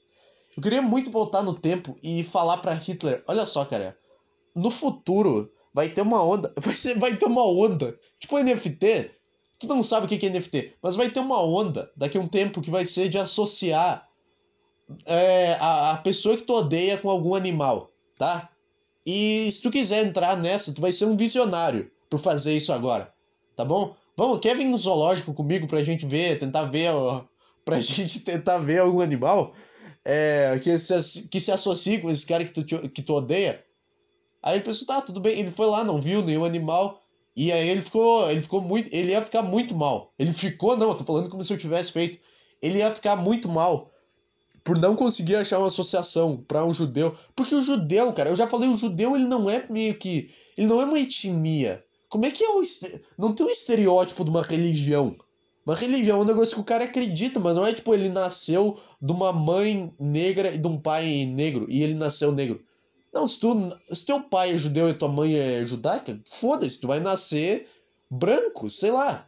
Eu 0.57 0.63
queria 0.63 0.83
muito 0.83 1.11
voltar 1.11 1.43
no 1.43 1.55
tempo 1.55 1.97
e 2.03 2.25
falar 2.25 2.59
para 2.59 2.75
Hitler: 2.75 3.23
olha 3.29 3.47
só, 3.47 3.65
cara. 3.65 3.97
No 4.55 4.71
futuro 4.73 5.53
vai 5.73 5.89
ter 5.89 6.03
uma 6.03 6.23
onda. 6.25 6.53
Vai, 6.59 6.75
ser, 6.75 6.99
vai 6.99 7.17
ter 7.17 7.27
uma 7.27 7.47
onda. 7.47 7.97
Tipo 8.19 8.43
NFT. 8.43 9.13
Tu 9.61 9.67
não 9.67 9.83
sabe 9.83 10.07
o 10.07 10.09
que 10.09 10.27
é 10.27 10.31
NFT. 10.31 10.75
Mas 10.83 10.97
vai 10.97 11.11
ter 11.11 11.21
uma 11.21 11.41
onda 11.41 11.91
daqui 11.97 12.19
a 12.19 12.21
um 12.21 12.29
tempo 12.29 12.61
que 12.61 12.71
vai 12.71 12.87
ser 12.87 13.09
de 13.09 13.19
associar 13.19 14.08
é, 15.05 15.55
a, 15.61 15.93
a 15.93 15.97
pessoa 15.99 16.37
que 16.37 16.43
tu 16.43 16.55
odeia 16.55 16.97
com 16.99 17.11
algum 17.11 17.35
animal, 17.35 17.91
tá? 18.19 18.49
E 19.07 19.51
se 19.51 19.63
tu 19.63 19.71
quiser 19.71 20.05
entrar 20.05 20.37
nessa, 20.37 20.73
tu 20.73 20.81
vai 20.81 20.93
ser 20.93 21.07
um 21.07 21.17
visionário 21.17 21.91
por 22.11 22.19
fazer 22.19 22.57
isso 22.57 22.73
agora, 22.73 23.13
tá 23.57 23.65
bom? 23.65 23.95
Vamos, 24.17 24.41
quer 24.41 24.57
vir 24.57 24.65
no 24.65 24.79
zoológico 24.79 25.33
comigo 25.33 25.67
pra 25.67 25.85
gente 25.85 26.05
ver, 26.05 26.39
tentar 26.39 26.65
ver, 26.65 26.91
ó, 26.91 27.25
pra 27.65 27.79
gente 27.81 28.21
tentar 28.21 28.59
ver 28.59 28.81
algum 28.81 29.01
animal 29.01 29.55
é, 30.05 30.59
que, 30.63 30.79
se, 30.79 31.29
que 31.29 31.41
se 31.41 31.53
associe 31.53 32.01
com 32.01 32.11
esse 32.11 32.27
cara 32.27 32.45
que 32.45 32.53
tu, 32.53 32.89
que 32.89 33.03
tu 33.03 33.15
odeia? 33.15 33.65
Aí 34.43 34.57
ele 34.57 34.65
pensou, 34.65 34.87
tá, 34.87 35.03
tudo 35.03 35.21
bem. 35.21 35.39
Ele 35.39 35.51
foi 35.51 35.67
lá, 35.67 35.85
não 35.85 36.01
viu 36.01 36.23
nenhum 36.23 36.45
animal. 36.45 37.03
E 37.37 37.53
aí 37.53 37.69
ele 37.69 37.83
ficou, 37.83 38.31
ele 38.31 38.41
ficou 38.41 38.61
muito, 38.61 38.89
ele 38.93 39.13
ia 39.13 39.23
ficar 39.23 39.43
muito 39.43 39.75
mal. 39.75 40.13
Ele 40.19 40.33
ficou, 40.33 40.77
não, 40.77 40.89
eu 40.89 40.95
tô 40.95 41.05
falando 41.05 41.29
como 41.29 41.45
se 41.45 41.53
eu 41.53 41.59
tivesse 41.59 41.93
feito. 41.93 42.19
Ele 42.61 42.79
ia 42.79 42.93
ficar 42.93 43.17
muito 43.17 43.49
mal 43.49 43.91
por 44.69 44.79
não 44.79 44.95
conseguir 44.95 45.37
achar 45.37 45.59
uma 45.59 45.69
associação 45.69 46.45
para 46.47 46.63
um 46.63 46.75
judeu. 46.75 47.17
Porque 47.35 47.55
o 47.55 47.61
judeu, 47.63 48.13
cara, 48.13 48.29
eu 48.29 48.37
já 48.37 48.47
falei, 48.47 48.69
o 48.69 48.77
judeu 48.77 49.17
ele 49.17 49.25
não 49.25 49.49
é 49.49 49.65
meio 49.71 49.95
que, 49.95 50.31
ele 50.59 50.67
não 50.67 50.79
é 50.79 50.85
uma 50.85 51.01
etnia. 51.01 51.83
Como 52.11 52.27
é 52.27 52.31
que 52.31 52.45
é 52.45 52.51
o 52.51 52.61
não 53.17 53.33
tem 53.33 53.47
um 53.47 53.49
estereótipo 53.49 54.23
de 54.25 54.29
uma 54.29 54.43
religião? 54.43 55.17
Uma 55.65 55.75
religião 55.75 56.19
é 56.19 56.21
um 56.21 56.27
negócio 56.27 56.55
que 56.55 56.61
o 56.61 56.65
cara 56.65 56.85
acredita, 56.85 57.41
mas 57.41 57.57
não 57.57 57.67
é 57.67 57.73
tipo 57.73 57.95
ele 57.95 58.11
nasceu 58.11 58.79
de 59.01 59.11
uma 59.11 59.33
mãe 59.33 59.91
negra 59.99 60.53
e 60.53 60.59
de 60.59 60.69
um 60.69 60.79
pai 60.79 61.25
negro 61.25 61.67
e 61.71 61.83
ele 61.83 61.95
nasceu 61.95 62.31
negro. 62.31 62.63
Não, 63.11 63.27
se, 63.27 63.39
tu, 63.39 63.75
se 63.91 64.05
teu 64.05 64.21
pai 64.21 64.53
é 64.53 64.59
judeu 64.59 64.91
e 64.91 64.93
tua 64.93 65.09
mãe 65.09 65.35
é 65.35 65.65
judaica, 65.65 66.21
foda-se, 66.31 66.79
tu 66.79 66.89
vai 66.89 67.01
nascer 67.01 67.67
branco, 68.11 68.69
sei 68.69 68.91
lá. 68.91 69.27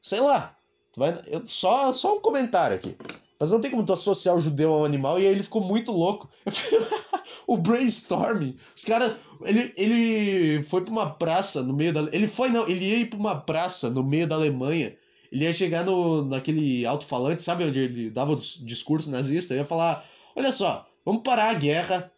Sei 0.00 0.20
lá. 0.20 0.56
Tu 0.94 1.00
vai, 1.00 1.22
eu, 1.26 1.44
só, 1.44 1.92
só 1.92 2.16
um 2.16 2.20
comentário 2.22 2.74
aqui. 2.74 2.96
Mas 3.38 3.50
não 3.50 3.60
tem 3.60 3.70
como 3.70 3.84
tu 3.84 3.92
associar 3.92 4.34
o 4.34 4.40
judeu 4.40 4.72
ao 4.72 4.84
animal, 4.84 5.20
e 5.20 5.26
aí 5.26 5.32
ele 5.32 5.44
ficou 5.44 5.62
muito 5.62 5.92
louco. 5.92 6.28
o 7.46 7.56
brainstorming. 7.56 8.56
Os 8.76 8.84
caras. 8.84 9.12
Ele, 9.44 9.72
ele 9.76 10.62
foi 10.64 10.82
pra 10.82 10.90
uma 10.90 11.10
praça 11.10 11.62
no 11.62 11.72
meio 11.72 11.92
da. 11.92 12.08
Ele 12.12 12.26
foi, 12.26 12.48
não, 12.48 12.68
ele 12.68 12.84
ia 12.84 12.98
ir 12.98 13.06
pra 13.06 13.18
uma 13.18 13.36
praça 13.40 13.88
no 13.88 14.02
meio 14.02 14.26
da 14.26 14.34
Alemanha. 14.34 14.96
Ele 15.30 15.44
ia 15.44 15.52
chegar 15.52 15.84
no, 15.84 16.24
naquele 16.24 16.84
alto-falante, 16.84 17.42
sabe 17.42 17.64
onde 17.64 17.78
ele 17.78 18.10
dava 18.10 18.32
o 18.32 18.36
discurso 18.36 19.10
nazista? 19.10 19.54
Ele 19.54 19.60
ia 19.60 19.66
falar: 19.66 20.04
Olha 20.34 20.50
só, 20.50 20.86
vamos 21.04 21.22
parar 21.22 21.50
a 21.50 21.54
guerra, 21.54 22.10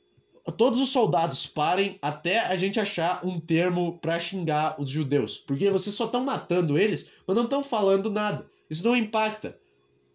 todos 0.57 0.81
os 0.81 0.89
soldados 0.89 1.47
parem 1.47 1.99
até 2.01 2.41
a 2.41 2.57
gente 2.57 2.81
achar 2.81 3.25
um 3.25 3.39
termo 3.39 3.99
para 3.99 4.19
xingar 4.19 4.81
os 4.81 4.89
judeus. 4.89 5.37
Porque 5.37 5.71
vocês 5.71 5.95
só 5.95 6.07
estão 6.07 6.25
matando 6.25 6.79
eles, 6.79 7.11
mas 7.27 7.37
não 7.37 7.45
estão 7.45 7.63
falando 7.63 8.11
nada. 8.11 8.47
Isso 8.69 8.85
não 8.85 8.97
impacta. 8.97 9.59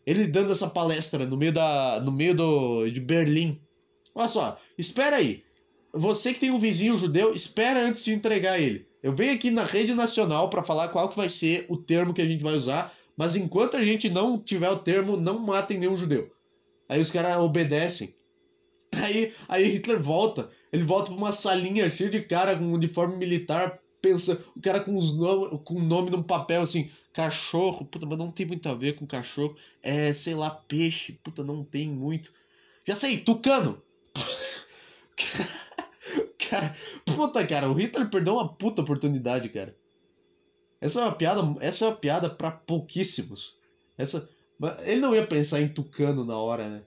Ele 0.06 0.28
dando 0.28 0.52
essa 0.52 0.70
palestra 0.70 1.26
no 1.26 1.36
meio 1.36 1.52
da 1.52 2.00
no 2.02 2.12
meio 2.12 2.36
do 2.36 2.89
de 2.89 3.00
Berlim. 3.00 3.60
Olha 4.13 4.28
só, 4.28 4.60
espera 4.78 5.18
aí. 5.18 5.44
Você 5.94 6.34
que 6.34 6.41
tem 6.41 6.52
um 6.52 6.60
vizinho 6.60 6.98
judeu, 6.98 7.34
espera 7.34 7.80
antes 7.80 8.04
de 8.04 8.13
entregar 8.13 8.60
ele. 8.60 8.86
Eu 9.02 9.15
venho 9.15 9.34
aqui 9.34 9.50
na 9.50 9.63
rede 9.63 9.94
nacional 9.94 10.50
para 10.50 10.63
falar 10.63 10.89
qual 10.89 11.10
que 11.10 11.15
vai 11.15 11.30
ser 11.30 11.65
o 11.70 11.78
termo 11.78 12.13
que 12.13 12.22
a 12.22 12.26
gente 12.26 12.44
vai 12.44 12.56
usar, 12.56 12.94
mas 13.15 13.36
enquanto 13.36 13.78
a 13.78 13.84
gente 13.84 14.10
não 14.10 14.39
tiver 14.39 14.70
o 14.70 14.80
termo, 14.80 15.15
não 15.15 15.39
matem 15.39 15.78
nenhum 15.78 15.96
judeu. 15.96 16.30
Aí 16.89 17.00
os 17.00 17.12
caras 17.12 17.38
obedecem. 17.38 18.13
Aí, 18.91 19.34
aí 19.48 19.65
Hitler 19.65 20.02
volta, 20.02 20.50
ele 20.72 20.84
volta 20.84 21.08
pra 21.08 21.18
uma 21.18 21.32
salinha 21.32 21.89
cheia 21.89 22.10
de 22.10 22.22
cara 22.22 22.56
com 22.56 22.72
uniforme 22.72 23.18
militar, 23.18 23.80
pensa, 24.02 24.44
o 24.56 24.62
cara 24.62 24.80
com 24.80 24.96
os 24.96 25.18
nome, 25.18 25.60
com 25.63 25.76
o 25.76 25.84
nome 25.84 26.10
num 26.10 26.24
papel 26.24 26.62
assim, 26.62 26.89
cachorro, 27.15 27.86
puta, 27.86 28.06
mas 28.06 28.17
não 28.17 28.30
tem 28.30 28.45
muito 28.45 28.67
a 28.67 28.73
ver 28.73 28.93
com 28.93 29.08
cachorro, 29.08 29.56
é, 29.82 30.12
sei 30.12 30.36
lá, 30.36 30.49
peixe, 30.49 31.13
puta, 31.23 31.43
não 31.43 31.63
tem 31.63 31.88
muito. 31.88 32.32
Já 32.84 32.93
sei, 32.93 33.19
tucano. 33.19 33.82
cara, 36.38 36.75
puta, 37.06 37.47
cara, 37.47 37.69
o 37.69 37.73
Hitler 37.73 38.10
perdeu 38.10 38.34
uma 38.34 38.54
puta 38.54 38.82
oportunidade, 38.82 39.47
cara. 39.47 39.73
Essa 40.82 40.99
é 40.99 41.04
uma 41.04 41.15
piada, 41.15 41.41
essa 41.62 41.86
é 41.86 41.88
uma 41.88 41.95
piada 41.95 42.30
para 42.30 42.51
pouquíssimos. 42.51 43.56
Essa, 43.97 44.30
ele 44.84 44.99
não 44.99 45.15
ia 45.15 45.25
pensar 45.25 45.62
em 45.62 45.69
tucano 45.69 46.25
na 46.25 46.38
hora, 46.38 46.67
né? 46.67 46.84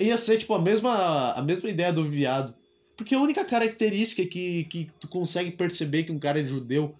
Ia 0.00 0.18
ser 0.18 0.38
tipo 0.38 0.52
a 0.52 0.58
mesma, 0.58 1.32
a 1.32 1.42
mesma 1.42 1.70
ideia 1.70 1.92
do 1.92 2.04
viado. 2.04 2.52
Porque 2.96 3.14
a 3.14 3.20
única 3.20 3.44
característica 3.44 4.26
que, 4.26 4.64
que 4.64 4.90
tu 4.98 5.06
consegue 5.06 5.52
perceber 5.52 6.02
que 6.02 6.12
um 6.12 6.18
cara 6.18 6.40
é 6.40 6.44
judeu. 6.44 6.99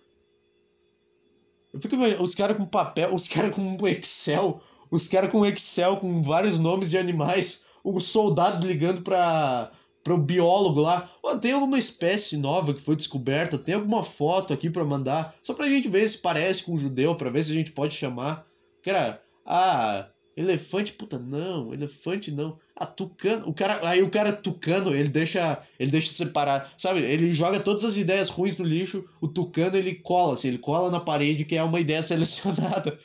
Eu 1.73 1.81
fico 1.81 1.97
os 1.97 2.35
caras 2.35 2.57
com 2.57 2.65
papel, 2.65 3.15
os 3.15 3.29
caras 3.29 3.55
com 3.55 3.77
Excel, 3.87 4.61
os 4.91 5.07
caras 5.09 5.31
com 5.31 5.47
Excel 5.47 5.97
com 5.97 6.23
vários 6.23 6.59
nomes 6.59 6.91
de 6.91 6.99
animais, 6.99 7.65
o 7.85 8.01
soldado 8.01 8.67
ligando 8.67 9.03
pra, 9.03 9.71
para 10.03 10.15
o 10.15 10.19
biólogo 10.19 10.81
lá. 10.81 11.11
Oh, 11.23 11.39
tem 11.39 11.53
alguma 11.53 11.79
espécie 11.79 12.37
nova 12.37 12.75
que 12.75 12.83
foi 12.83 12.97
descoberta? 12.97 13.57
Tem 13.57 13.75
alguma 13.75 14.03
foto 14.03 14.53
aqui 14.53 14.69
para 14.69 14.85
mandar? 14.85 15.35
Só 15.41 15.55
pra 15.55 15.69
gente 15.69 15.89
ver 15.89 16.09
se 16.09 16.19
parece 16.19 16.65
com 16.65 16.75
um 16.75 16.79
judeu, 16.79 17.15
para 17.15 17.31
ver 17.31 17.45
se 17.45 17.53
a 17.53 17.55
gente 17.55 17.71
pode 17.71 17.95
chamar. 17.95 18.45
Cara, 18.83 19.23
ah, 19.47 20.07
Elefante, 20.41 20.93
puta, 20.93 21.19
não, 21.19 21.75
elefante 21.75 22.31
não. 22.31 22.59
Ah, 22.83 22.87
tucano, 22.87 23.47
o 23.47 23.53
cara, 23.53 23.87
aí 23.87 24.03
o 24.03 24.09
cara 24.09 24.33
tucano, 24.33 24.95
ele 24.95 25.11
deixa, 25.11 25.63
ele 25.79 25.91
deixa 25.91 26.15
separar, 26.15 26.73
sabe? 26.79 27.01
Ele 27.01 27.31
joga 27.31 27.61
todas 27.61 27.85
as 27.85 27.99
ideias 27.99 28.31
ruins 28.31 28.57
no 28.57 28.65
lixo, 28.65 29.07
o 29.21 29.29
tucano 29.29 29.77
ele 29.77 29.97
cola, 29.97 30.33
assim, 30.33 30.49
ele 30.49 30.57
cola 30.57 30.91
na 30.91 30.99
parede 30.99 31.45
que 31.45 31.57
é 31.57 31.63
uma 31.63 31.79
ideia 31.79 32.01
selecionada. 32.03 32.99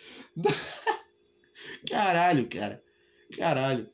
Caralho, 1.85 2.47
cara. 2.47 2.81
Caralho. 3.37 3.89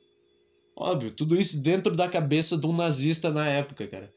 Óbvio, 0.75 1.11
tudo 1.11 1.39
isso 1.39 1.63
dentro 1.63 1.95
da 1.95 2.07
cabeça 2.07 2.55
de 2.55 2.67
um 2.67 2.73
nazista 2.73 3.31
na 3.31 3.47
época, 3.47 3.87
cara. 3.87 4.13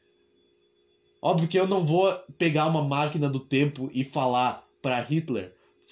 Óbvio 1.19 1.47
que 1.47 1.59
eu 1.59 1.67
não 1.67 1.83
vou 1.83 2.13
pegar 2.37 2.67
uma 2.67 2.83
máquina 2.83 3.27
do 3.27 3.39
tempo 3.39 3.89
e 3.91 4.03
falar 4.03 4.63
para 4.83 5.01
Hitler 5.01 5.51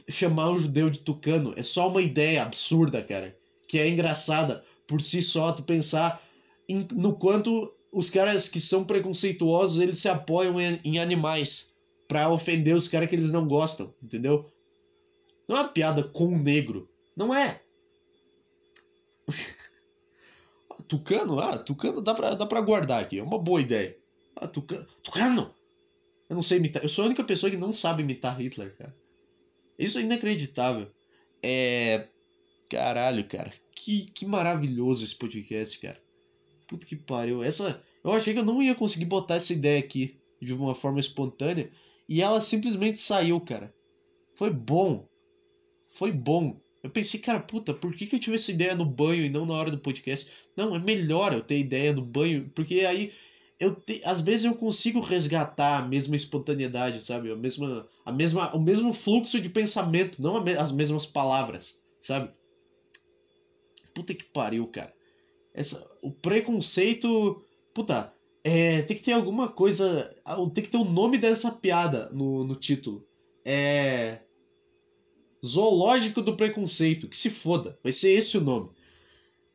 chamar 0.09 0.51
um 0.51 0.59
judeu 0.59 0.89
de 0.89 0.99
tucano 0.99 1.53
é 1.55 1.63
só 1.63 1.87
uma 1.87 2.01
ideia 2.01 2.43
absurda, 2.43 3.01
cara. 3.01 3.35
Que 3.67 3.79
é 3.79 3.87
engraçada 3.87 4.63
por 4.87 5.01
si 5.01 5.21
só, 5.21 5.51
tu 5.51 5.63
pensar 5.63 6.21
em, 6.67 6.87
no 6.91 7.15
quanto 7.17 7.73
os 7.91 8.09
caras 8.09 8.49
que 8.49 8.59
são 8.59 8.83
preconceituosos 8.83 9.79
eles 9.79 9.97
se 9.97 10.09
apoiam 10.09 10.59
em, 10.59 10.79
em 10.83 10.99
animais 10.99 11.73
para 12.07 12.29
ofender 12.29 12.75
os 12.75 12.87
caras 12.87 13.09
que 13.09 13.15
eles 13.15 13.31
não 13.31 13.47
gostam, 13.47 13.93
entendeu? 14.01 14.51
Não 15.47 15.57
é 15.57 15.61
uma 15.61 15.69
piada 15.69 16.03
com 16.03 16.27
o 16.27 16.37
negro. 16.37 16.89
Não 17.15 17.33
é. 17.33 17.61
tucano? 20.87 21.39
Ah, 21.39 21.57
tucano 21.57 22.01
dá 22.01 22.13
pra, 22.13 22.33
dá 22.33 22.45
pra 22.45 22.61
guardar 22.61 23.01
aqui. 23.01 23.19
É 23.19 23.23
uma 23.23 23.37
boa 23.39 23.61
ideia. 23.61 23.97
Ah, 24.35 24.47
tucano. 24.47 24.87
Tucano! 25.01 25.53
Eu 26.29 26.35
não 26.35 26.43
sei 26.43 26.57
imitar. 26.57 26.81
Eu 26.83 26.89
sou 26.89 27.03
a 27.03 27.07
única 27.07 27.23
pessoa 27.23 27.49
que 27.51 27.57
não 27.57 27.73
sabe 27.73 28.01
imitar 28.01 28.39
Hitler, 28.39 28.75
cara. 28.75 28.95
Isso 29.77 29.97
é 29.97 30.01
inacreditável. 30.01 30.89
É. 31.41 32.07
Caralho, 32.69 33.27
cara. 33.27 33.53
Que, 33.75 34.05
que 34.05 34.25
maravilhoso 34.25 35.03
esse 35.03 35.15
podcast, 35.15 35.79
cara. 35.79 36.01
Puta 36.67 36.85
que 36.85 36.95
pariu. 36.95 37.43
Essa. 37.43 37.81
Eu 38.03 38.11
achei 38.11 38.33
que 38.33 38.39
eu 38.39 38.45
não 38.45 38.61
ia 38.61 38.75
conseguir 38.75 39.05
botar 39.05 39.35
essa 39.35 39.53
ideia 39.53 39.79
aqui 39.79 40.17
de 40.41 40.53
uma 40.53 40.75
forma 40.75 40.99
espontânea. 40.99 41.71
E 42.07 42.21
ela 42.21 42.41
simplesmente 42.41 42.99
saiu, 42.99 43.39
cara. 43.41 43.73
Foi 44.35 44.49
bom. 44.49 45.07
Foi 45.93 46.11
bom. 46.11 46.59
Eu 46.81 46.89
pensei, 46.89 47.19
cara, 47.19 47.39
puta, 47.39 47.73
por 47.73 47.95
que, 47.95 48.05
que 48.05 48.15
eu 48.15 48.19
tive 48.19 48.35
essa 48.35 48.51
ideia 48.51 48.75
no 48.75 48.85
banho 48.85 49.23
e 49.23 49.29
não 49.29 49.45
na 49.45 49.53
hora 49.53 49.71
do 49.71 49.77
podcast? 49.77 50.29
Não, 50.55 50.75
é 50.75 50.79
melhor 50.79 51.31
eu 51.31 51.41
ter 51.41 51.57
ideia 51.57 51.93
no 51.93 52.01
banho, 52.01 52.51
porque 52.53 52.81
aí 52.81 53.13
eu 53.57 53.73
te, 53.73 54.01
às 54.03 54.19
vezes 54.19 54.43
eu 54.43 54.55
consigo 54.55 54.99
resgatar 54.99 55.77
a 55.77 55.87
mesma 55.87 56.17
espontaneidade, 56.17 57.01
sabe? 57.01 57.31
A 57.31 57.35
mesma, 57.35 57.87
a 58.05 58.11
mesma, 58.11 58.53
o 58.53 58.59
mesmo 58.59 58.91
fluxo 58.91 59.39
de 59.39 59.47
pensamento, 59.47 60.21
não 60.21 60.43
as 60.59 60.73
mesmas 60.73 61.05
palavras, 61.05 61.81
sabe? 62.01 62.29
Puta 63.93 64.13
que 64.13 64.23
pariu, 64.25 64.67
cara. 64.67 64.93
Essa, 65.53 65.85
o 66.01 66.11
preconceito, 66.11 67.45
puta, 67.73 68.13
é, 68.43 68.81
tem 68.81 68.97
que 68.97 69.03
ter 69.03 69.13
alguma 69.13 69.47
coisa, 69.47 70.15
tem 70.53 70.63
que 70.63 70.69
ter 70.69 70.77
o 70.77 70.83
nome 70.83 71.17
dessa 71.17 71.51
piada 71.51 72.09
no, 72.11 72.43
no 72.43 72.55
título. 72.55 73.07
É 73.45 74.19
Zoológico 75.45 76.21
do 76.21 76.37
Preconceito, 76.37 77.09
que 77.09 77.17
se 77.17 77.29
foda, 77.29 77.77
vai 77.83 77.91
ser 77.91 78.11
esse 78.11 78.37
o 78.37 78.41
nome. 78.41 78.69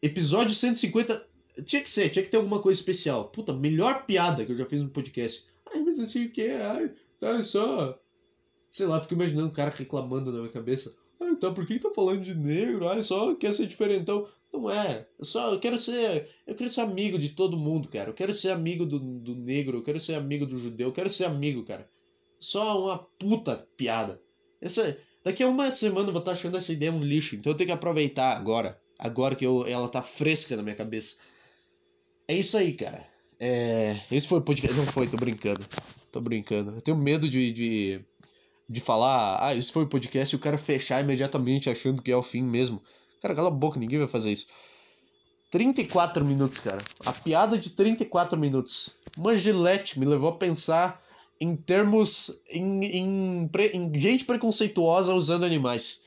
Episódio 0.03 0.55
150 0.55 1.27
tinha 1.65 1.83
que 1.83 1.91
ser, 1.91 2.11
tinha 2.11 2.23
que 2.23 2.31
ter 2.31 2.37
alguma 2.37 2.61
coisa 2.61 2.79
especial. 2.79 3.31
Puta, 3.31 3.53
melhor 3.53 4.05
piada 4.05 4.45
que 4.45 4.53
eu 4.53 4.57
já 4.57 4.67
fiz 4.67 4.83
no 4.83 4.91
podcast. 4.91 5.45
Ai, 5.73 5.81
mas 5.81 5.99
não 5.99 6.07
sei 6.07 6.27
o 6.27 6.31
que, 6.31 6.51
ai, 6.51 6.93
tá 7.19 7.43
só. 7.43 7.99
Sei 8.71 8.87
lá, 8.87 9.01
fico 9.01 9.15
imaginando 9.15 9.49
o 9.49 9.53
cara 9.53 9.75
reclamando 9.75 10.31
na 10.31 10.41
minha 10.41 10.53
cabeça. 10.53 10.95
Ah, 11.21 11.31
então 11.31 11.53
por 11.53 11.67
que 11.67 11.79
tá 11.79 11.91
falando 11.95 12.23
de 12.23 12.35
negro? 12.35 12.89
Ai, 12.89 13.03
só 13.03 13.35
quer 13.35 13.53
ser 13.53 13.67
diferentão. 13.67 14.29
Não 14.53 14.71
é. 14.71 15.07
Eu 15.19 15.25
só 15.25 15.53
eu 15.53 15.61
quero 15.61 15.77
ser. 15.77 16.29
Eu 16.47 16.55
quero 16.55 16.71
ser 16.71 16.81
amigo 16.81 17.19
de 17.19 17.31
todo 17.31 17.59
mundo, 17.59 17.89
cara. 17.89 18.11
Eu 18.11 18.15
quero 18.15 18.33
ser 18.33 18.51
amigo 18.51 18.87
do, 18.87 18.99
do 18.99 19.35
negro, 19.35 19.79
eu 19.79 19.83
quero 19.83 20.01
ser 20.01 20.15
amigo 20.15 20.47
do 20.47 20.59
judeu, 20.59 20.89
eu 20.89 20.93
quero 20.93 21.11
ser 21.11 21.25
amigo, 21.25 21.65
cara. 21.65 21.89
Só 22.39 22.85
uma 22.85 22.99
puta 22.99 23.67
piada. 23.77 24.21
Essa, 24.61 24.97
daqui 25.23 25.43
a 25.43 25.49
uma 25.49 25.71
semana 25.71 26.09
eu 26.09 26.13
vou 26.13 26.21
estar 26.21 26.33
achando 26.33 26.57
essa 26.57 26.73
ideia 26.73 26.93
um 26.93 27.03
lixo, 27.03 27.37
então 27.37 27.53
eu 27.53 27.57
tenho 27.57 27.69
que 27.69 27.75
aproveitar 27.75 28.37
agora. 28.37 28.81
agora 28.99 29.35
que 29.35 29.45
eu, 29.45 29.67
ela 29.67 29.89
tá 29.89 30.03
fresca 30.03 30.57
na 30.57 30.63
minha 30.63 30.77
cabeça. 30.77 31.17
É 32.27 32.35
isso 32.35 32.57
aí, 32.57 32.75
cara. 32.75 33.07
É, 33.41 34.01
esse 34.11 34.27
foi 34.27 34.39
o 34.39 34.43
podcast. 34.43 34.77
Não 34.77 34.87
foi, 34.87 35.07
tô 35.07 35.17
brincando. 35.17 35.65
Tô 36.11 36.21
brincando. 36.21 36.73
Eu 36.73 36.81
tenho 36.81 36.97
medo 36.97 37.29
de, 37.29 37.53
de, 37.53 38.01
de 38.69 38.81
falar, 38.81 39.39
ah, 39.41 39.55
esse 39.55 39.73
foi 39.73 39.85
o 39.85 39.89
podcast 39.89 40.35
e 40.35 40.37
o 40.37 40.41
cara 40.41 40.59
fechar 40.59 41.03
imediatamente 41.03 41.71
achando 41.71 42.03
que 42.03 42.13
é 42.13 42.17
o 42.17 42.23
fim 42.23 42.43
mesmo. 42.43 42.83
Cara, 43.23 43.35
cala 43.35 43.49
a 43.49 43.51
boca, 43.51 43.81
ninguém 43.81 43.99
vai 43.99 44.09
fazer 44.09 44.31
isso. 44.31 44.47
34 45.51 46.25
minutos, 46.25 46.59
cara. 46.61 46.83
A 47.05 47.13
piada 47.13 47.57
de 47.57 47.71
34 47.71 48.39
minutos. 48.39 48.91
Uma 49.17 49.37
gilete 49.37 49.99
me 49.99 50.05
levou 50.05 50.29
a 50.29 50.37
pensar 50.37 51.03
em 51.41 51.57
termos. 51.57 52.39
em, 52.51 52.85
em, 52.85 53.51
em 53.73 53.99
gente 53.99 54.25
preconceituosa 54.27 55.15
usando 55.15 55.45
animais. 55.45 56.03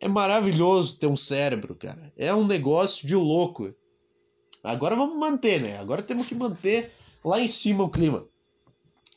É 0.00 0.08
maravilhoso 0.08 0.98
ter 0.98 1.06
um 1.06 1.16
cérebro, 1.16 1.74
cara. 1.74 2.12
É 2.16 2.34
um 2.34 2.46
negócio 2.46 3.06
de 3.06 3.14
louco. 3.14 3.74
Agora 4.62 4.96
vamos 4.96 5.18
manter, 5.18 5.60
né? 5.60 5.78
Agora 5.78 6.02
temos 6.02 6.26
que 6.26 6.34
manter 6.34 6.90
lá 7.22 7.40
em 7.40 7.48
cima 7.48 7.84
o 7.84 7.90
clima. 7.90 8.26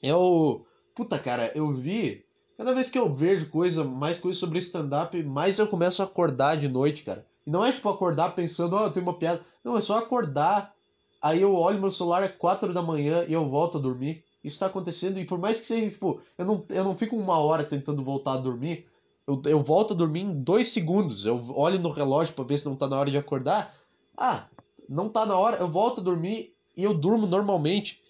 Eu. 0.04 0.66
Puta, 0.94 1.18
cara, 1.18 1.52
eu 1.56 1.74
vi. 1.74 2.27
Cada 2.58 2.74
vez 2.74 2.90
que 2.90 2.98
eu 2.98 3.14
vejo 3.14 3.50
coisa, 3.50 3.84
mais 3.84 4.20
coisa 4.20 4.40
sobre 4.40 4.58
stand-up, 4.58 5.22
mais 5.22 5.60
eu 5.60 5.68
começo 5.68 6.02
a 6.02 6.06
acordar 6.06 6.58
de 6.58 6.68
noite, 6.68 7.04
cara. 7.04 7.24
E 7.46 7.52
não 7.52 7.64
é 7.64 7.72
tipo 7.72 7.88
acordar 7.88 8.34
pensando, 8.34 8.76
ó, 8.76 8.88
oh, 8.88 8.90
tem 8.90 9.04
uma 9.04 9.14
piada. 9.14 9.42
Não, 9.64 9.78
é 9.78 9.82
só 9.82 10.00
acordar. 10.00 10.74
Aí 11.22 11.40
eu 11.40 11.54
olho 11.54 11.80
meu 11.80 11.92
celular, 11.92 12.24
é 12.24 12.28
4 12.28 12.74
da 12.74 12.82
manhã 12.82 13.24
e 13.28 13.34
eu 13.34 13.48
volto 13.48 13.78
a 13.78 13.82
dormir. 13.82 14.24
Isso 14.44 14.60
tá 14.60 14.66
acontecendo. 14.66 15.20
E 15.20 15.26
por 15.26 15.38
mais 15.38 15.60
que 15.60 15.68
seja, 15.68 15.92
tipo, 15.92 16.20
eu 16.36 16.46
não, 16.46 16.66
eu 16.70 16.84
não 16.84 16.98
fico 16.98 17.16
uma 17.16 17.38
hora 17.38 17.64
tentando 17.64 18.04
voltar 18.04 18.34
a 18.34 18.38
dormir. 18.38 18.88
Eu, 19.28 19.40
eu 19.46 19.62
volto 19.62 19.94
a 19.94 19.98
dormir 19.98 20.22
em 20.22 20.42
dois 20.42 20.70
segundos. 20.70 21.28
Eu 21.28 21.52
olho 21.52 21.80
no 21.80 21.92
relógio 21.92 22.34
pra 22.34 22.44
ver 22.44 22.58
se 22.58 22.66
não 22.66 22.76
tá 22.76 22.88
na 22.88 22.98
hora 22.98 23.12
de 23.12 23.18
acordar. 23.18 23.72
Ah, 24.18 24.46
não 24.90 25.10
tá 25.10 25.28
na 25.28 25.38
hora, 25.38 25.58
eu 25.58 25.68
volto 25.68 26.02
a 26.02 26.04
dormir 26.04 26.56
e 26.76 26.84
eu 26.84 26.94
durmo 26.96 27.28
normalmente. 27.28 28.02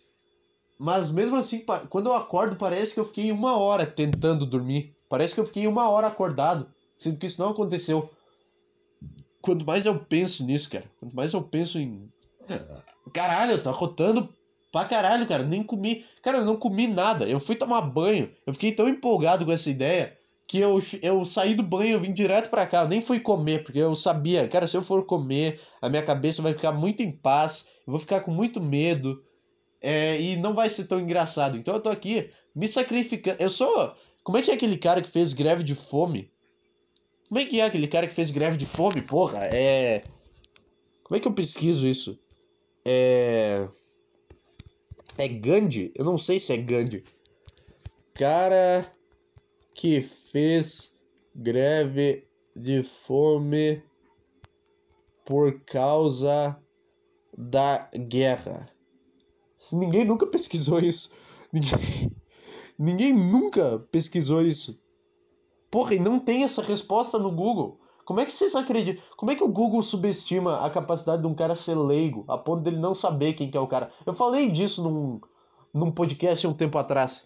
Mas 0.78 1.11
mesmo 1.11 1.36
assim, 1.36 1.65
quando 1.89 2.07
eu 2.07 2.15
acordo, 2.15 2.55
parece 2.55 2.93
que 2.93 2.99
eu 2.99 3.05
fiquei 3.05 3.32
uma 3.32 3.57
hora 3.57 3.86
tentando 3.86 4.45
dormir. 4.45 4.95
Parece 5.09 5.34
que 5.34 5.39
eu 5.39 5.45
fiquei 5.45 5.65
uma 5.67 5.89
hora 5.89 6.07
acordado, 6.07 6.67
sendo 6.97 7.17
que 7.17 7.25
isso 7.25 7.41
não 7.41 7.49
aconteceu. 7.49 8.11
Quanto 9.41 9.65
mais 9.65 9.86
eu 9.86 9.97
penso 9.97 10.43
nisso, 10.45 10.69
cara, 10.69 10.86
quanto 10.99 11.15
mais 11.15 11.34
eu 11.34 11.41
penso 11.41 11.80
em. 11.80 12.11
Caralho, 13.13 13.53
eu 13.53 13.63
tô 13.63 13.69
arrotando 13.69 14.30
pra 14.71 14.86
caralho, 14.86 15.28
cara. 15.28 15.43
Nem 15.43 15.63
comi. 15.63 16.05
Cara, 16.21 16.39
eu 16.39 16.45
não 16.45 16.57
comi 16.57 16.88
nada. 16.88 17.25
Eu 17.25 17.39
fui 17.39 17.55
tomar 17.55 17.82
banho. 17.82 18.30
Eu 18.45 18.53
fiquei 18.53 18.71
tão 18.71 18.88
empolgado 18.88 19.45
com 19.45 19.51
essa 19.51 19.69
ideia 19.69 20.17
que 20.47 20.59
eu, 20.59 20.82
eu 21.01 21.25
saí 21.25 21.53
do 21.53 21.61
banho, 21.61 21.91
eu 21.91 21.99
vim 21.99 22.13
direto 22.13 22.49
para 22.49 22.65
cá, 22.65 22.84
eu 22.84 22.88
nem 22.88 23.01
fui 23.01 23.19
comer, 23.19 23.63
porque 23.63 23.80
eu 23.80 23.93
sabia, 23.97 24.47
cara, 24.47 24.65
se 24.65 24.78
eu 24.78 24.82
for 24.82 25.05
comer, 25.05 25.59
a 25.82 25.89
minha 25.89 26.01
cabeça 26.01 26.41
vai 26.41 26.53
ficar 26.53 26.71
muito 26.71 27.03
em 27.03 27.11
paz, 27.11 27.67
eu 27.86 27.91
vou 27.91 27.99
ficar 27.99 28.21
com 28.21 28.32
muito 28.32 28.61
medo, 28.61 29.21
é, 29.82 30.19
e 30.19 30.36
não 30.38 30.53
vai 30.53 30.69
ser 30.69 30.86
tão 30.86 30.99
engraçado. 30.99 31.57
Então 31.57 31.75
eu 31.75 31.82
tô 31.82 31.89
aqui 31.89 32.32
me 32.55 32.67
sacrificando. 32.67 33.41
Eu 33.41 33.49
sou. 33.49 33.95
Como 34.23 34.38
é 34.38 34.41
que 34.41 34.51
é 34.51 34.53
aquele 34.53 34.78
cara 34.78 35.01
que 35.01 35.09
fez 35.09 35.34
greve 35.34 35.63
de 35.63 35.75
fome? 35.75 36.32
Como 37.28 37.39
é 37.39 37.45
que 37.45 37.59
é 37.59 37.65
aquele 37.65 37.88
cara 37.88 38.07
que 38.07 38.13
fez 38.13 38.32
greve 38.32 38.57
de 38.57 38.65
fome, 38.65 39.01
porra? 39.01 39.45
É. 39.45 40.01
Como 41.03 41.17
é 41.17 41.19
que 41.19 41.28
eu 41.28 41.34
pesquiso 41.34 41.86
isso? 41.86 42.19
É. 42.86 43.67
É 45.17 45.28
Gandhi? 45.28 45.91
Eu 45.95 46.05
não 46.05 46.17
sei 46.17 46.39
se 46.39 46.53
é 46.53 46.57
Gandhi. 46.57 47.03
Cara 48.13 48.91
que 49.73 50.01
fez 50.01 50.91
greve 51.36 52.28
de 52.55 52.82
fome 52.84 53.84
por 55.25 55.59
causa 55.61 56.57
da 57.38 57.89
guerra. 57.95 58.67
Ninguém 59.71 60.05
nunca 60.05 60.25
pesquisou 60.27 60.79
isso. 60.79 61.11
Ninguém, 61.51 62.11
ninguém 62.77 63.13
nunca 63.13 63.79
pesquisou 63.89 64.41
isso. 64.41 64.77
Porra, 65.71 65.95
e 65.95 65.99
não 65.99 66.19
tem 66.19 66.43
essa 66.43 66.61
resposta 66.61 67.17
no 67.17 67.31
Google. 67.31 67.79
Como 68.05 68.19
é 68.19 68.25
que 68.25 68.33
vocês 68.33 68.53
acreditam? 68.53 69.01
Como 69.15 69.31
é 69.31 69.35
que 69.35 69.43
o 69.43 69.47
Google 69.47 69.81
subestima 69.81 70.65
a 70.65 70.69
capacidade 70.69 71.21
de 71.21 71.27
um 71.27 71.33
cara 71.33 71.55
ser 71.55 71.75
leigo 71.75 72.25
a 72.27 72.37
ponto 72.37 72.63
dele 72.63 72.77
não 72.77 72.93
saber 72.93 73.33
quem 73.33 73.49
que 73.49 73.57
é 73.57 73.59
o 73.61 73.67
cara? 73.67 73.91
Eu 74.05 74.13
falei 74.13 74.51
disso 74.51 74.83
num, 74.83 75.21
num 75.73 75.89
podcast 75.89 76.45
um 76.45 76.53
tempo 76.53 76.77
atrás. 76.77 77.25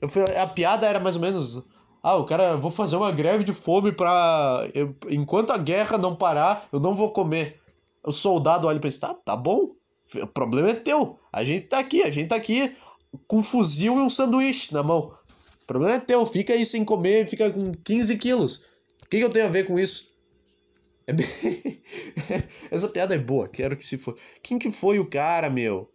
Eu, 0.00 0.08
a 0.40 0.46
piada 0.46 0.86
era 0.86 1.00
mais 1.00 1.16
ou 1.16 1.22
menos 1.22 1.62
ah, 2.06 2.16
o 2.16 2.26
cara, 2.26 2.54
vou 2.58 2.70
fazer 2.70 2.96
uma 2.96 3.10
greve 3.10 3.44
de 3.44 3.54
fome 3.54 3.90
pra. 3.90 4.68
Eu, 4.74 4.94
enquanto 5.08 5.52
a 5.52 5.56
guerra 5.56 5.96
não 5.96 6.14
parar, 6.14 6.68
eu 6.70 6.78
não 6.78 6.94
vou 6.94 7.10
comer. 7.10 7.62
O 8.04 8.12
soldado 8.12 8.68
olha 8.68 8.78
pra 8.78 8.90
ele, 8.90 8.98
tá, 8.98 9.14
tá 9.14 9.34
bom. 9.34 9.70
O 10.22 10.26
problema 10.26 10.70
é 10.70 10.74
teu. 10.74 11.18
A 11.32 11.44
gente 11.44 11.66
tá 11.66 11.78
aqui, 11.78 12.02
a 12.02 12.10
gente 12.10 12.28
tá 12.28 12.36
aqui 12.36 12.74
com 13.26 13.38
um 13.38 13.42
fuzil 13.42 13.94
e 13.94 14.00
um 14.00 14.10
sanduíche 14.10 14.72
na 14.72 14.82
mão. 14.82 15.16
O 15.62 15.66
problema 15.66 15.96
é 15.96 16.00
teu, 16.00 16.24
fica 16.26 16.52
aí 16.52 16.66
sem 16.66 16.84
comer, 16.84 17.28
fica 17.28 17.50
com 17.50 17.72
15 17.72 18.16
quilos. 18.18 18.56
O 19.02 19.08
que, 19.08 19.18
que 19.18 19.24
eu 19.24 19.30
tenho 19.30 19.46
a 19.46 19.50
ver 19.50 19.66
com 19.66 19.78
isso? 19.78 20.08
É 21.06 21.12
bem... 21.12 21.26
Essa 22.70 22.88
piada 22.88 23.14
é 23.14 23.18
boa, 23.18 23.48
quero 23.48 23.76
que 23.76 23.86
se 23.86 23.96
for. 23.96 24.16
Quem 24.42 24.58
que 24.58 24.70
foi 24.70 24.98
o 24.98 25.06
cara, 25.06 25.48
meu? 25.48 25.90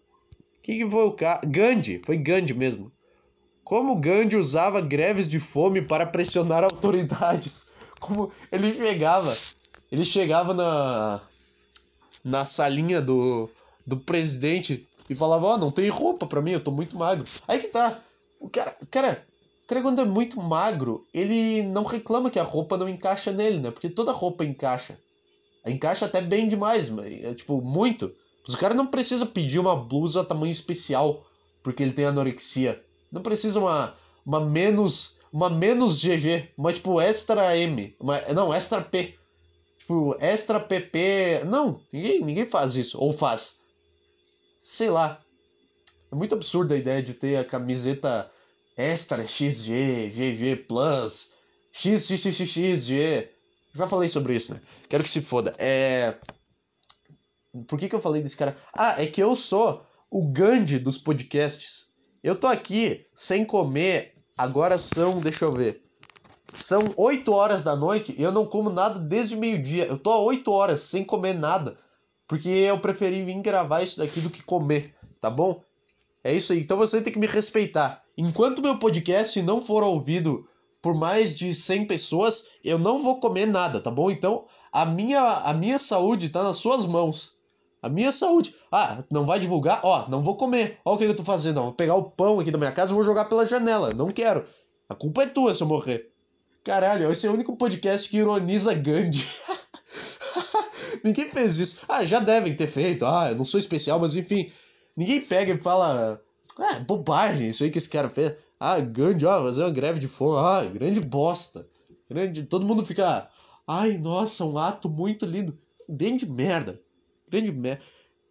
Quem 0.61 0.79
que 0.79 0.89
foi 0.89 1.05
o 1.05 1.11
cara? 1.11 1.41
Gandhi, 1.45 2.01
foi 2.05 2.17
Gandhi 2.17 2.53
mesmo. 2.53 2.91
Como 3.63 3.95
Gandhi 3.95 4.35
usava 4.35 4.81
greves 4.81 5.27
de 5.27 5.39
fome 5.39 5.81
para 5.81 6.05
pressionar 6.05 6.63
autoridades. 6.65 7.67
Como 7.99 8.31
ele 8.51 8.73
chegava, 8.75 9.37
ele 9.91 10.05
chegava 10.05 10.53
na 10.53 11.21
na 12.23 12.43
salinha 12.43 13.01
do, 13.01 13.49
do 13.85 13.97
presidente 13.97 14.87
e 15.09 15.15
falava: 15.15 15.47
"Ó, 15.47 15.53
oh, 15.53 15.57
não 15.57 15.71
tem 15.71 15.89
roupa 15.89 16.27
para 16.27 16.41
mim, 16.41 16.51
eu 16.51 16.63
tô 16.63 16.71
muito 16.71 16.97
magro". 16.97 17.25
Aí 17.47 17.59
que 17.59 17.67
tá. 17.67 17.99
O 18.39 18.49
cara, 18.49 18.75
cara, 18.89 19.25
o 19.63 19.67
cara 19.67 19.81
quando 19.81 20.01
é 20.01 20.05
muito 20.05 20.41
magro, 20.41 21.05
ele 21.13 21.63
não 21.63 21.83
reclama 21.83 22.29
que 22.29 22.39
a 22.39 22.43
roupa 22.43 22.77
não 22.77 22.87
encaixa 22.87 23.31
nele, 23.31 23.59
né? 23.59 23.71
Porque 23.71 23.89
toda 23.89 24.11
roupa 24.11 24.45
encaixa. 24.45 24.97
Encaixa 25.65 26.05
até 26.05 26.21
bem 26.21 26.47
demais, 26.47 26.89
é, 26.99 27.33
tipo, 27.33 27.61
muito. 27.61 28.11
Mas 28.43 28.55
o 28.55 28.57
cara 28.57 28.73
não 28.73 28.87
precisa 28.87 29.25
pedir 29.25 29.59
uma 29.59 29.75
blusa 29.75 30.23
tamanho 30.23 30.51
especial 30.51 31.25
porque 31.61 31.83
ele 31.83 31.93
tem 31.93 32.05
anorexia. 32.05 32.83
Não 33.11 33.21
precisa 33.21 33.59
uma, 33.59 33.95
uma 34.25 34.39
menos. 34.39 35.17
Uma 35.31 35.49
menos 35.49 36.01
GG. 36.01 36.49
Uma 36.57 36.73
tipo 36.73 36.99
extra 36.99 37.55
M. 37.55 37.95
Uma, 37.99 38.19
não, 38.33 38.51
extra 38.51 38.81
P. 38.81 39.15
Tipo, 39.77 40.15
extra 40.19 40.59
PP. 40.59 41.43
Não, 41.45 41.79
ninguém, 41.93 42.21
ninguém 42.21 42.45
faz 42.45 42.75
isso. 42.75 42.99
Ou 42.99 43.13
faz. 43.13 43.58
Sei 44.69 44.87
lá. 44.87 45.19
É 46.11 46.15
muito 46.15 46.35
absurda 46.35 46.75
a 46.75 46.77
ideia 46.77 47.01
de 47.01 47.15
ter 47.15 47.37
a 47.37 47.43
camiseta 47.43 48.29
extra 48.77 49.25
XG, 49.25 50.11
GG 50.11 50.67
Plus, 50.67 51.33
XXXXG. 51.73 53.31
Já 53.73 53.87
falei 53.87 54.07
sobre 54.07 54.35
isso, 54.35 54.53
né? 54.53 54.61
Quero 54.87 55.03
que 55.03 55.09
se 55.09 55.21
foda. 55.21 55.55
É. 55.57 56.13
Por 57.67 57.79
que, 57.79 57.89
que 57.89 57.95
eu 57.95 57.99
falei 57.99 58.21
desse 58.21 58.37
cara? 58.37 58.55
Ah, 58.71 59.01
é 59.01 59.07
que 59.07 59.23
eu 59.23 59.35
sou 59.35 59.83
o 60.07 60.31
Gandhi 60.31 60.77
dos 60.77 60.99
podcasts. 60.99 61.87
Eu 62.23 62.35
tô 62.35 62.45
aqui 62.45 63.07
sem 63.15 63.43
comer, 63.45 64.13
agora 64.37 64.77
são, 64.77 65.19
deixa 65.19 65.45
eu 65.45 65.51
ver. 65.51 65.83
São 66.53 66.93
8 66.95 67.33
horas 67.33 67.63
da 67.63 67.75
noite 67.75 68.13
e 68.15 68.21
eu 68.21 68.31
não 68.31 68.45
como 68.45 68.69
nada 68.69 68.99
desde 68.99 69.35
meio-dia. 69.35 69.87
Eu 69.87 69.97
tô 69.97 70.11
há 70.11 70.19
8 70.19 70.51
horas 70.51 70.81
sem 70.81 71.03
comer 71.03 71.33
nada. 71.33 71.75
Porque 72.29 72.47
eu 72.47 72.79
preferi 72.79 73.25
vir 73.25 73.41
gravar 73.41 73.81
isso 73.81 73.97
daqui 73.97 74.21
do 74.21 74.29
que 74.29 74.43
comer, 74.43 74.93
tá 75.19 75.31
bom? 75.31 75.63
É 76.23 76.31
isso 76.31 76.53
aí. 76.53 76.59
Então 76.59 76.77
você 76.77 77.01
tem 77.01 77.11
que 77.11 77.17
me 77.17 77.25
respeitar. 77.25 78.03
Enquanto 78.15 78.61
meu 78.61 78.77
podcast 78.77 79.41
não 79.41 79.63
for 79.63 79.81
ouvido 79.81 80.47
por 80.79 80.93
mais 80.93 81.35
de 81.35 81.55
100 81.55 81.87
pessoas, 81.87 82.51
eu 82.63 82.77
não 82.77 83.01
vou 83.01 83.19
comer 83.19 83.47
nada, 83.47 83.81
tá 83.81 83.89
bom? 83.89 84.11
Então 84.11 84.45
a 84.71 84.85
minha, 84.85 85.19
a 85.19 85.51
minha 85.55 85.79
saúde 85.79 86.29
tá 86.29 86.43
nas 86.43 86.57
suas 86.57 86.85
mãos. 86.85 87.33
A 87.81 87.89
minha 87.89 88.11
saúde. 88.11 88.53
Ah, 88.71 89.03
não 89.09 89.25
vai 89.25 89.39
divulgar? 89.39 89.81
Ó, 89.83 90.07
não 90.07 90.21
vou 90.21 90.37
comer. 90.37 90.79
Ó 90.85 90.93
o 90.93 90.97
que 90.99 91.05
eu 91.05 91.15
tô 91.15 91.23
fazendo. 91.23 91.59
Ó, 91.59 91.63
vou 91.63 91.73
pegar 91.73 91.95
o 91.95 92.11
pão 92.11 92.39
aqui 92.39 92.51
da 92.51 92.59
minha 92.59 92.71
casa 92.71 92.91
e 92.91 92.95
vou 92.95 93.03
jogar 93.03 93.25
pela 93.25 93.43
janela. 93.43 93.91
Não 93.91 94.11
quero. 94.11 94.45
A 94.87 94.93
culpa 94.93 95.23
é 95.23 95.25
tua 95.25 95.55
se 95.55 95.63
eu 95.63 95.67
morrer. 95.67 96.11
Caralho, 96.63 97.11
esse 97.11 97.25
é 97.25 97.29
o 97.31 97.33
único 97.33 97.57
podcast 97.57 98.07
que 98.07 98.17
ironiza 98.17 98.71
Gandhi. 98.75 99.27
Ninguém 101.03 101.29
fez 101.29 101.57
isso. 101.57 101.81
Ah, 101.87 102.05
já 102.05 102.19
devem 102.19 102.55
ter 102.55 102.67
feito. 102.67 103.05
Ah, 103.05 103.29
eu 103.31 103.35
não 103.35 103.45
sou 103.45 103.59
especial, 103.59 103.99
mas 103.99 104.15
enfim. 104.15 104.51
Ninguém 104.95 105.21
pega 105.21 105.53
e 105.53 105.57
fala. 105.57 106.21
Ah, 106.57 106.79
bobagem, 106.79 107.49
isso 107.49 107.63
aí 107.63 107.71
que 107.71 107.77
esse 107.77 107.89
cara 107.89 108.09
fez. 108.09 108.33
Ah, 108.59 108.79
Gandhi, 108.79 109.25
ó, 109.25 109.41
fazer 109.43 109.63
uma 109.63 109.71
greve 109.71 109.99
de 109.99 110.07
fome. 110.07 110.37
Ah, 110.37 110.63
grande 110.65 110.99
bosta. 110.99 111.67
Grande. 112.09 112.43
Todo 112.43 112.65
mundo 112.65 112.85
fica. 112.85 113.29
Ai, 113.67 113.97
nossa, 113.97 114.43
um 114.45 114.57
ato 114.57 114.89
muito 114.89 115.25
lindo. 115.25 115.57
Bem 115.87 116.17
de 116.17 116.29
merda. 116.29 116.81
Grande 117.29 117.51
merda. 117.51 117.81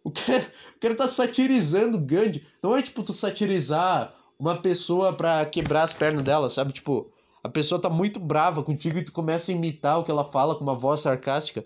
O 0.03 0.11
cara, 0.11 0.45
o 0.75 0.79
cara 0.79 0.95
tá 0.95 1.07
satirizando 1.07 1.99
Gandhi. 1.99 2.45
Não 2.61 2.75
é 2.75 2.81
tipo 2.81 3.03
tu 3.03 3.13
satirizar 3.13 4.13
uma 4.37 4.55
pessoa 4.55 5.13
pra 5.13 5.45
quebrar 5.45 5.83
as 5.83 5.93
pernas 5.93 6.23
dela, 6.23 6.49
sabe? 6.49 6.71
Tipo, 6.71 7.11
a 7.43 7.49
pessoa 7.49 7.81
tá 7.81 7.89
muito 7.89 8.19
brava 8.19 8.63
contigo 8.63 8.99
e 8.99 9.03
tu 9.03 9.11
começa 9.11 9.51
a 9.51 9.55
imitar 9.55 9.99
o 9.99 10.03
que 10.03 10.11
ela 10.11 10.23
fala 10.23 10.55
com 10.55 10.63
uma 10.63 10.75
voz 10.75 11.01
sarcástica. 11.01 11.65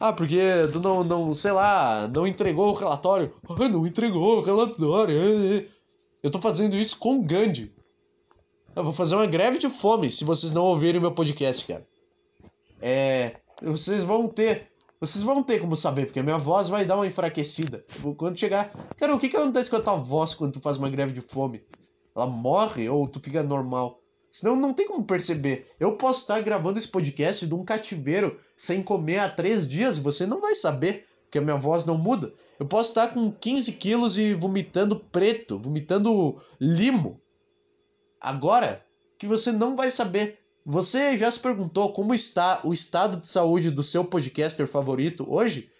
Ah, 0.00 0.14
porque 0.14 0.40
tu 0.72 0.80
não, 0.80 1.04
não, 1.04 1.34
sei 1.34 1.52
lá, 1.52 2.08
não 2.08 2.26
entregou 2.26 2.70
o 2.70 2.74
relatório. 2.74 3.34
Ah, 3.46 3.68
não 3.68 3.86
entregou 3.86 4.38
o 4.38 4.40
relatório. 4.40 5.14
É, 5.14 5.58
é. 5.58 5.66
Eu 6.22 6.30
tô 6.30 6.40
fazendo 6.40 6.74
isso 6.74 6.98
com 6.98 7.18
o 7.18 7.22
Gandhi. 7.22 7.70
Eu 8.74 8.82
vou 8.82 8.94
fazer 8.94 9.14
uma 9.14 9.26
greve 9.26 9.58
de 9.58 9.68
fome 9.68 10.10
se 10.10 10.24
vocês 10.24 10.52
não 10.52 10.62
ouvirem 10.62 11.02
meu 11.02 11.12
podcast, 11.12 11.66
cara. 11.66 11.86
É. 12.80 13.36
Vocês 13.62 14.02
vão 14.02 14.26
ter. 14.26 14.70
Vocês 14.98 15.22
vão 15.22 15.42
ter 15.42 15.60
como 15.60 15.76
saber, 15.76 16.06
porque 16.06 16.20
a 16.20 16.22
minha 16.22 16.38
voz 16.38 16.68
vai 16.70 16.86
dar 16.86 16.96
uma 16.96 17.06
enfraquecida. 17.06 17.84
Quando 18.16 18.38
chegar. 18.38 18.70
Cara, 18.96 19.14
o 19.14 19.20
que, 19.20 19.28
que 19.28 19.36
acontece 19.36 19.68
com 19.68 19.76
a 19.76 19.82
tua 19.82 19.96
voz 19.96 20.34
quando 20.34 20.54
tu 20.54 20.60
faz 20.60 20.78
uma 20.78 20.88
greve 20.88 21.12
de 21.12 21.20
fome? 21.20 21.62
Ela 22.16 22.26
morre 22.26 22.88
ou 22.88 23.06
tu 23.06 23.20
fica 23.20 23.42
normal? 23.42 23.99
Senão 24.30 24.54
não 24.54 24.72
tem 24.72 24.86
como 24.86 25.04
perceber. 25.04 25.66
Eu 25.80 25.96
posso 25.96 26.20
estar 26.20 26.40
gravando 26.40 26.78
esse 26.78 26.86
podcast 26.86 27.46
de 27.46 27.54
um 27.54 27.64
cativeiro 27.64 28.38
sem 28.56 28.82
comer 28.82 29.18
há 29.18 29.28
três 29.28 29.68
dias 29.68 29.98
você 29.98 30.24
não 30.24 30.40
vai 30.40 30.54
saber, 30.54 31.06
porque 31.24 31.38
a 31.38 31.42
minha 31.42 31.56
voz 31.56 31.84
não 31.84 31.98
muda. 31.98 32.32
Eu 32.58 32.66
posso 32.66 32.90
estar 32.90 33.08
com 33.08 33.32
15 33.32 33.72
quilos 33.72 34.16
e 34.18 34.34
vomitando 34.34 35.00
preto, 35.00 35.58
vomitando 35.58 36.40
limo. 36.60 37.20
Agora 38.20 38.84
que 39.18 39.26
você 39.26 39.50
não 39.50 39.74
vai 39.74 39.90
saber. 39.90 40.38
Você 40.64 41.18
já 41.18 41.30
se 41.30 41.40
perguntou 41.40 41.92
como 41.92 42.14
está 42.14 42.60
o 42.62 42.72
estado 42.72 43.18
de 43.18 43.26
saúde 43.26 43.70
do 43.70 43.82
seu 43.82 44.04
podcaster 44.04 44.66
favorito 44.66 45.26
hoje? 45.28 45.70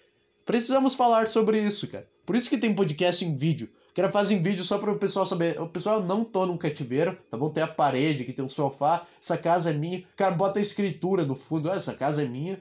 Precisamos 0.45 0.95
falar 0.95 1.29
sobre 1.29 1.61
isso, 1.61 1.87
cara. 1.87 2.09
Por 2.27 2.35
isso 2.35 2.51
que 2.51 2.59
tem 2.59 2.75
podcast 2.75 3.25
em 3.25 3.37
vídeo. 3.37 3.69
Que 3.95 4.01
era 4.01 4.11
fazer 4.11 4.39
vídeo 4.39 4.65
só 4.65 4.79
para 4.79 4.93
o 4.93 4.99
pessoal 4.99 5.27
saber. 5.27 5.61
O 5.61 5.69
pessoal 5.69 6.03
não 6.03 6.25
tô 6.25 6.47
num 6.47 6.57
cativeiro, 6.57 7.17
tá 7.31 7.37
bom? 7.37 7.51
Tem 7.51 7.63
a 7.63 7.69
parede, 7.69 8.23
aqui 8.23 8.33
tem 8.33 8.45
um 8.45 8.49
sofá, 8.49 9.07
essa 9.21 9.37
casa 9.37 9.71
é 9.71 9.73
minha. 9.73 9.99
O 9.99 10.17
cara 10.17 10.35
bota 10.35 10.59
a 10.59 10.63
escritura 10.63 11.25
no 11.25 11.35
fundo, 11.35 11.71
ah, 11.71 11.75
essa 11.75 11.95
casa 11.95 12.23
é 12.23 12.27
minha. 12.27 12.61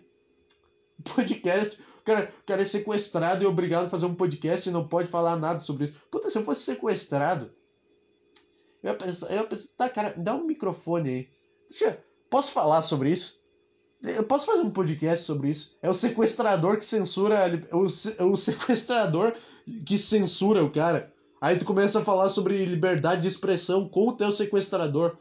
Podcast, 1.15 1.79
o 1.99 2.03
cara, 2.03 2.33
cara 2.45 2.61
é 2.61 2.65
sequestrado 2.65 3.43
e 3.43 3.47
obrigado 3.47 3.85
a 3.85 3.89
fazer 3.89 4.05
um 4.05 4.15
podcast 4.15 4.67
e 4.67 4.71
não 4.71 4.87
pode 4.87 5.07
falar 5.07 5.35
nada 5.37 5.59
sobre 5.59 5.85
isso. 5.85 6.01
Puta, 6.11 6.29
se 6.29 6.37
eu 6.37 6.43
fosse 6.43 6.61
sequestrado, 6.61 7.51
eu 8.83 8.91
ia 8.91 8.97
pensar, 8.97 9.27
eu 9.27 9.37
ia 9.37 9.43
pensar 9.43 9.69
tá, 9.77 9.89
cara, 9.89 10.13
me 10.17 10.23
dá 10.23 10.35
um 10.35 10.45
microfone 10.45 11.09
aí. 11.09 11.29
Deixa, 11.69 11.97
posso 12.29 12.51
falar 12.51 12.81
sobre 12.81 13.11
isso? 13.11 13.39
Eu 14.01 14.23
posso 14.23 14.45
fazer 14.45 14.61
um 14.61 14.69
podcast 14.69 15.25
sobre 15.25 15.51
isso. 15.51 15.77
É 15.81 15.89
o 15.89 15.93
sequestrador 15.93 16.77
que 16.77 16.85
censura. 16.85 17.37
O, 17.71 18.31
o 18.31 18.35
sequestrador 18.37 19.35
que 19.85 19.97
censura 19.97 20.63
o 20.63 20.71
cara. 20.71 21.13
Aí 21.41 21.57
tu 21.57 21.63
começa 21.63 21.99
a 21.99 22.03
falar 22.03 22.27
sobre 22.29 22.65
liberdade 22.65 23.21
de 23.21 23.27
expressão 23.29 23.87
com 23.87 24.09
o 24.09 24.13
teu 24.13 24.31
sequestrador. 24.31 25.15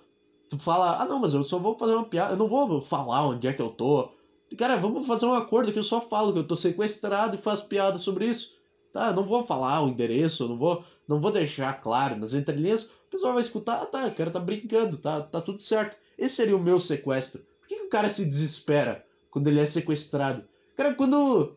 Tu 0.49 0.59
fala, 0.59 1.01
ah 1.01 1.07
não, 1.07 1.21
mas 1.21 1.33
eu 1.33 1.45
só 1.45 1.59
vou 1.59 1.79
fazer 1.79 1.93
uma 1.93 2.05
piada, 2.05 2.33
eu 2.33 2.37
não 2.37 2.49
vou 2.49 2.81
falar 2.81 3.27
onde 3.27 3.47
é 3.47 3.53
que 3.53 3.63
eu 3.63 3.69
tô. 3.69 4.11
Cara, 4.57 4.77
vamos 4.77 5.07
fazer 5.07 5.27
um 5.27 5.35
acordo 5.35 5.73
que 5.73 5.79
eu 5.79 5.85
só 5.85 6.01
falo 6.01 6.33
que 6.33 6.39
eu 6.41 6.47
tô 6.47 6.57
sequestrado 6.57 7.37
e 7.37 7.39
faço 7.39 7.67
piada 7.67 7.99
sobre 7.99 8.27
isso. 8.27 8.57
Tá, 8.93 9.09
eu 9.09 9.15
não 9.15 9.23
vou 9.23 9.47
falar 9.47 9.83
o 9.83 9.89
endereço, 9.89 10.49
não 10.49 10.57
vou, 10.57 10.83
não 11.07 11.21
vou 11.21 11.31
deixar 11.31 11.81
claro 11.81 12.17
nas 12.17 12.35
entrelinhas. 12.35 12.85
O 12.87 13.11
pessoal 13.11 13.35
vai 13.35 13.43
escutar, 13.43 13.83
ah, 13.83 13.87
tá, 13.87 14.07
o 14.07 14.15
cara 14.15 14.31
tá 14.31 14.41
brincando, 14.41 14.97
tá, 14.97 15.21
tá 15.21 15.41
tudo 15.41 15.61
certo. 15.61 15.97
Esse 16.19 16.37
seria 16.37 16.57
o 16.57 16.61
meu 16.61 16.81
sequestro. 16.81 17.43
Por 17.61 17.69
que, 17.69 17.77
que 17.77 17.85
o 17.85 17.91
cara 17.91 18.11
se 18.11 18.25
desespera 18.25 19.05
quando 19.31 19.49
ele 19.49 19.61
é 19.61 19.67
sequestrado? 19.67 20.43
Cara, 20.75 20.95
quando. 20.95 21.57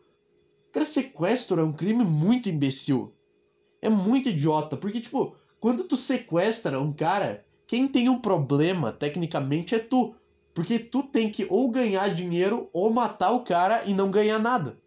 Cara, 0.70 0.86
sequestro 0.86 1.60
é 1.60 1.64
um 1.64 1.72
crime 1.72 2.04
muito 2.04 2.48
imbecil 2.48 3.12
é 3.82 3.90
muito 3.90 4.28
idiota, 4.28 4.76
porque, 4.76 5.00
tipo, 5.00 5.36
quando 5.58 5.84
tu 5.84 5.96
sequestra 5.96 6.80
um 6.80 6.92
cara, 6.92 7.44
quem 7.66 7.88
tem 7.88 8.08
um 8.08 8.20
problema, 8.20 8.92
tecnicamente, 8.92 9.74
é 9.74 9.80
tu. 9.80 10.14
Porque 10.54 10.78
tu 10.78 11.02
tem 11.02 11.30
que 11.30 11.46
ou 11.50 11.70
ganhar 11.70 12.14
dinheiro 12.14 12.70
ou 12.72 12.92
matar 12.92 13.32
o 13.32 13.44
cara 13.44 13.84
e 13.84 13.92
não 13.92 14.10
ganhar 14.10 14.38
nada. 14.38 14.78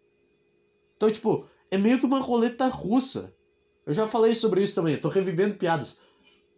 Então, 0.96 1.10
tipo, 1.10 1.46
é 1.70 1.76
meio 1.76 1.98
que 1.98 2.06
uma 2.06 2.20
roleta 2.20 2.68
russa. 2.68 3.34
Eu 3.84 3.92
já 3.92 4.06
falei 4.08 4.34
sobre 4.34 4.62
isso 4.62 4.74
também, 4.74 4.96
tô 4.96 5.08
revivendo 5.08 5.56
piadas. 5.56 6.00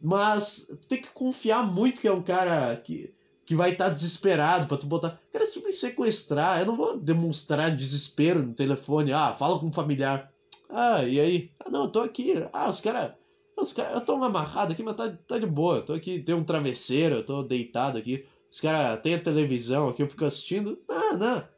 Mas 0.01 0.71
tem 0.89 1.03
que 1.03 1.09
confiar 1.09 1.67
muito 1.67 2.01
que 2.01 2.07
é 2.07 2.13
um 2.13 2.23
cara 2.23 2.77
que, 2.77 3.13
que 3.45 3.57
vai 3.57 3.71
estar 3.71 3.89
tá 3.89 3.91
desesperado 3.91 4.67
para 4.67 4.77
tu 4.77 4.87
botar. 4.87 5.21
Cara, 5.33 5.45
se 5.45 5.61
me 5.63 5.73
sequestrar, 5.73 6.61
eu 6.61 6.67
não 6.67 6.77
vou 6.77 6.99
demonstrar 6.99 7.75
desespero 7.75 8.43
no 8.43 8.55
telefone. 8.55 9.13
Ah, 9.13 9.35
fala 9.37 9.59
com 9.59 9.67
um 9.67 9.73
familiar. 9.73 10.33
Ah, 10.69 11.03
e 11.03 11.19
aí? 11.19 11.51
Ah, 11.69 11.71
não, 11.71 11.85
eu 11.85 11.89
tô 11.89 12.01
aqui. 12.01 12.35
Ah, 12.53 12.69
os 12.71 12.81
caras. 12.81 13.15
Os 13.57 13.73
caras. 13.73 13.95
Eu 13.95 14.01
tô 14.01 14.13
amarrado 14.13 14.73
aqui, 14.73 14.83
mas 14.83 14.97
tá, 14.97 15.11
tá 15.11 15.39
de 15.39 15.47
boa. 15.47 15.77
Eu 15.77 15.85
tô 15.85 15.93
aqui, 15.93 16.21
tem 16.21 16.35
um 16.35 16.45
travesseiro, 16.45 17.17
eu 17.17 17.25
tô 17.25 17.43
deitado 17.43 17.99
aqui. 17.99 18.25
Os 18.51 18.61
caras 18.61 19.01
têm 19.03 19.15
a 19.15 19.21
televisão 19.21 19.89
aqui, 19.89 20.03
eu 20.03 20.09
fico 20.09 20.25
assistindo. 20.25 20.79
Não, 20.89 21.19
não. 21.19 21.49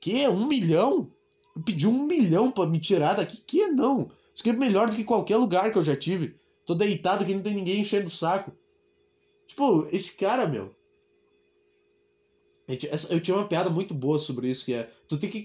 Que? 0.00 0.28
Um 0.28 0.46
milhão? 0.46 1.10
Eu 1.56 1.62
pedi 1.62 1.86
um 1.86 2.06
milhão 2.06 2.50
pra 2.50 2.66
me 2.66 2.78
tirar 2.78 3.14
daqui? 3.14 3.38
Que 3.38 3.66
não? 3.66 4.08
Isso 4.32 4.42
aqui 4.42 4.50
é 4.50 4.52
melhor 4.52 4.88
do 4.88 4.96
que 4.96 5.04
qualquer 5.04 5.36
lugar 5.36 5.72
que 5.72 5.78
eu 5.78 5.84
já 5.84 5.96
tive. 5.96 6.38
Tô 6.64 6.74
deitado 6.74 7.24
aqui, 7.24 7.34
não 7.34 7.42
tem 7.42 7.54
ninguém 7.54 7.80
enchendo 7.80 8.06
o 8.06 8.10
saco. 8.10 8.52
Tipo, 9.48 9.88
esse 9.90 10.16
cara, 10.16 10.46
meu. 10.46 10.72
Eu 13.10 13.20
tinha 13.20 13.36
uma 13.36 13.48
piada 13.48 13.68
muito 13.68 13.92
boa 13.92 14.20
sobre 14.20 14.48
isso, 14.48 14.64
que 14.64 14.74
é. 14.74 14.88
Tu 15.08 15.18
tem 15.18 15.28
que 15.28 15.44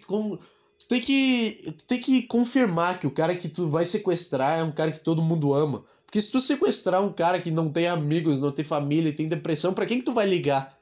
tem 0.87 1.01
que, 1.01 1.75
tem 1.87 1.99
que 1.99 2.23
confirmar 2.23 2.99
que 2.99 3.07
o 3.07 3.11
cara 3.11 3.35
que 3.35 3.49
tu 3.49 3.69
vai 3.69 3.85
sequestrar 3.85 4.59
é 4.59 4.63
um 4.63 4.71
cara 4.71 4.91
que 4.91 4.99
todo 4.99 5.21
mundo 5.21 5.53
ama. 5.53 5.83
Porque 6.05 6.21
se 6.21 6.31
tu 6.31 6.39
sequestrar 6.39 7.03
um 7.03 7.11
cara 7.11 7.41
que 7.41 7.51
não 7.51 7.71
tem 7.71 7.87
amigos, 7.87 8.39
não 8.39 8.51
tem 8.51 8.63
família, 8.63 9.13
tem 9.13 9.27
depressão, 9.27 9.73
para 9.73 9.85
quem 9.85 9.99
que 9.99 10.05
tu 10.05 10.13
vai 10.13 10.27
ligar? 10.27 10.79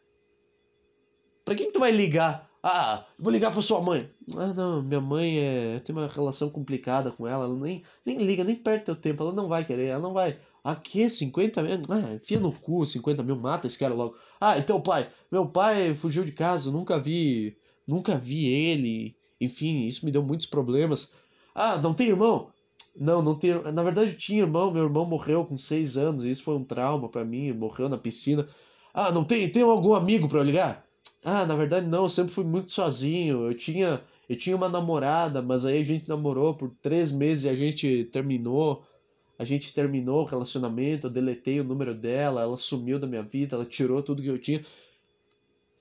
Para 1.45 1.55
quem 1.55 1.67
que 1.67 1.73
tu 1.73 1.79
vai 1.79 1.91
ligar? 1.91 2.49
Ah, 2.61 3.05
vou 3.19 3.31
ligar 3.31 3.51
pra 3.51 3.61
sua 3.61 3.81
mãe. 3.81 4.09
Ah, 4.37 4.53
não, 4.53 4.81
minha 4.81 5.01
mãe 5.01 5.37
é, 5.37 5.79
tem 5.79 5.93
uma 5.93 6.07
relação 6.07 6.49
complicada 6.49 7.11
com 7.11 7.27
ela, 7.27 7.45
ela 7.45 7.55
nem, 7.55 7.83
nem 8.05 8.17
liga, 8.17 8.43
nem 8.43 8.55
perde 8.55 8.85
teu 8.85 8.95
tempo, 8.95 9.21
ela 9.21 9.33
não 9.33 9.49
vai 9.49 9.65
querer, 9.65 9.87
ela 9.87 10.01
não 10.01 10.13
vai. 10.13 10.37
Aqui, 10.63 11.09
50 11.09 11.61
mil? 11.61 11.73
Ah, 11.89 12.13
enfia 12.13 12.39
no 12.39 12.53
cu, 12.53 12.85
50 12.85 13.21
mil, 13.21 13.35
mata 13.35 13.67
esse 13.67 13.77
cara 13.77 13.93
logo. 13.93 14.15
Ah, 14.39 14.57
então 14.57 14.79
pai, 14.79 15.09
meu 15.29 15.45
pai 15.45 15.93
fugiu 15.93 16.23
de 16.23 16.31
casa, 16.31 16.71
nunca 16.71 16.97
vi, 16.97 17.57
nunca 17.85 18.17
vi 18.17 18.47
ele. 18.47 19.17
Enfim, 19.43 19.87
isso 19.87 20.05
me 20.05 20.11
deu 20.11 20.23
muitos 20.23 20.45
problemas. 20.45 21.11
Ah, 21.53 21.77
não 21.77 21.93
tem 21.93 22.09
irmão? 22.09 22.51
Não, 22.95 23.21
não 23.21 23.35
tem. 23.35 23.53
Na 23.73 23.83
verdade, 23.83 24.15
tinha 24.15 24.41
irmão. 24.41 24.71
Meu 24.71 24.83
irmão 24.83 25.05
morreu 25.05 25.45
com 25.45 25.57
seis 25.57 25.97
anos. 25.97 26.23
E 26.23 26.31
isso 26.31 26.43
foi 26.43 26.55
um 26.55 26.63
trauma 26.63 27.09
para 27.09 27.25
mim. 27.25 27.51
Morreu 27.51 27.89
na 27.89 27.97
piscina. 27.97 28.47
Ah, 28.93 29.11
não 29.11 29.23
tem? 29.23 29.49
Tem 29.49 29.63
algum 29.63 29.93
amigo 29.93 30.29
para 30.29 30.39
eu 30.39 30.43
ligar? 30.43 30.85
Ah, 31.23 31.45
na 31.45 31.55
verdade, 31.55 31.87
não. 31.87 32.03
Eu 32.03 32.09
sempre 32.09 32.33
fui 32.33 32.43
muito 32.43 32.69
sozinho. 32.71 33.47
Eu 33.47 33.55
tinha, 33.55 34.01
eu 34.29 34.35
tinha 34.35 34.55
uma 34.55 34.69
namorada, 34.69 35.41
mas 35.41 35.65
aí 35.65 35.81
a 35.81 35.85
gente 35.85 36.07
namorou 36.07 36.53
por 36.53 36.71
três 36.81 37.11
meses 37.11 37.45
e 37.45 37.49
a 37.49 37.55
gente 37.55 38.03
terminou. 38.05 38.83
A 39.39 39.45
gente 39.45 39.73
terminou 39.73 40.21
o 40.21 40.25
relacionamento. 40.25 41.07
Eu 41.07 41.11
deletei 41.11 41.59
o 41.59 41.63
número 41.63 41.93
dela. 41.95 42.41
Ela 42.43 42.57
sumiu 42.57 42.99
da 42.99 43.07
minha 43.07 43.23
vida. 43.23 43.55
Ela 43.55 43.65
tirou 43.65 44.03
tudo 44.03 44.21
que 44.21 44.27
eu 44.27 44.39
tinha. 44.39 44.63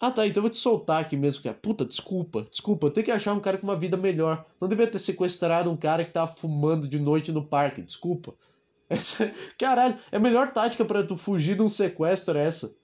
Ah, 0.05 0.11
tá, 0.11 0.26
então 0.26 0.40
eu 0.40 0.42
vou 0.42 0.50
te 0.50 0.57
soltar 0.57 1.00
aqui 1.00 1.16
mesmo, 1.16 1.44
cara. 1.44 1.55
Puta, 1.55 1.84
desculpa, 1.84 2.42
desculpa. 2.50 2.88
Eu 2.88 2.90
tenho 2.90 3.05
que 3.05 3.12
achar 3.12 3.32
um 3.34 3.38
cara 3.38 3.57
com 3.57 3.62
uma 3.62 3.76
vida 3.76 3.96
melhor. 3.96 4.44
Não 4.61 4.66
devia 4.66 4.88
ter 4.88 4.98
sequestrado 4.98 5.70
um 5.70 5.76
cara 5.76 6.05
que 6.05 6.11
tava 6.11 6.34
fumando 6.34 6.88
de 6.88 6.98
noite 6.98 7.30
no 7.30 7.46
parque, 7.46 7.80
desculpa. 7.80 8.34
Essa, 8.90 9.32
caralho, 9.57 9.96
é 10.11 10.16
a 10.16 10.20
melhor 10.20 10.53
tática 10.53 10.84
para 10.84 11.07
tu 11.07 11.16
fugir 11.16 11.55
de 11.55 11.62
um 11.62 11.68
sequestro 11.68 12.36
é 12.36 12.44
essa. 12.44 12.74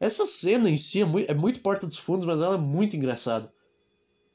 Essa 0.00 0.24
cena 0.24 0.70
em 0.70 0.78
si 0.78 1.02
é 1.02 1.04
muito, 1.04 1.30
é 1.30 1.34
muito 1.34 1.60
Porta 1.60 1.86
dos 1.86 1.98
Fundos, 1.98 2.24
mas 2.24 2.40
ela 2.40 2.54
é 2.54 2.58
muito 2.58 2.96
engraçada. 2.96 3.52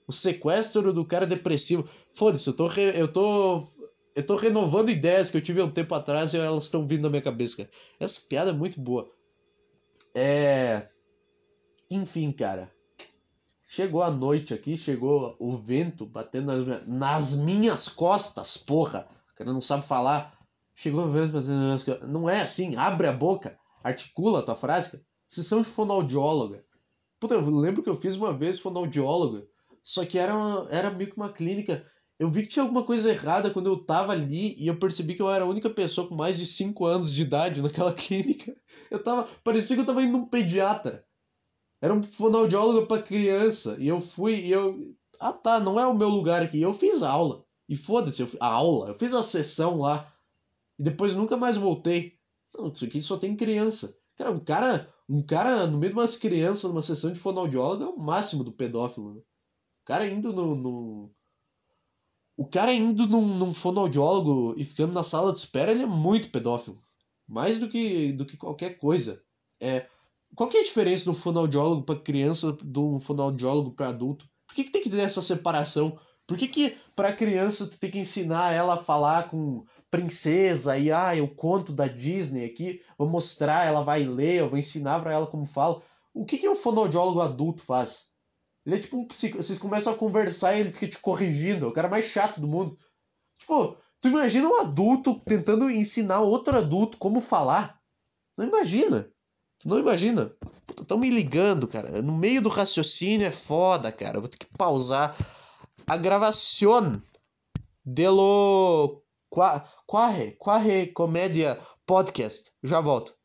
O 0.07 0.13
sequestro 0.13 0.93
do 0.93 1.03
cara 1.03 1.25
depressivo. 1.25 1.89
Foda-se, 2.13 2.47
eu 2.47 2.53
tô, 2.55 2.67
re, 2.67 2.91
eu 2.95 3.07
tô. 3.07 3.65
Eu 4.15 4.23
tô 4.23 4.35
renovando 4.35 4.91
ideias 4.91 5.31
que 5.31 5.37
eu 5.37 5.41
tive 5.41 5.61
há 5.61 5.65
um 5.65 5.71
tempo 5.71 5.95
atrás 5.95 6.31
e 6.35 6.37
elas 6.37 6.65
estão 6.65 6.85
vindo 6.85 7.01
na 7.01 7.09
minha 7.09 7.23
cabeça, 7.23 7.57
cara. 7.57 7.69
Essa 7.99 8.21
piada 8.29 8.51
é 8.51 8.53
muito 8.53 8.79
boa. 8.79 9.09
É. 10.13 10.92
Enfim, 11.93 12.31
cara. 12.31 12.71
Chegou 13.67 14.01
a 14.01 14.09
noite 14.09 14.51
aqui, 14.51 14.75
chegou 14.75 15.35
o 15.39 15.55
vento 15.55 16.07
batendo 16.07 16.65
nas, 16.65 16.87
nas 16.87 17.35
minhas 17.35 17.87
costas, 17.87 18.57
porra. 18.57 19.07
O 19.31 19.35
cara 19.35 19.53
não 19.53 19.61
sabe 19.61 19.85
falar. 19.85 20.35
Chegou 20.73 21.05
o 21.05 21.11
vento 21.11 21.33
batendo 21.33 21.53
nas 21.53 21.63
minhas 21.65 21.83
costas. 21.83 22.09
Não 22.09 22.27
é 22.27 22.41
assim, 22.41 22.75
abre 22.75 23.05
a 23.05 23.11
boca, 23.11 23.57
articula 23.83 24.39
a 24.39 24.41
tua 24.41 24.55
frase. 24.55 25.05
Sessão 25.27 25.61
de 25.61 25.67
fonoaudióloga. 25.67 26.65
Puta, 27.19 27.35
eu 27.35 27.47
lembro 27.49 27.83
que 27.83 27.89
eu 27.89 27.95
fiz 27.95 28.15
uma 28.15 28.33
vez 28.33 28.59
fonoaudióloga. 28.59 29.45
Só 29.83 30.03
que 30.03 30.17
era, 30.17 30.35
uma, 30.35 30.67
era 30.71 30.89
meio 30.89 31.11
que 31.11 31.17
uma 31.17 31.31
clínica. 31.31 31.85
Eu 32.17 32.29
vi 32.29 32.43
que 32.43 32.49
tinha 32.49 32.63
alguma 32.63 32.83
coisa 32.83 33.11
errada 33.11 33.51
quando 33.51 33.67
eu 33.67 33.77
tava 33.77 34.13
ali 34.13 34.55
e 34.57 34.65
eu 34.67 34.79
percebi 34.79 35.13
que 35.13 35.21
eu 35.21 35.29
era 35.29 35.43
a 35.43 35.47
única 35.47 35.69
pessoa 35.69 36.07
com 36.07 36.15
mais 36.15 36.39
de 36.39 36.45
5 36.47 36.85
anos 36.85 37.13
de 37.13 37.21
idade 37.21 37.61
naquela 37.61 37.93
clínica. 37.93 38.55
Eu 38.89 39.03
tava. 39.03 39.27
Parecia 39.43 39.75
que 39.75 39.81
eu 39.81 39.85
tava 39.85 40.01
indo 40.01 40.17
num 40.17 40.25
pediatra. 40.25 41.05
Era 41.83 41.93
um 41.93 42.01
fonoaudiólogo 42.01 42.87
para 42.87 43.03
criança. 43.03 43.75
E 43.77 43.89
eu 43.89 43.99
fui 43.99 44.35
e 44.35 44.51
eu. 44.53 44.95
Ah 45.19 45.33
tá, 45.33 45.59
não 45.59 45.77
é 45.77 45.85
o 45.85 45.93
meu 45.93 46.07
lugar 46.07 46.41
aqui. 46.41 46.61
Eu 46.61 46.73
fiz 46.73 47.03
aula. 47.03 47.43
E 47.67 47.75
foda-se, 47.75 48.25
a 48.39 48.47
aula. 48.47 48.87
Eu 48.87 48.97
fiz 48.97 49.13
a 49.13 49.21
sessão 49.21 49.79
lá. 49.79 50.09
E 50.79 50.83
depois 50.83 51.13
nunca 51.13 51.35
mais 51.35 51.57
voltei. 51.57 52.17
Não, 52.55 52.71
isso 52.71 52.85
aqui 52.85 53.01
só 53.01 53.17
tem 53.17 53.35
criança. 53.35 53.99
Cara, 54.15 54.31
um 54.31 54.39
cara. 54.39 54.89
Um 55.09 55.21
cara 55.21 55.67
no 55.67 55.77
meio 55.77 55.91
de 55.91 55.99
umas 55.99 56.15
crianças 56.15 56.71
numa 56.71 56.81
sessão 56.81 57.11
de 57.11 57.19
fonoaudiólogo 57.19 57.83
é 57.83 57.87
o 57.87 57.99
máximo 57.99 58.45
do 58.45 58.53
pedófilo, 58.53 59.15
né? 59.15 59.19
O 59.19 59.85
cara 59.85 60.07
indo 60.07 60.31
no. 60.31 60.55
no... 60.55 61.11
O 62.37 62.47
cara 62.47 62.73
indo 62.73 63.05
num, 63.05 63.27
num 63.37 63.53
fonoaudiólogo 63.53 64.55
e 64.55 64.63
ficando 64.63 64.93
na 64.93 65.03
sala 65.03 65.33
de 65.33 65.39
espera, 65.39 65.73
ele 65.73 65.83
é 65.83 65.85
muito 65.85 66.31
pedófilo. 66.31 66.81
Mais 67.27 67.59
do 67.59 67.67
que, 67.67 68.13
do 68.13 68.25
que 68.25 68.37
qualquer 68.37 68.77
coisa. 68.77 69.21
É, 69.59 69.85
qual 70.35 70.49
que 70.49 70.57
é 70.57 70.61
a 70.61 70.63
diferença 70.63 71.09
um 71.09 71.15
fonoaudiólogo 71.15 71.83
para 71.83 71.99
criança 71.99 72.57
de 72.61 72.79
um 72.79 72.99
fonoaudiólogo 72.99 73.71
para 73.71 73.89
adulto? 73.89 74.27
Por 74.47 74.55
que, 74.55 74.63
que 74.65 74.71
tem 74.71 74.83
que 74.83 74.89
ter 74.89 74.99
essa 74.99 75.21
separação? 75.21 75.99
Por 76.25 76.37
que, 76.37 76.47
que 76.47 76.77
para 76.95 77.13
criança 77.13 77.67
tu 77.67 77.77
tem 77.77 77.91
que 77.91 77.99
ensinar 77.99 78.53
ela 78.53 78.75
a 78.75 78.83
falar 78.83 79.29
com 79.29 79.65
princesa 79.91 80.77
e 80.77 80.91
ah, 80.91 81.15
eu 81.15 81.27
conto 81.27 81.71
da 81.71 81.87
Disney 81.87 82.45
aqui, 82.45 82.81
vou 82.97 83.07
mostrar, 83.07 83.65
ela 83.65 83.83
vai 83.83 84.03
ler, 84.03 84.39
eu 84.39 84.49
vou 84.49 84.57
ensinar 84.57 84.99
para 85.01 85.13
ela 85.13 85.27
como 85.27 85.45
fala. 85.45 85.81
O 86.13 86.25
que, 86.25 86.37
que 86.37 86.49
um 86.49 86.55
fonoaudiólogo 86.55 87.21
adulto 87.21 87.63
faz? 87.63 88.13
Ele 88.65 88.75
é 88.75 88.79
tipo 88.79 88.97
um 88.97 89.05
psico. 89.07 89.37
Vocês 89.37 89.59
começam 89.59 89.93
a 89.93 89.97
conversar 89.97 90.55
e 90.55 90.61
ele 90.61 90.71
fica 90.71 90.87
te 90.87 90.99
corrigindo. 90.99 91.65
É 91.65 91.67
o 91.67 91.73
cara 91.73 91.89
mais 91.89 92.05
chato 92.05 92.39
do 92.39 92.47
mundo. 92.47 92.77
Tipo, 93.37 93.77
tu 94.01 94.07
imagina 94.07 94.47
um 94.47 94.61
adulto 94.61 95.19
tentando 95.25 95.69
ensinar 95.69 96.21
outro 96.21 96.57
adulto 96.57 96.97
como 96.97 97.19
falar? 97.19 97.79
Não 98.37 98.47
imagina. 98.47 99.12
Tu 99.63 99.69
não 99.69 99.79
imagina. 99.79 100.29
Puta, 100.67 100.83
tão 100.83 100.97
me 100.97 101.09
ligando, 101.09 101.69
cara. 101.69 102.01
No 102.01 102.11
meio 102.11 102.41
do 102.41 102.49
raciocínio 102.49 103.25
é 103.25 103.31
foda, 103.31 103.93
cara. 103.93 104.17
Eu 104.17 104.21
vou 104.21 104.29
ter 104.29 104.35
que 104.35 104.57
pausar 104.57 105.15
a 105.87 105.95
gravação 105.95 107.01
delo 107.85 109.01
Quare, 109.29 110.35
Quare 110.37 110.87
Comédia 110.87 111.57
Podcast. 111.85 112.51
Já 112.61 112.81
volto. 112.81 113.15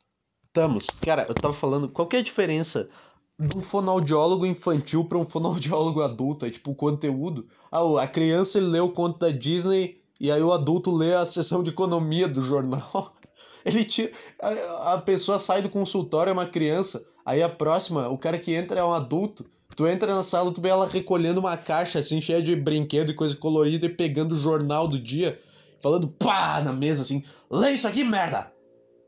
Estamos. 0.46 0.86
Cara, 1.02 1.26
eu 1.28 1.34
tava 1.34 1.54
falando, 1.54 1.88
qual 1.88 2.06
que 2.06 2.14
é 2.14 2.20
a 2.20 2.22
diferença 2.22 2.88
de 3.36 3.58
um 3.58 3.60
fonoaudiólogo 3.60 4.46
infantil 4.46 5.04
para 5.06 5.18
um 5.18 5.26
fonoaudiólogo 5.26 6.02
adulto? 6.02 6.46
É 6.46 6.50
tipo 6.50 6.70
o 6.70 6.76
conteúdo. 6.76 7.48
Ah, 7.68 8.00
a 8.00 8.06
criança 8.06 8.60
lê 8.60 8.78
o 8.78 8.92
conto 8.92 9.18
da 9.18 9.30
Disney 9.30 10.00
e 10.20 10.30
aí 10.30 10.40
o 10.40 10.52
adulto 10.52 10.92
lê 10.92 11.14
a 11.14 11.26
sessão 11.26 11.64
de 11.64 11.70
economia 11.70 12.28
do 12.28 12.42
jornal. 12.42 13.12
Ele 13.64 13.84
tira. 13.84 14.12
A, 14.40 14.94
a 14.94 14.98
pessoa 14.98 15.38
sai 15.38 15.62
do 15.62 15.68
consultório, 15.68 16.30
é 16.30 16.32
uma 16.32 16.46
criança. 16.46 17.04
Aí 17.24 17.42
a 17.42 17.48
próxima, 17.48 18.08
o 18.08 18.18
cara 18.18 18.38
que 18.38 18.54
entra 18.54 18.80
é 18.80 18.84
um 18.84 18.92
adulto. 18.92 19.44
Tu 19.76 19.86
entra 19.86 20.14
na 20.14 20.22
sala, 20.22 20.52
tu 20.52 20.60
vê 20.60 20.70
ela 20.70 20.88
recolhendo 20.88 21.40
uma 21.40 21.56
caixa 21.56 22.00
assim, 22.00 22.20
cheia 22.20 22.42
de 22.42 22.56
brinquedo 22.56 23.10
e 23.10 23.14
coisa 23.14 23.36
colorida 23.36 23.86
e 23.86 23.90
pegando 23.90 24.32
o 24.32 24.38
jornal 24.38 24.88
do 24.88 24.98
dia 24.98 25.38
falando 25.80 26.08
pá 26.08 26.60
na 26.60 26.72
mesa 26.72 27.02
assim, 27.02 27.24
lê 27.50 27.70
isso 27.70 27.86
aqui, 27.86 28.04
merda! 28.04 28.52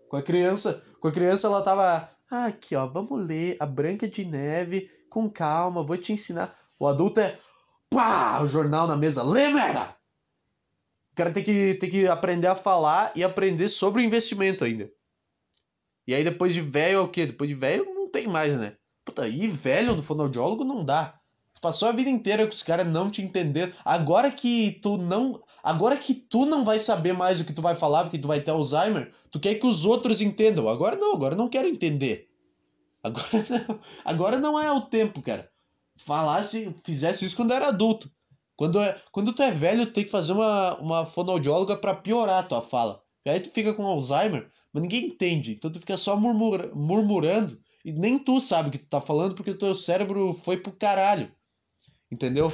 Com 0.09 0.17
a 0.17 0.23
criança, 0.23 0.83
com 1.01 1.09
a 1.09 1.13
criança 1.13 1.47
ela 1.47 1.63
tava, 1.63 2.11
ah, 2.31 2.47
aqui 2.47 2.75
ó, 2.75 2.87
vamos 2.87 3.27
ler 3.27 3.57
a 3.61 3.67
Branca 3.67 4.09
de 4.09 4.25
Neve 4.25 4.91
com 5.09 5.29
calma, 5.29 5.83
vou 5.83 5.97
te 5.97 6.13
ensinar. 6.13 6.57
O 6.79 6.87
adulto 6.87 7.21
é 7.21 7.39
pá, 7.89 8.41
o 8.43 8.47
jornal 8.47 8.87
na 8.87 8.97
mesa, 8.97 9.23
lê, 9.23 9.49
merda! 9.49 9.95
Cara 11.21 11.31
tem 11.31 11.45
que, 11.45 11.75
tem 11.75 11.91
que 11.91 12.09
aprender 12.09 12.47
a 12.47 12.57
falar 12.57 13.13
e 13.15 13.23
aprender 13.23 13.69
sobre 13.69 14.01
o 14.01 14.05
investimento 14.05 14.65
ainda. 14.65 14.91
E 16.09 16.15
aí 16.15 16.25
depois 16.25 16.55
de 16.55 16.63
velho 16.63 16.97
é 16.97 17.01
o 17.01 17.09
quê? 17.09 17.27
Depois 17.27 17.47
de 17.47 17.55
velho 17.55 17.85
não 17.95 18.11
tem 18.11 18.27
mais, 18.27 18.57
né? 18.57 18.77
Puta, 19.05 19.29
e 19.29 19.47
velho 19.47 19.95
no 19.95 20.03
fonoaudiólogo 20.03 20.65
não 20.65 20.83
dá. 20.83 21.21
Passou 21.61 21.89
a 21.89 21.93
vida 21.93 22.09
inteira 22.09 22.47
com 22.47 22.55
os 22.55 22.63
caras 22.63 22.87
não 22.87 23.11
te 23.11 23.21
entendendo. 23.21 23.75
Agora 23.85 24.31
que 24.31 24.81
tu 24.83 24.97
não. 24.97 25.43
Agora 25.63 25.95
que 25.95 26.15
tu 26.15 26.47
não 26.47 26.65
vai 26.65 26.79
saber 26.79 27.13
mais 27.13 27.39
o 27.39 27.45
que 27.45 27.53
tu 27.53 27.61
vai 27.61 27.75
falar, 27.75 28.05
porque 28.05 28.19
tu 28.19 28.27
vai 28.27 28.41
ter 28.41 28.53
Alzheimer, 28.53 29.13
tu 29.31 29.39
quer 29.39 29.57
que 29.57 29.67
os 29.67 29.85
outros 29.85 30.23
entendam. 30.23 30.71
Agora 30.71 30.97
não, 30.97 31.13
agora 31.13 31.37
não 31.37 31.51
quero 31.51 31.69
entender. 31.69 32.31
Agora 33.03 33.29
não, 33.69 33.81
agora 34.07 34.39
não 34.39 34.59
é 34.59 34.73
o 34.73 34.81
tempo, 34.81 35.21
cara. 35.21 35.53
Falasse, 35.97 36.75
fizesse 36.83 37.27
isso 37.27 37.37
quando 37.37 37.53
era 37.53 37.69
adulto. 37.69 38.11
Quando, 38.61 38.79
é, 38.79 39.01
quando 39.11 39.33
tu 39.33 39.43
é 39.43 39.51
velho, 39.51 39.87
tu 39.87 39.93
tem 39.95 40.05
que 40.05 40.11
fazer 40.11 40.35
uma, 40.35 40.75
uma 40.81 41.07
fonoaudióloga 41.07 41.79
para 41.79 41.95
piorar 41.95 42.41
a 42.41 42.47
tua 42.47 42.61
fala. 42.61 43.01
E 43.25 43.31
aí 43.31 43.41
tu 43.41 43.49
fica 43.49 43.73
com 43.73 43.87
Alzheimer, 43.87 44.51
mas 44.71 44.83
ninguém 44.83 45.07
entende. 45.07 45.53
Então 45.53 45.73
tu 45.73 45.81
fica 45.81 45.97
só 45.97 46.15
murmura, 46.15 46.71
murmurando 46.75 47.59
e 47.83 47.91
nem 47.91 48.19
tu 48.19 48.39
sabe 48.39 48.69
o 48.69 48.73
que 48.73 48.77
tu 48.77 48.87
tá 48.87 49.01
falando 49.01 49.35
porque 49.35 49.53
o 49.53 49.59
teu 49.59 49.75
cérebro 49.75 50.39
foi 50.45 50.59
pro 50.59 50.73
caralho. 50.73 51.33
Entendeu? 52.13 52.53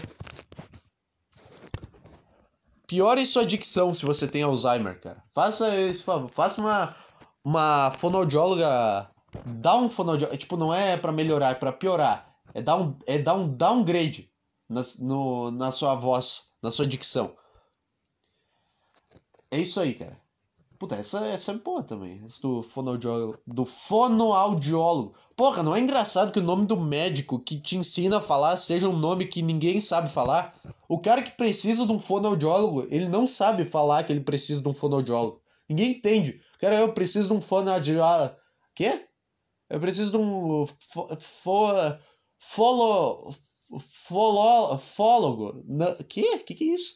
Piore 2.87 3.27
sua 3.27 3.45
dicção 3.45 3.93
se 3.93 4.07
você 4.07 4.29
tem 4.29 4.45
Alzheimer, 4.45 5.01
cara. 5.01 5.25
Faça 5.35 5.75
esse 5.75 6.05
favor. 6.05 6.31
Faça 6.31 6.61
uma, 6.61 6.95
uma 7.45 7.91
fonoaudióloga. 7.99 9.11
Dá 9.45 9.75
um 9.75 9.91
fonoaudiólogo. 9.91 10.39
Tipo, 10.39 10.57
não 10.57 10.73
é 10.73 10.97
para 10.97 11.11
melhorar, 11.11 11.51
é 11.51 11.55
pra 11.55 11.73
piorar. 11.73 12.33
É 12.55 12.63
dar 12.63 12.77
um, 12.77 12.97
é 13.09 13.19
dar 13.19 13.35
um 13.35 13.49
downgrade 13.49 14.31
na, 14.69 14.83
no, 14.99 15.51
na 15.51 15.73
sua 15.73 15.95
voz, 15.95 16.49
na 16.63 16.71
sua 16.71 16.87
dicção. 16.87 17.37
É 19.51 19.59
isso 19.59 19.81
aí, 19.81 19.95
cara. 19.95 20.21
Puta, 20.79 20.95
essa, 20.97 21.25
essa 21.27 21.53
é 21.53 21.55
boa 21.57 21.83
também. 21.83 22.23
Essa 22.25 22.43
do 22.43 22.63
fonoaudiólogo. 22.63 23.39
Do 23.47 23.65
fonoaudiólogo. 23.65 25.15
Porra, 25.35 25.63
não 25.63 25.75
é 25.75 25.81
engraçado 25.81 26.33
que 26.33 26.39
o 26.39 26.43
nome 26.43 26.67
do 26.67 26.79
médico 26.79 27.39
que 27.39 27.59
te 27.59 27.77
ensina 27.77 28.19
a 28.19 28.23
falar 28.23 28.57
seja 28.57 28.89
um 28.89 28.97
nome 28.97 29.27
que 29.27 29.43
ninguém 29.43 29.81
sabe 29.81 30.11
falar? 30.11 30.55
O 30.89 30.99
cara 30.99 31.23
que 31.23 31.31
precisa 31.31 31.87
de 31.87 31.93
um 31.93 31.99
fonoaudiólogo, 31.99 32.87
ele 32.91 33.09
não 33.09 33.27
sabe 33.27 33.65
falar 33.65 34.05
que 34.05 34.13
ele 34.13 34.21
precisa 34.21 34.63
de 34.63 34.69
um 34.69 34.75
fonoaudiólogo. 34.75 35.41
Ninguém 35.69 35.93
entende. 35.93 36.41
Cara, 36.59 36.77
eu 36.77 36.93
preciso 36.93 37.29
de 37.29 37.35
um 37.35 37.41
fonoaudiólogo. 37.41 38.35
Quê? 38.75 39.07
Eu 39.69 39.81
preciso 39.81 40.13
de 40.13 40.17
um. 40.19 40.67
Fo, 40.67 41.09
fo. 42.39 43.35
Fólogo. 44.79 45.65
Que? 46.09 46.39
Que 46.39 46.55
que 46.55 46.65
é 46.71 46.75
isso? 46.75 46.95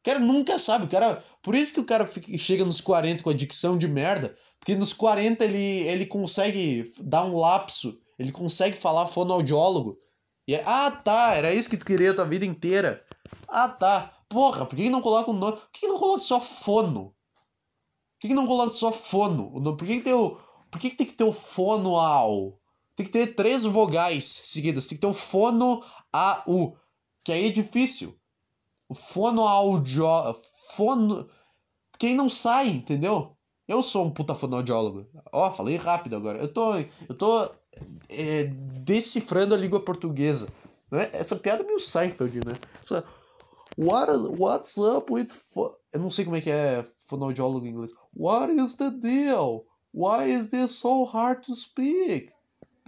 O 0.00 0.04
cara 0.04 0.18
nunca 0.18 0.58
sabe. 0.58 0.86
O 0.86 0.88
cara, 0.88 1.24
por 1.42 1.54
isso 1.54 1.74
que 1.74 1.80
o 1.80 1.84
cara 1.84 2.06
fica, 2.06 2.36
chega 2.38 2.64
nos 2.64 2.80
40 2.80 3.22
com 3.22 3.30
a 3.30 3.34
dicção 3.34 3.76
de 3.76 3.88
merda. 3.88 4.36
Porque 4.58 4.74
nos 4.74 4.92
40 4.92 5.44
ele, 5.44 5.58
ele 5.88 6.06
consegue 6.06 6.92
dar 6.98 7.24
um 7.24 7.36
lapso. 7.36 7.98
Ele 8.18 8.32
consegue 8.32 8.76
falar 8.76 9.06
fonoaudiólogo. 9.06 9.98
E 10.46 10.54
é, 10.54 10.62
ah, 10.66 10.90
tá, 10.90 11.34
era 11.34 11.54
isso 11.54 11.70
que 11.70 11.76
tu 11.76 11.84
queria 11.84 12.10
a 12.10 12.14
tua 12.14 12.26
vida 12.26 12.44
inteira. 12.44 13.04
Ah, 13.48 13.68
tá. 13.68 14.12
Porra, 14.28 14.66
por 14.66 14.76
que, 14.76 14.84
que 14.84 14.90
não 14.90 15.00
coloca 15.00 15.30
um 15.30 15.34
nome? 15.34 15.56
Por 15.56 15.70
que, 15.72 15.80
que 15.80 15.88
não 15.88 15.98
coloca 15.98 16.20
só 16.20 16.40
fono? 16.40 17.06
Por 17.06 18.20
que, 18.20 18.28
que 18.28 18.34
não 18.34 18.46
coloca 18.46 18.70
só 18.70 18.92
fono? 18.92 19.50
Por 19.76 19.86
que, 19.86 19.96
que 19.96 20.04
tem 20.04 20.12
o. 20.12 20.36
Por 20.70 20.80
que, 20.80 20.90
que 20.90 20.96
tem 20.96 21.06
que 21.06 21.14
ter 21.14 21.24
o 21.24 21.32
fono 21.32 21.96
ao? 21.96 22.59
Tem 23.00 23.04
que 23.06 23.12
ter 23.12 23.34
três 23.34 23.64
vogais 23.64 24.42
seguidas. 24.44 24.86
Tem 24.86 24.96
que 24.96 25.00
ter 25.00 25.06
o 25.06 25.14
fono 25.14 25.82
a 26.12 26.42
u. 26.46 26.76
Que 27.24 27.32
aí 27.32 27.46
é 27.46 27.50
difícil. 27.50 28.14
O 28.88 28.94
fonoaudio... 28.94 30.04
Fono... 30.76 31.26
Quem 31.98 32.14
não 32.14 32.28
sai, 32.28 32.68
entendeu? 32.68 33.36
Eu 33.66 33.82
sou 33.82 34.04
um 34.04 34.10
puta 34.10 34.34
fonoaudiólogo. 34.34 35.06
Ó, 35.32 35.48
oh, 35.48 35.52
falei 35.52 35.76
rápido 35.76 36.14
agora. 36.14 36.38
Eu 36.38 36.52
tô, 36.52 36.74
eu 36.76 37.14
tô 37.16 37.50
é, 38.08 38.44
decifrando 38.82 39.54
a 39.54 39.58
língua 39.58 39.80
portuguesa. 39.80 40.48
Né? 40.90 41.08
Essa 41.14 41.36
piada 41.36 41.62
é 41.62 41.66
meio 41.66 41.80
Seinfeld, 41.80 42.40
né? 42.44 42.52
Essa, 42.82 43.02
What, 43.78 44.12
what's 44.38 44.76
up 44.76 45.10
with... 45.10 45.28
Eu 45.92 46.00
não 46.00 46.10
sei 46.10 46.26
como 46.26 46.36
é 46.36 46.42
que 46.42 46.50
é 46.50 46.84
fonoaudiólogo 47.06 47.64
em 47.64 47.70
inglês. 47.70 47.92
What 48.14 48.52
is 48.52 48.74
the 48.74 48.90
deal? 48.90 49.64
Why 49.94 50.30
is 50.30 50.50
this 50.50 50.72
so 50.72 51.04
hard 51.04 51.42
to 51.46 51.54
speak? 51.54 52.30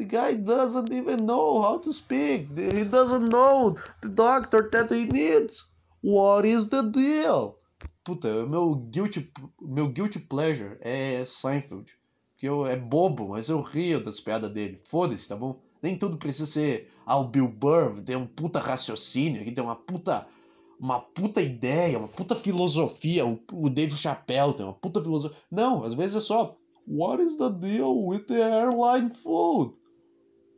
The 0.02 0.08
guy 0.08 0.34
doesn't 0.34 0.92
even 0.92 1.26
know 1.26 1.62
how 1.62 1.78
to 1.78 1.92
speak. 1.92 2.58
He 2.58 2.82
doesn't 2.82 3.28
know 3.28 3.76
the 4.02 4.08
doctor 4.08 4.68
that 4.72 4.90
he 4.90 5.04
needs. 5.04 5.70
What 6.00 6.44
is 6.44 6.68
the 6.70 6.82
deal? 6.90 7.58
Puta, 8.02 8.44
meu 8.44 8.74
guilty, 8.90 9.30
meu 9.60 9.86
guilty 9.86 10.18
pleasure 10.18 10.76
é 10.80 11.24
Seinfeld. 11.24 11.92
Que 12.36 12.48
eu, 12.48 12.66
é 12.66 12.74
bobo, 12.74 13.28
mas 13.28 13.48
eu 13.48 13.62
rio 13.62 14.02
das 14.02 14.18
piadas 14.18 14.50
dele. 14.50 14.80
Foda-se, 14.86 15.28
tá 15.28 15.36
bom? 15.36 15.62
Nem 15.80 15.96
tudo 15.96 16.18
precisa 16.18 16.50
ser. 16.50 16.90
Ah, 17.06 17.20
o 17.20 17.28
Bill 17.28 17.46
Burr 17.46 18.02
tem 18.02 18.16
um 18.16 18.26
puta 18.26 18.58
raciocínio, 18.58 19.40
aqui 19.40 19.52
tem 19.52 19.62
uma 19.62 19.76
puta. 19.76 20.26
Uma 20.80 20.98
puta 20.98 21.40
ideia, 21.40 21.96
uma 21.96 22.08
puta 22.08 22.34
filosofia. 22.34 23.24
O, 23.24 23.38
o 23.52 23.70
Dave 23.70 23.96
Chappelle 23.96 24.54
tem 24.54 24.66
uma 24.66 24.74
puta 24.74 25.00
filosofia. 25.00 25.38
Não, 25.48 25.84
às 25.84 25.94
vezes 25.94 26.16
é 26.16 26.20
só. 26.20 26.56
What 26.88 27.22
is 27.22 27.36
the 27.36 27.50
deal 27.50 28.04
with 28.04 28.26
the 28.26 28.42
airline 28.42 29.14
food? 29.14 29.80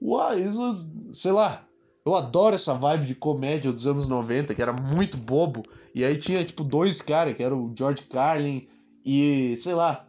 Why 0.04 0.38
is 0.38 0.58
it. 0.58 1.16
Sei 1.16 1.32
lá. 1.32 1.66
Eu 2.04 2.14
adoro 2.14 2.54
essa 2.54 2.74
vibe 2.74 3.06
de 3.06 3.14
comédia 3.14 3.72
dos 3.72 3.86
anos 3.86 4.06
90, 4.06 4.54
que 4.54 4.60
era 4.60 4.74
muito 4.74 5.16
bobo. 5.16 5.62
E 5.94 6.04
aí 6.04 6.18
tinha, 6.18 6.44
tipo, 6.44 6.62
dois 6.62 7.00
caras, 7.00 7.34
que 7.34 7.42
era 7.42 7.56
o 7.56 7.72
George 7.74 8.02
Carlin 8.02 8.68
e, 9.02 9.56
sei 9.56 9.72
lá, 9.72 10.06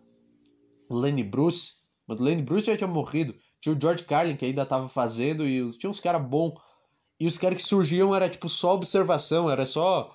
Lenny 0.90 1.24
Bruce. 1.24 1.76
Mas 2.06 2.20
o 2.20 2.24
Lenny 2.24 2.42
Bruce 2.42 2.68
já 2.68 2.76
tinha 2.76 2.90
morrido. 2.90 3.34
Tinha 3.62 3.74
o 3.74 3.80
George 3.80 4.04
Carlin, 4.04 4.36
que 4.36 4.44
ainda 4.44 4.66
tava 4.66 4.90
fazendo, 4.90 5.48
e 5.48 5.66
tinha 5.78 5.90
uns 5.90 6.02
caras 6.02 6.22
bons. 6.28 6.60
E 7.18 7.26
os 7.26 7.38
caras 7.38 7.60
que 7.60 7.64
surgiam 7.64 8.14
era, 8.14 8.28
tipo, 8.28 8.50
só 8.50 8.74
observação, 8.74 9.50
era 9.50 9.66
só... 9.66 10.14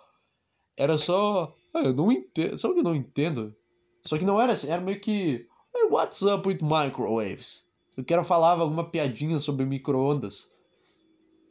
Era 0.76 0.99
só... 0.99 1.55
Ah, 1.72 1.85
eu 1.85 1.95
não 1.95 2.12
entendo... 2.12 2.59
Sabe 2.59 2.72
o 2.72 2.74
que 2.74 2.81
eu 2.81 2.85
não 2.85 2.95
entendo? 2.95 3.57
Só 4.05 4.18
que 4.18 4.26
não 4.26 4.39
era 4.39 4.53
assim, 4.53 4.68
era 4.68 4.83
meio 4.83 5.01
que... 5.01 5.49
Hey, 5.74 5.89
what's 5.91 6.20
up 6.20 6.47
with 6.47 6.59
microwaves? 6.61 7.69
O 7.97 8.05
cara 8.05 8.24
falava 8.24 8.62
alguma 8.62 8.84
piadinha 8.84 9.38
sobre 9.38 9.66
micro-ondas. 9.66 10.51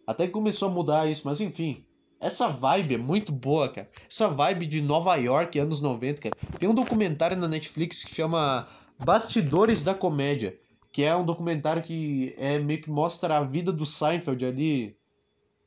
Até 0.06 0.26
que 0.26 0.34
começou 0.34 0.70
a 0.70 0.72
mudar 0.72 1.10
isso, 1.10 1.22
mas 1.26 1.40
enfim. 1.40 1.86
Essa 2.20 2.50
vibe 2.50 2.96
é 2.96 2.98
muito 2.98 3.32
boa, 3.32 3.70
cara. 3.70 3.90
Essa 4.10 4.28
vibe 4.28 4.66
de 4.66 4.82
Nova 4.82 5.16
York, 5.16 5.58
anos 5.58 5.80
90, 5.80 6.22
cara. 6.22 6.36
Tem 6.58 6.68
um 6.68 6.76
documentário 6.76 7.38
na 7.38 7.48
Netflix 7.48 8.04
que 8.04 8.16
chama 8.16 8.68
Bastidores 8.98 9.84
da 9.84 9.94
Comédia. 9.94 10.60
Que 10.92 11.04
é 11.04 11.16
um 11.16 11.26
documentário 11.26 11.84
que 11.84 12.34
é 12.38 12.60
meio 12.60 12.82
que 12.82 12.90
mostra 12.90 13.38
a 13.38 13.44
vida 13.44 13.72
do 13.72 13.86
Seinfeld 13.86 14.44
ali 14.46 14.98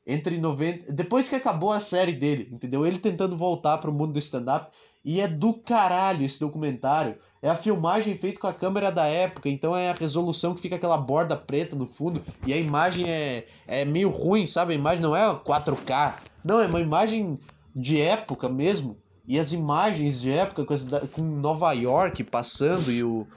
entre 0.05 0.37
90. 0.37 0.91
Depois 0.91 1.29
que 1.29 1.35
acabou 1.35 1.71
a 1.71 1.79
série 1.79 2.13
dele, 2.13 2.49
entendeu? 2.51 2.85
Ele 2.85 2.99
tentando 2.99 3.37
voltar 3.37 3.77
pro 3.77 3.93
mundo 3.93 4.13
do 4.13 4.19
stand-up. 4.19 4.71
E 5.03 5.19
é 5.19 5.27
do 5.27 5.53
caralho 5.53 6.25
esse 6.25 6.39
documentário. 6.39 7.17
É 7.41 7.49
a 7.49 7.57
filmagem 7.57 8.17
feita 8.17 8.39
com 8.39 8.47
a 8.47 8.53
câmera 8.53 8.89
da 8.89 9.05
época, 9.05 9.49
então 9.49 9.75
é 9.75 9.89
a 9.89 9.93
resolução 9.93 10.55
que 10.55 10.61
fica 10.61 10.77
aquela 10.77 10.97
borda 10.97 11.35
preta 11.35 11.75
no 11.75 11.85
fundo. 11.85 12.23
E 12.47 12.53
a 12.53 12.57
imagem 12.57 13.11
é, 13.11 13.45
é 13.67 13.83
meio 13.83 14.09
ruim, 14.09 14.45
sabe? 14.45 14.71
A 14.71 14.77
imagem 14.77 15.01
não 15.01 15.13
é 15.13 15.27
4K. 15.35 16.15
Não, 16.41 16.61
é 16.61 16.67
uma 16.67 16.79
imagem 16.79 17.37
de 17.75 17.99
época 17.99 18.47
mesmo. 18.47 18.97
E 19.27 19.37
as 19.37 19.51
imagens 19.51 20.21
de 20.21 20.31
época 20.31 20.65
com, 20.65 20.75
com 21.07 21.21
Nova 21.21 21.73
York 21.73 22.23
passando 22.23 22.89
e 22.89 23.03
o, 23.03 23.27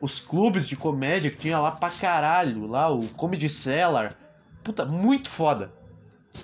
os 0.00 0.20
clubes 0.20 0.68
de 0.68 0.76
comédia 0.76 1.30
que 1.30 1.38
tinha 1.38 1.58
lá 1.58 1.72
pra 1.72 1.90
caralho. 1.90 2.68
Lá 2.68 2.88
o 2.88 3.08
Comedy 3.08 3.48
Cellar. 3.48 4.16
Puta, 4.62 4.84
muito 4.84 5.28
foda. 5.28 5.72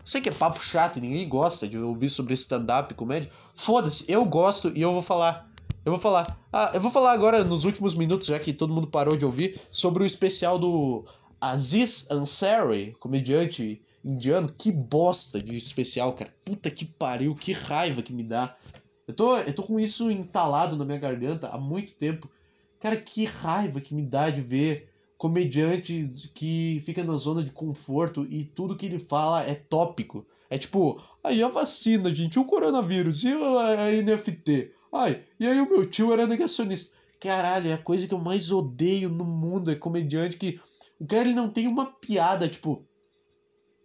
Sei 0.05 0.21
que 0.21 0.29
é 0.29 0.33
papo 0.33 0.63
chato, 0.63 1.01
ninguém 1.01 1.29
gosta 1.29 1.67
de 1.67 1.79
ouvir 1.79 2.09
sobre 2.09 2.35
stand-up 2.35 2.93
comédia. 2.95 3.31
Foda-se, 3.55 4.05
eu 4.09 4.25
gosto 4.25 4.73
e 4.75 4.83
eu 4.83 4.93
vou 4.93 5.03
falar. 5.03 5.51
Eu 5.85 5.93
vou 5.93 6.01
falar. 6.01 6.39
Ah, 6.53 6.73
eu 6.75 6.81
vou 6.81 6.91
falar 6.91 7.13
agora 7.13 7.45
nos 7.45 7.65
últimos 7.65 7.95
minutos, 7.95 8.27
já 8.27 8.39
que 8.39 8.53
todo 8.53 8.73
mundo 8.73 8.89
parou 8.89 9.17
de 9.17 9.25
ouvir, 9.25 9.61
sobre 9.71 10.03
o 10.03 10.07
especial 10.07 10.59
do 10.59 11.05
Aziz 11.41 12.11
Ansari, 12.11 12.97
comediante 12.99 13.81
indiano. 14.05 14.53
Que 14.57 14.73
bosta 14.73 15.41
de 15.41 15.57
especial, 15.57 16.13
cara. 16.13 16.35
Puta 16.45 16.71
que 16.71 16.85
pariu, 16.85 17.35
que 17.35 17.53
raiva 17.53 18.03
que 18.03 18.13
me 18.13 18.23
dá. 18.23 18.57
Eu 19.07 19.15
tô, 19.15 19.37
eu 19.37 19.55
tô 19.55 19.63
com 19.63 19.79
isso 19.79 20.11
entalado 20.11 20.77
na 20.77 20.85
minha 20.85 20.99
garganta 20.99 21.49
há 21.49 21.59
muito 21.59 21.93
tempo. 21.93 22.29
Cara, 22.81 22.97
que 22.97 23.25
raiva 23.25 23.81
que 23.81 23.95
me 23.95 24.03
dá 24.03 24.29
de 24.29 24.41
ver 24.41 24.93
comediante 25.19 26.11
que 26.35 26.83
fica 26.85 27.03
na 27.03 27.17
zona 27.17 27.43
de 27.43 27.51
conforto 27.51 28.27
e 28.29 28.45
tudo 28.45 28.77
que 28.77 28.87
ele 28.87 28.99
fala 28.99 29.43
é 29.43 29.55
tópico. 29.55 30.27
É 30.49 30.59
tipo, 30.59 31.03
aí 31.25 31.43
a 31.43 31.49
vacina, 31.49 32.15
gente, 32.15 32.39
o 32.39 32.45
coronavírus 32.45 33.25
e 33.25 33.33
a 33.33 33.91
NFT. 34.03 34.73
Ai, 34.93 35.23
e 35.41 35.47
aí 35.47 35.61
o 35.61 35.69
meu 35.69 35.89
tio 35.89 36.13
era 36.13 36.27
negacionista. 36.27 36.97
Caralho, 37.19 37.71
é 37.71 37.73
a 37.73 37.79
coisa 37.79 38.07
que 38.07 38.15
eu 38.15 38.19
mais 38.19 38.53
odeio 38.53 39.09
no 39.09 39.25
mundo 39.25 39.71
é 39.71 39.75
comediante 39.75 40.37
que 40.37 40.61
o 41.01 41.07
cara 41.07 41.23
ele 41.23 41.35
não 41.35 41.49
tem 41.49 41.67
uma 41.67 41.87
piada, 41.87 42.49
tipo, 42.49 42.85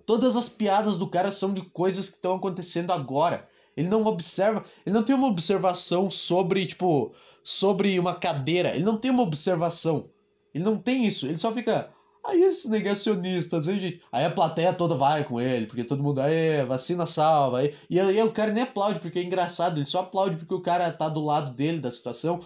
todas 0.06 0.36
as 0.36 0.50
piadas 0.50 0.98
do 0.98 1.08
cara 1.08 1.32
são 1.32 1.54
de 1.54 1.62
coisas 1.62 2.10
que 2.10 2.16
estão 2.16 2.36
acontecendo 2.36 2.92
agora. 2.92 3.50
Ele 3.76 3.88
não 3.88 4.06
observa, 4.06 4.66
ele 4.86 4.94
não 4.94 5.04
tem 5.04 5.16
uma 5.16 5.28
observação 5.28 6.12
sobre, 6.12 6.66
tipo, 6.68 7.14
sobre 7.42 7.98
uma 7.98 8.14
cadeira. 8.14 8.76
Ele 8.76 8.84
não 8.84 8.98
tem 8.98 9.10
uma 9.10 9.24
observação. 9.24 10.06
Ele 10.54 10.64
não 10.64 10.78
tem 10.78 11.06
isso. 11.06 11.26
Ele 11.28 11.38
só 11.38 11.52
fica, 11.52 11.94
Aí 12.24 12.44
esses 12.44 12.70
negacionistas, 12.70 13.68
aí, 13.68 13.80
gente. 13.80 14.02
Aí 14.12 14.26
a 14.26 14.30
plateia 14.30 14.74
toda 14.74 14.96
vai 14.96 15.24
com 15.24 15.42
ele, 15.42 15.66
porque 15.66 15.84
todo 15.84 16.04
mundo, 16.04 16.22
aí, 16.22 16.64
vacina 16.66 17.08
salva. 17.08 17.60
Aí, 17.60 17.76
e 17.90 18.00
aí 18.00 18.22
o 18.22 18.32
cara 18.32 18.52
nem 18.52 18.64
aplaude 18.64 19.00
porque 19.00 19.20
é 19.20 19.24
engraçado, 19.24 19.78
ele 19.78 19.86
só 19.86 20.02
aplaude 20.02 20.38
porque 20.38 20.54
o 20.54 20.62
cara 20.62 20.92
tá 20.92 21.10
do 21.10 21.24
lado 21.26 21.54
dele 21.56 21.80
da 21.80 21.92
situação. 21.92 22.46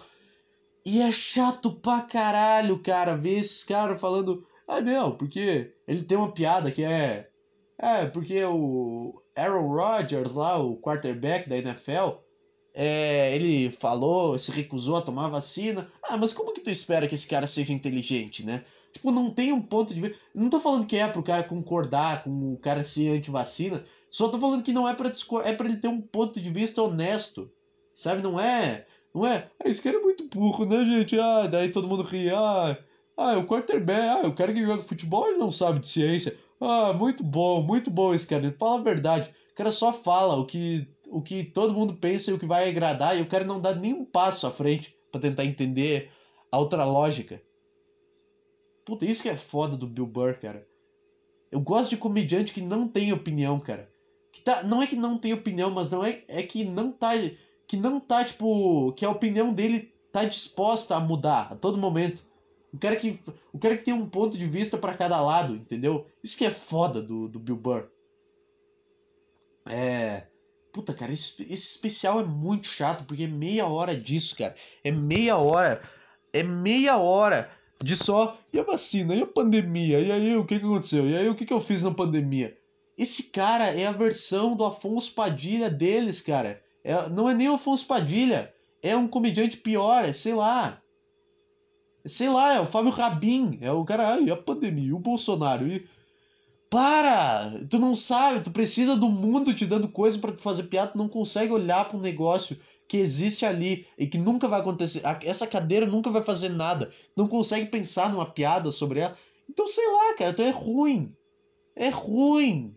E 0.84 1.02
é 1.02 1.12
chato 1.12 1.72
pra 1.72 2.00
caralho, 2.00 2.78
cara, 2.78 3.16
ver 3.16 3.38
esses 3.38 3.64
caras 3.64 4.00
falando. 4.00 4.46
Ah, 4.66 4.80
não, 4.80 5.12
porque 5.12 5.74
ele 5.86 6.02
tem 6.04 6.16
uma 6.16 6.32
piada 6.32 6.70
que 6.70 6.82
é. 6.82 7.28
É, 7.78 8.06
porque 8.06 8.42
o 8.44 9.20
Aaron 9.36 9.68
Rodgers 9.68 10.34
lá, 10.34 10.58
o 10.58 10.80
quarterback 10.80 11.48
da 11.48 11.58
NFL, 11.58 12.18
é, 12.78 13.34
ele 13.34 13.70
falou, 13.70 14.38
se 14.38 14.52
recusou 14.52 14.96
a 14.96 15.02
tomar 15.02 15.28
vacina. 15.28 15.90
Ah, 16.02 16.18
mas 16.18 16.34
como 16.34 16.52
que 16.52 16.60
tu 16.60 16.68
espera 16.68 17.08
que 17.08 17.14
esse 17.14 17.26
cara 17.26 17.46
seja 17.46 17.72
inteligente, 17.72 18.44
né? 18.44 18.66
Tipo, 18.92 19.10
não 19.10 19.30
tem 19.30 19.50
um 19.50 19.62
ponto 19.62 19.94
de 19.94 20.00
vista. 20.02 20.18
Não 20.34 20.50
tô 20.50 20.60
falando 20.60 20.86
que 20.86 20.98
é 20.98 21.08
pro 21.08 21.22
cara 21.22 21.42
concordar 21.42 22.22
com 22.22 22.52
o 22.52 22.58
cara 22.58 22.84
ser 22.84 23.16
anti-vacina. 23.16 23.82
Só 24.10 24.28
tô 24.28 24.38
falando 24.38 24.62
que 24.62 24.74
não 24.74 24.86
é 24.86 24.92
pra 24.92 25.08
discordar. 25.08 25.50
É 25.50 25.56
pra 25.56 25.66
ele 25.66 25.78
ter 25.78 25.88
um 25.88 26.02
ponto 26.02 26.38
de 26.38 26.50
vista 26.50 26.82
honesto. 26.82 27.50
Sabe? 27.94 28.20
Não 28.20 28.38
é. 28.38 28.86
Não 29.14 29.26
é. 29.26 29.50
Ah, 29.58 29.68
esse 29.70 29.80
cara 29.82 29.96
é 29.96 30.00
muito 30.00 30.28
burro, 30.28 30.66
né, 30.66 30.84
gente? 30.84 31.18
Ah, 31.18 31.46
daí 31.46 31.70
todo 31.70 31.88
mundo 31.88 32.02
ri. 32.02 32.28
Ah, 32.28 32.76
ah, 33.16 33.38
o 33.38 33.46
quarterback. 33.46 34.26
Ah, 34.26 34.28
o 34.28 34.34
cara 34.34 34.52
que 34.52 34.62
joga 34.62 34.82
futebol 34.82 35.26
ele 35.28 35.38
não 35.38 35.50
sabe 35.50 35.78
de 35.80 35.88
ciência. 35.88 36.38
Ah, 36.60 36.92
muito 36.92 37.24
bom, 37.24 37.62
muito 37.62 37.90
bom 37.90 38.12
esse 38.12 38.26
cara. 38.26 38.46
Ele 38.46 38.56
fala 38.58 38.80
a 38.80 38.84
verdade. 38.84 39.30
O 39.52 39.54
cara 39.56 39.70
só 39.70 39.94
fala 39.94 40.36
o 40.36 40.44
que, 40.44 40.86
o 41.06 41.22
que 41.22 41.44
todo 41.44 41.74
mundo 41.74 41.94
pensa 41.94 42.30
e 42.30 42.34
o 42.34 42.38
que 42.38 42.46
vai 42.46 42.68
agradar. 42.68 43.16
E 43.16 43.22
o 43.22 43.26
cara 43.26 43.44
não 43.44 43.60
dá 43.60 43.74
nenhum 43.74 44.04
passo 44.04 44.46
à 44.46 44.50
frente 44.50 44.94
para 45.10 45.20
tentar 45.20 45.44
entender 45.44 46.10
a 46.50 46.58
outra 46.58 46.84
lógica. 46.84 47.40
Puta, 48.84 49.04
isso 49.04 49.22
que 49.22 49.28
é 49.28 49.36
foda 49.36 49.76
do 49.76 49.86
Bill 49.86 50.06
Burr, 50.06 50.38
cara. 50.40 50.66
Eu 51.50 51.60
gosto 51.60 51.90
de 51.90 51.96
comediante 51.96 52.52
que 52.52 52.60
não 52.60 52.86
tem 52.86 53.12
opinião, 53.12 53.58
cara. 53.58 53.88
Que 54.32 54.40
tá, 54.42 54.62
não 54.62 54.82
é 54.82 54.86
que 54.86 54.96
não 54.96 55.16
tem 55.16 55.32
opinião, 55.32 55.70
mas 55.70 55.90
não 55.90 56.04
é, 56.04 56.22
é 56.28 56.42
que 56.42 56.64
não 56.64 56.92
tá. 56.92 57.12
Que 57.66 57.76
não 57.76 57.98
tá, 57.98 58.24
tipo. 58.24 58.92
Que 58.92 59.04
a 59.04 59.10
opinião 59.10 59.52
dele 59.52 59.92
tá 60.12 60.24
disposta 60.24 60.94
a 60.94 61.00
mudar 61.00 61.52
a 61.52 61.56
todo 61.56 61.78
momento. 61.78 62.24
O 62.72 62.78
cara 62.78 62.96
que, 62.96 63.18
o 63.52 63.58
cara 63.58 63.76
que 63.76 63.84
tem 63.84 63.94
um 63.94 64.08
ponto 64.08 64.36
de 64.36 64.46
vista 64.46 64.76
para 64.76 64.94
cada 64.94 65.20
lado, 65.20 65.54
entendeu? 65.54 66.06
Isso 66.22 66.36
que 66.36 66.44
é 66.44 66.50
foda 66.50 67.00
do, 67.00 67.26
do 67.26 67.38
Bill 67.38 67.56
Burr. 67.56 67.88
É. 69.64 70.26
Puta, 70.76 70.92
cara, 70.92 71.10
esse, 71.10 71.42
esse 71.44 71.70
especial 71.70 72.20
é 72.20 72.24
muito 72.24 72.66
chato, 72.66 73.06
porque 73.06 73.22
é 73.22 73.26
meia 73.26 73.64
hora 73.64 73.96
disso, 73.96 74.36
cara. 74.36 74.54
É 74.84 74.90
meia 74.90 75.38
hora. 75.38 75.82
É 76.34 76.42
meia 76.42 76.98
hora 76.98 77.50
de 77.82 77.96
só. 77.96 78.38
E 78.52 78.60
a 78.60 78.62
vacina? 78.62 79.14
E 79.14 79.22
a 79.22 79.26
pandemia? 79.26 79.98
E 80.00 80.12
aí 80.12 80.36
o 80.36 80.44
que, 80.44 80.58
que 80.58 80.66
aconteceu? 80.66 81.08
E 81.08 81.16
aí 81.16 81.30
o 81.30 81.34
que, 81.34 81.46
que 81.46 81.52
eu 81.54 81.62
fiz 81.62 81.82
na 81.82 81.94
pandemia? 81.94 82.54
Esse 82.98 83.22
cara 83.22 83.68
é 83.68 83.86
a 83.86 83.92
versão 83.92 84.54
do 84.54 84.66
Afonso 84.66 85.14
Padilha 85.14 85.70
deles, 85.70 86.20
cara. 86.20 86.60
É, 86.84 87.08
não 87.08 87.30
é 87.30 87.32
nem 87.32 87.48
o 87.48 87.54
Afonso 87.54 87.86
Padilha. 87.86 88.52
É 88.82 88.94
um 88.94 89.08
comediante 89.08 89.56
pior, 89.56 90.04
é 90.04 90.12
sei 90.12 90.34
lá. 90.34 90.78
Sei 92.04 92.28
lá, 92.28 92.52
é 92.52 92.60
o 92.60 92.66
Fábio 92.66 92.90
Rabin. 92.90 93.56
É 93.62 93.72
o 93.72 93.82
cara. 93.82 94.20
E 94.20 94.30
a 94.30 94.36
pandemia? 94.36 94.88
E 94.88 94.92
o 94.92 94.98
Bolsonaro? 94.98 95.66
E. 95.66 95.88
Para! 96.76 97.58
Tu 97.70 97.78
não 97.78 97.96
sabe, 97.96 98.44
tu 98.44 98.50
precisa 98.50 98.94
do 98.94 99.08
mundo 99.08 99.54
te 99.54 99.64
dando 99.64 99.88
coisa 99.88 100.18
para 100.18 100.36
fazer 100.36 100.64
piada, 100.64 100.92
tu 100.92 100.98
não 100.98 101.08
consegue 101.08 101.50
olhar 101.50 101.88
para 101.88 101.96
um 101.96 102.02
negócio 102.02 102.60
que 102.86 102.98
existe 102.98 103.46
ali 103.46 103.86
e 103.96 104.06
que 104.06 104.18
nunca 104.18 104.46
vai 104.46 104.60
acontecer. 104.60 105.00
Essa 105.22 105.46
cadeira 105.46 105.86
nunca 105.86 106.10
vai 106.10 106.22
fazer 106.22 106.50
nada. 106.50 106.92
Não 107.16 107.26
consegue 107.28 107.64
pensar 107.64 108.12
numa 108.12 108.26
piada 108.26 108.70
sobre 108.70 109.00
ela. 109.00 109.16
Então, 109.48 109.66
sei 109.66 109.90
lá, 109.90 110.16
cara, 110.18 110.32
então 110.32 110.44
é 110.44 110.50
ruim. 110.50 111.16
É 111.74 111.88
ruim. 111.88 112.76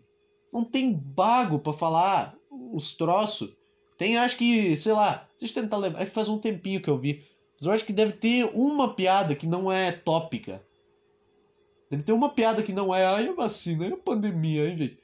Não 0.50 0.64
tem 0.64 0.94
bago 0.94 1.58
para 1.58 1.74
falar 1.74 2.34
os 2.72 2.94
troços. 2.96 3.50
Tem, 3.98 4.16
acho 4.16 4.38
que, 4.38 4.78
sei 4.78 4.94
lá, 4.94 5.28
deixa 5.38 5.58
eu 5.58 5.62
tentar 5.62 5.76
lembrar, 5.76 6.00
é 6.00 6.06
que 6.06 6.10
faz 6.10 6.26
um 6.26 6.38
tempinho 6.38 6.80
que 6.80 6.88
eu 6.88 6.96
vi. 6.96 7.22
Mas 7.58 7.66
eu 7.66 7.70
acho 7.70 7.84
que 7.84 7.92
deve 7.92 8.14
ter 8.14 8.50
uma 8.54 8.94
piada 8.94 9.34
que 9.34 9.46
não 9.46 9.70
é 9.70 9.92
tópica. 9.92 10.64
Deve 11.90 12.04
ter 12.04 12.12
uma 12.12 12.28
piada 12.28 12.62
que 12.62 12.72
não 12.72 12.94
é, 12.94 13.04
ai, 13.04 13.28
a 13.28 13.32
vacina, 13.32 13.84
ai, 13.84 13.92
a 13.92 13.96
pandemia, 13.96 14.70
hein, 14.70 14.76
gente. 14.76 14.98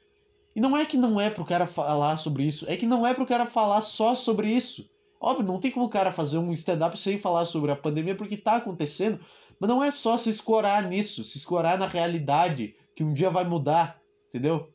E 0.54 0.60
não 0.60 0.76
é 0.76 0.86
que 0.86 0.96
não 0.96 1.20
é 1.20 1.28
pro 1.28 1.44
cara 1.44 1.66
falar 1.66 2.16
sobre 2.16 2.44
isso, 2.44 2.64
é 2.68 2.76
que 2.76 2.86
não 2.86 3.06
é 3.06 3.12
pro 3.12 3.26
cara 3.26 3.44
falar 3.44 3.80
só 3.80 4.14
sobre 4.14 4.48
isso. 4.48 4.88
Óbvio, 5.20 5.44
não 5.44 5.58
tem 5.58 5.70
como 5.70 5.86
o 5.86 5.90
cara 5.90 6.12
fazer 6.12 6.38
um 6.38 6.52
stand-up 6.52 6.98
sem 6.98 7.18
falar 7.18 7.44
sobre 7.44 7.72
a 7.72 7.76
pandemia, 7.76 8.14
porque 8.14 8.36
tá 8.36 8.56
acontecendo. 8.56 9.18
Mas 9.58 9.68
não 9.68 9.82
é 9.82 9.90
só 9.90 10.16
se 10.16 10.30
escorar 10.30 10.86
nisso, 10.88 11.24
se 11.24 11.38
escorar 11.38 11.76
na 11.76 11.86
realidade, 11.86 12.76
que 12.94 13.02
um 13.02 13.12
dia 13.12 13.30
vai 13.30 13.44
mudar, 13.44 14.00
entendeu? 14.28 14.70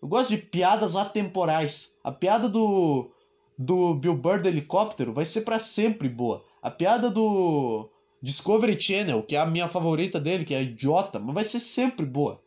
Eu 0.00 0.08
gosto 0.08 0.30
de 0.30 0.38
piadas 0.38 0.94
atemporais. 0.94 1.98
A 2.04 2.12
piada 2.12 2.48
do, 2.48 3.10
do 3.58 3.94
Bill 3.94 4.16
Burr 4.16 4.40
do 4.40 4.48
helicóptero 4.48 5.12
vai 5.12 5.24
ser 5.24 5.42
para 5.42 5.58
sempre 5.58 6.08
boa. 6.08 6.44
A 6.62 6.70
piada 6.70 7.10
do 7.10 7.89
Discovery 8.22 8.80
Channel, 8.80 9.22
que 9.22 9.36
é 9.36 9.38
a 9.38 9.46
minha 9.46 9.68
favorita 9.68 10.20
dele, 10.20 10.44
que 10.44 10.54
é 10.54 10.62
idiota, 10.62 11.18
mas 11.18 11.34
vai 11.34 11.44
ser 11.44 11.60
sempre 11.60 12.04
boa. 12.04 12.42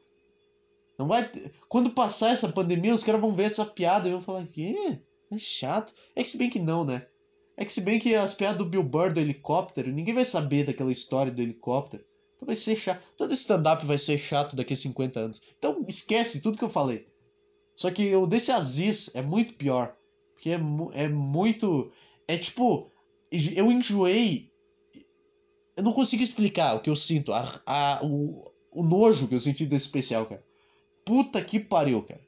Não 0.98 1.08
vai. 1.08 1.30
Quando 1.68 1.90
passar 1.90 2.32
essa 2.32 2.48
pandemia, 2.48 2.94
os 2.94 3.04
caras 3.04 3.22
vão 3.22 3.34
ver 3.34 3.52
essa 3.52 3.66
piada 3.66 4.08
e 4.08 4.12
vão 4.12 4.22
falar 4.22 4.46
que 4.46 4.76
é 5.32 5.38
chato. 5.38 5.94
É 6.16 6.22
que 6.22 6.30
se 6.30 6.38
bem 6.38 6.50
que 6.50 6.60
não, 6.60 6.86
né? 6.86 7.08
É 7.58 7.66
que 7.66 7.74
se 7.74 7.82
bem 7.82 8.00
que 8.00 8.16
as 8.16 8.34
piadas 8.34 8.58
do 8.58 8.66
Bill 8.66 8.84
Burr 8.84 9.14
do 9.14 9.20
helicóptero, 9.20 9.92
ninguém 9.92 10.14
vai 10.14 10.26
saber 10.26 10.66
daquela 10.66 10.92
história 10.92 11.32
do 11.32 11.42
helicóptero. 11.42 12.04
Então 12.36 12.46
vai 12.46 12.56
ser 12.56 12.76
chato. 12.76 13.02
Todo 13.18 13.34
stand-up 13.34 13.86
vai 13.86 13.98
ser 13.98 14.18
chato 14.18 14.56
daqui 14.56 14.74
a 14.74 14.78
50 14.78 15.20
anos. 15.20 15.42
Então 15.58 15.84
esquece 15.88 16.42
tudo 16.42 16.58
que 16.58 16.64
eu 16.64 16.70
falei. 16.70 17.08
Só 17.76 17.90
que 17.90 18.16
o 18.16 18.28
desse 18.28 18.52
Aziz 18.52 19.10
é 19.16 19.22
muito 19.22 19.56
pior. 19.56 19.96
Porque 20.34 20.52
é, 20.52 20.60
é 20.94 21.08
muito. 21.08 21.92
É 22.28 22.38
tipo. 22.38 22.92
Eu 23.32 23.72
enjoei. 23.72 24.52
Eu 25.76 25.84
não 25.84 25.94
consigo 25.94 26.24
explicar 26.24 26.76
o 26.76 26.80
que 26.80 26.90
eu 26.90 26.96
sinto. 26.96 27.34
A, 27.34 27.62
a, 27.66 28.00
o, 28.04 28.52
o 28.72 28.84
nojo 28.84 29.28
que 29.28 29.36
eu 29.36 29.40
senti 29.40 29.66
desse 29.66 29.86
especial, 29.86 30.26
cara. 30.26 30.44
Puta 31.06 31.44
que 31.44 31.60
pariu, 31.60 32.02
cara. 32.04 32.22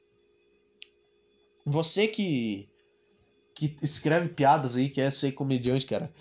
Você 1.64 2.06
que 2.06 2.68
que 3.56 3.74
escreve 3.82 4.28
piadas 4.28 4.76
aí, 4.76 4.90
quer 4.90 5.10
ser 5.10 5.32
comediante, 5.32 5.86
cara. 5.86 6.12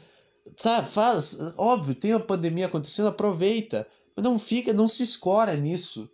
Tá, 0.61 0.81
faz, 0.81 1.37
óbvio, 1.57 1.93
tem 1.93 2.13
a 2.13 2.19
pandemia 2.19 2.67
acontecendo, 2.67 3.09
aproveita. 3.09 3.85
Mas 4.15 4.23
não 4.23 4.39
fica, 4.39 4.71
não 4.71 4.87
se 4.87 5.03
escora 5.03 5.53
nisso. 5.55 6.09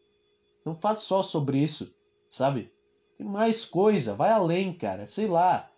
Não 0.65 0.73
faz 0.73 1.01
só 1.01 1.21
sobre 1.21 1.59
isso, 1.59 1.93
sabe? 2.27 2.71
Tem 3.17 3.27
mais 3.27 3.65
coisa, 3.65 4.15
vai 4.15 4.31
além, 4.31 4.73
cara. 4.73 5.05
Sei 5.05 5.27
lá. 5.27 5.70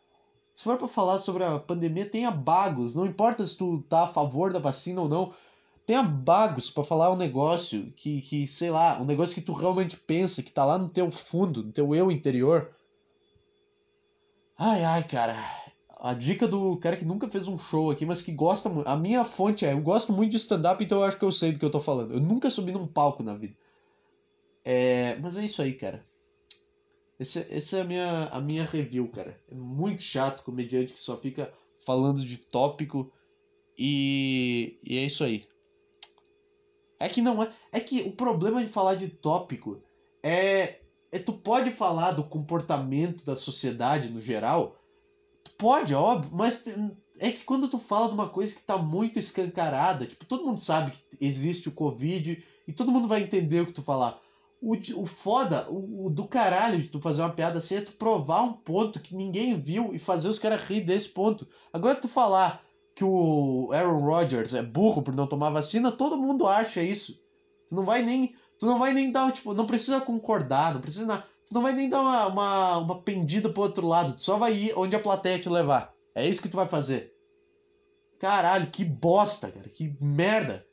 Se 0.53 0.63
for 0.63 0.77
para 0.77 0.87
falar 0.87 1.17
sobre 1.17 1.43
a 1.43 1.57
pandemia, 1.57 2.09
tenha 2.09 2.29
bagos. 2.29 2.95
Não 2.95 3.05
importa 3.05 3.45
se 3.45 3.57
tu 3.57 3.81
tá 3.89 4.03
a 4.03 4.07
favor 4.07 4.53
da 4.53 4.59
vacina 4.59 5.01
ou 5.01 5.09
não. 5.09 5.33
Tenha 5.85 6.03
bagos 6.03 6.69
para 6.69 6.83
falar 6.83 7.11
um 7.11 7.17
negócio 7.17 7.91
que, 7.97 8.21
que, 8.21 8.47
sei 8.47 8.69
lá, 8.69 9.01
um 9.01 9.05
negócio 9.05 9.35
que 9.35 9.41
tu 9.41 9.51
realmente 9.51 9.97
pensa, 9.97 10.43
que 10.43 10.51
tá 10.51 10.63
lá 10.63 10.77
no 10.77 10.89
teu 10.89 11.11
fundo, 11.11 11.63
no 11.63 11.71
teu 11.71 11.93
eu 11.93 12.11
interior. 12.11 12.73
Ai, 14.57 14.83
ai, 14.83 15.03
cara. 15.03 15.35
A 15.99 16.13
dica 16.13 16.47
do 16.47 16.77
cara 16.77 16.97
que 16.97 17.05
nunca 17.05 17.29
fez 17.29 17.47
um 17.47 17.57
show 17.57 17.89
aqui, 17.89 18.05
mas 18.05 18.21
que 18.21 18.31
gosta 18.31 18.69
muito. 18.69 18.87
A 18.87 18.95
minha 18.95 19.25
fonte 19.25 19.65
é: 19.65 19.73
eu 19.73 19.81
gosto 19.81 20.13
muito 20.13 20.31
de 20.31 20.37
stand-up, 20.37 20.83
então 20.83 20.99
eu 20.99 21.05
acho 21.05 21.17
que 21.17 21.25
eu 21.25 21.31
sei 21.31 21.51
do 21.51 21.59
que 21.59 21.65
eu 21.65 21.71
tô 21.71 21.81
falando. 21.81 22.13
Eu 22.13 22.19
nunca 22.19 22.49
subi 22.49 22.71
num 22.71 22.87
palco 22.87 23.23
na 23.23 23.33
vida. 23.35 23.55
É, 24.63 25.17
mas 25.19 25.35
é 25.35 25.45
isso 25.45 25.61
aí, 25.61 25.73
cara. 25.73 26.03
Esse, 27.19 27.45
essa 27.49 27.77
é 27.77 27.81
a 27.81 27.85
minha, 27.85 28.23
a 28.25 28.41
minha 28.41 28.65
review, 28.65 29.07
cara. 29.07 29.39
É 29.49 29.55
muito 29.55 30.01
chato 30.01 30.43
comediante 30.43 30.93
que 30.93 31.01
só 31.01 31.17
fica 31.17 31.51
falando 31.85 32.23
de 32.23 32.37
tópico 32.37 33.11
e, 33.77 34.79
e 34.83 34.97
é 34.97 35.05
isso 35.05 35.23
aí. 35.23 35.45
É 36.99 37.09
que 37.09 37.21
não 37.21 37.43
é. 37.43 37.51
É 37.71 37.79
que 37.79 38.01
o 38.01 38.11
problema 38.11 38.63
de 38.63 38.71
falar 38.71 38.95
de 38.95 39.09
tópico 39.09 39.81
é 40.21 40.79
é, 41.13 41.19
tu 41.19 41.31
pode 41.31 41.69
falar 41.69 42.13
do 42.13 42.23
comportamento 42.23 43.23
da 43.23 43.35
sociedade 43.35 44.09
no 44.09 44.19
geral, 44.19 44.75
tu 45.43 45.51
pode, 45.59 45.93
óbvio, 45.93 46.31
mas 46.33 46.65
é 47.19 47.31
que 47.31 47.43
quando 47.43 47.67
tu 47.67 47.77
fala 47.77 48.07
de 48.07 48.15
uma 48.15 48.27
coisa 48.27 48.55
que 48.55 48.63
tá 48.63 48.79
muito 48.79 49.19
escancarada, 49.19 50.07
tipo, 50.07 50.25
todo 50.25 50.43
mundo 50.43 50.59
sabe 50.59 50.89
que 50.89 51.23
existe 51.23 51.69
o 51.69 51.73
Covid 51.73 52.43
e 52.67 52.73
todo 52.73 52.91
mundo 52.91 53.07
vai 53.07 53.21
entender 53.21 53.61
o 53.61 53.67
que 53.67 53.73
tu 53.73 53.83
falar. 53.83 54.19
O, 54.65 55.01
o 55.01 55.05
foda, 55.05 55.67
o, 55.69 56.05
o 56.05 56.09
do 56.09 56.25
caralho 56.25 56.81
de 56.81 56.87
tu 56.87 57.01
fazer 57.01 57.21
uma 57.21 57.33
piada 57.33 57.59
assim 57.59 57.75
é 57.75 57.81
tu 57.81 57.91
provar 57.91 58.43
um 58.43 58.53
ponto 58.53 58.99
que 58.99 59.15
ninguém 59.15 59.59
viu 59.59 59.93
e 59.93 59.99
fazer 59.99 60.29
os 60.29 60.39
caras 60.39 60.63
rir 60.63 60.81
desse 60.81 61.09
ponto. 61.09 61.47
Agora 61.71 61.95
tu 61.95 62.07
falar 62.07 62.63
que 62.95 63.03
o 63.03 63.71
Aaron 63.73 64.05
Rodgers 64.05 64.53
é 64.53 64.63
burro 64.63 65.01
por 65.01 65.13
não 65.13 65.27
tomar 65.27 65.49
vacina, 65.49 65.91
todo 65.91 66.17
mundo 66.17 66.47
acha 66.47 66.81
isso. 66.81 67.19
Tu 67.67 67.75
não 67.75 67.83
vai 67.83 68.01
nem 68.03 68.33
Tu 68.63 68.65
não 68.65 68.79
vai 68.79 68.93
nem 68.93 69.11
dar, 69.11 69.29
tipo, 69.33 69.53
não 69.53 69.65
precisa 69.65 69.99
concordar, 69.99 70.73
não 70.73 70.79
precisa 70.79 71.05
nada. 71.05 71.25
Tu 71.45 71.53
não 71.53 71.61
vai 71.61 71.73
nem 71.73 71.89
dar 71.89 71.99
uma, 71.99 72.27
uma, 72.27 72.77
uma 72.77 73.01
pendida 73.01 73.49
pro 73.49 73.63
outro 73.63 73.85
lado. 73.85 74.13
Tu 74.13 74.21
só 74.21 74.37
vai 74.37 74.53
ir 74.53 74.73
onde 74.77 74.95
a 74.95 75.01
plateia 75.01 75.37
te 75.37 75.49
levar. 75.49 75.93
É 76.15 76.25
isso 76.25 76.41
que 76.41 76.47
tu 76.47 76.55
vai 76.55 76.65
fazer. 76.65 77.11
Caralho, 78.19 78.67
que 78.67 78.85
bosta, 78.85 79.51
cara. 79.51 79.67
Que 79.67 79.93
merda. 79.99 80.65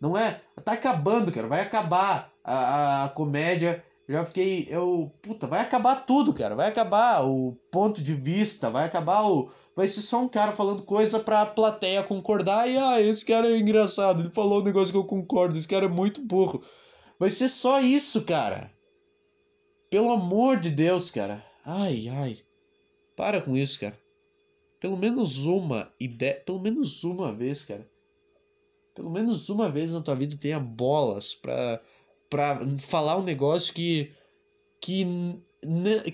Não 0.00 0.16
é? 0.16 0.40
Tá 0.64 0.72
acabando, 0.72 1.32
cara. 1.32 1.46
Vai 1.46 1.60
acabar 1.60 2.32
a, 2.44 3.04
a, 3.04 3.08
comédia. 3.10 3.82
Já 4.08 4.24
fiquei. 4.24 4.66
Eu. 4.70 5.12
Puta, 5.20 5.46
vai 5.46 5.60
acabar 5.60 6.06
tudo, 6.06 6.32
cara. 6.32 6.54
Vai 6.54 6.68
acabar 6.68 7.24
o 7.24 7.56
ponto 7.70 8.02
de 8.02 8.14
vista. 8.14 8.70
Vai 8.70 8.86
acabar 8.86 9.22
o. 9.28 9.50
Vai 9.74 9.86
ser 9.86 10.02
só 10.02 10.20
um 10.20 10.28
cara 10.28 10.52
falando 10.52 10.82
coisa 10.82 11.20
pra 11.20 11.46
plateia 11.46 12.02
concordar. 12.02 12.68
E 12.68 12.76
ah, 12.76 13.00
esse 13.00 13.24
cara 13.24 13.48
é 13.48 13.58
engraçado. 13.58 14.20
Ele 14.20 14.30
falou 14.30 14.60
um 14.60 14.64
negócio 14.64 14.92
que 14.92 14.98
eu 14.98 15.04
concordo. 15.04 15.58
Esse 15.58 15.68
cara 15.68 15.84
é 15.84 15.88
muito 15.88 16.20
burro. 16.20 16.62
Vai 17.18 17.30
ser 17.30 17.48
só 17.48 17.80
isso, 17.80 18.22
cara. 18.22 18.70
Pelo 19.90 20.12
amor 20.12 20.58
de 20.58 20.70
Deus, 20.70 21.10
cara. 21.10 21.44
Ai, 21.64 22.08
ai. 22.08 22.38
Para 23.16 23.40
com 23.40 23.56
isso, 23.56 23.80
cara. 23.80 23.98
Pelo 24.80 24.96
menos 24.96 25.38
uma 25.38 25.92
ideia. 25.98 26.40
Pelo 26.44 26.60
menos 26.60 27.02
uma 27.04 27.32
vez, 27.32 27.64
cara. 27.64 27.86
Pelo 28.98 29.10
menos 29.10 29.48
uma 29.48 29.68
vez 29.68 29.92
na 29.92 30.00
tua 30.00 30.16
vida 30.16 30.36
tenha 30.36 30.58
bolas 30.58 31.32
pra, 31.32 31.80
pra 32.28 32.60
falar 32.80 33.16
um 33.16 33.22
negócio 33.22 33.72
que. 33.72 34.10
Que 34.80 35.06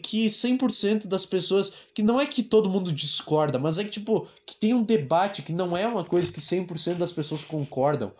que 0.02 0.26
100% 0.26 1.06
das 1.06 1.24
pessoas, 1.26 1.72
que 1.94 2.02
não 2.02 2.20
é 2.20 2.26
que 2.26 2.42
todo 2.42 2.68
mundo 2.68 2.92
discorda, 2.92 3.58
mas 3.58 3.78
é 3.78 3.84
que 3.84 3.90
tipo, 3.90 4.26
que 4.44 4.56
tem 4.56 4.72
um 4.72 4.82
debate 4.82 5.42
que 5.42 5.52
não 5.52 5.76
é 5.76 5.86
uma 5.86 6.04
coisa 6.04 6.32
que 6.32 6.40
100% 6.40 6.94
das 6.94 7.12
pessoas 7.12 7.44
concordam. 7.44 8.12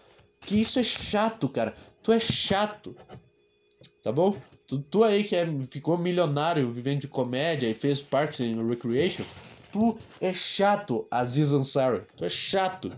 Que 0.43 0.61
isso 0.61 0.79
é 0.79 0.85
chato, 0.85 1.49
cara. 1.49 1.75
Tu 2.03 2.13
é 2.13 2.21
chato. 2.21 2.97
Tá 4.03 4.13
bom? 4.13 4.37
Tu, 4.67 4.79
tu 4.79 5.05
aí 5.05 5.25
que 5.25 5.37
é, 5.37 5.47
ficou 5.71 5.99
milionário 5.99 6.71
vivendo 6.71 7.01
de 7.01 7.09
comédia 7.09 7.69
e 7.69 7.75
fez 7.75 8.01
Parks 8.01 8.41
and 8.41 8.67
Recreation. 8.67 9.25
Tu 9.73 9.99
é 10.21 10.33
chato, 10.33 11.07
Aziz 11.11 11.53
Ansari. 11.53 12.03
Tu 12.17 12.25
é 12.25 12.31
chato. 12.31 12.93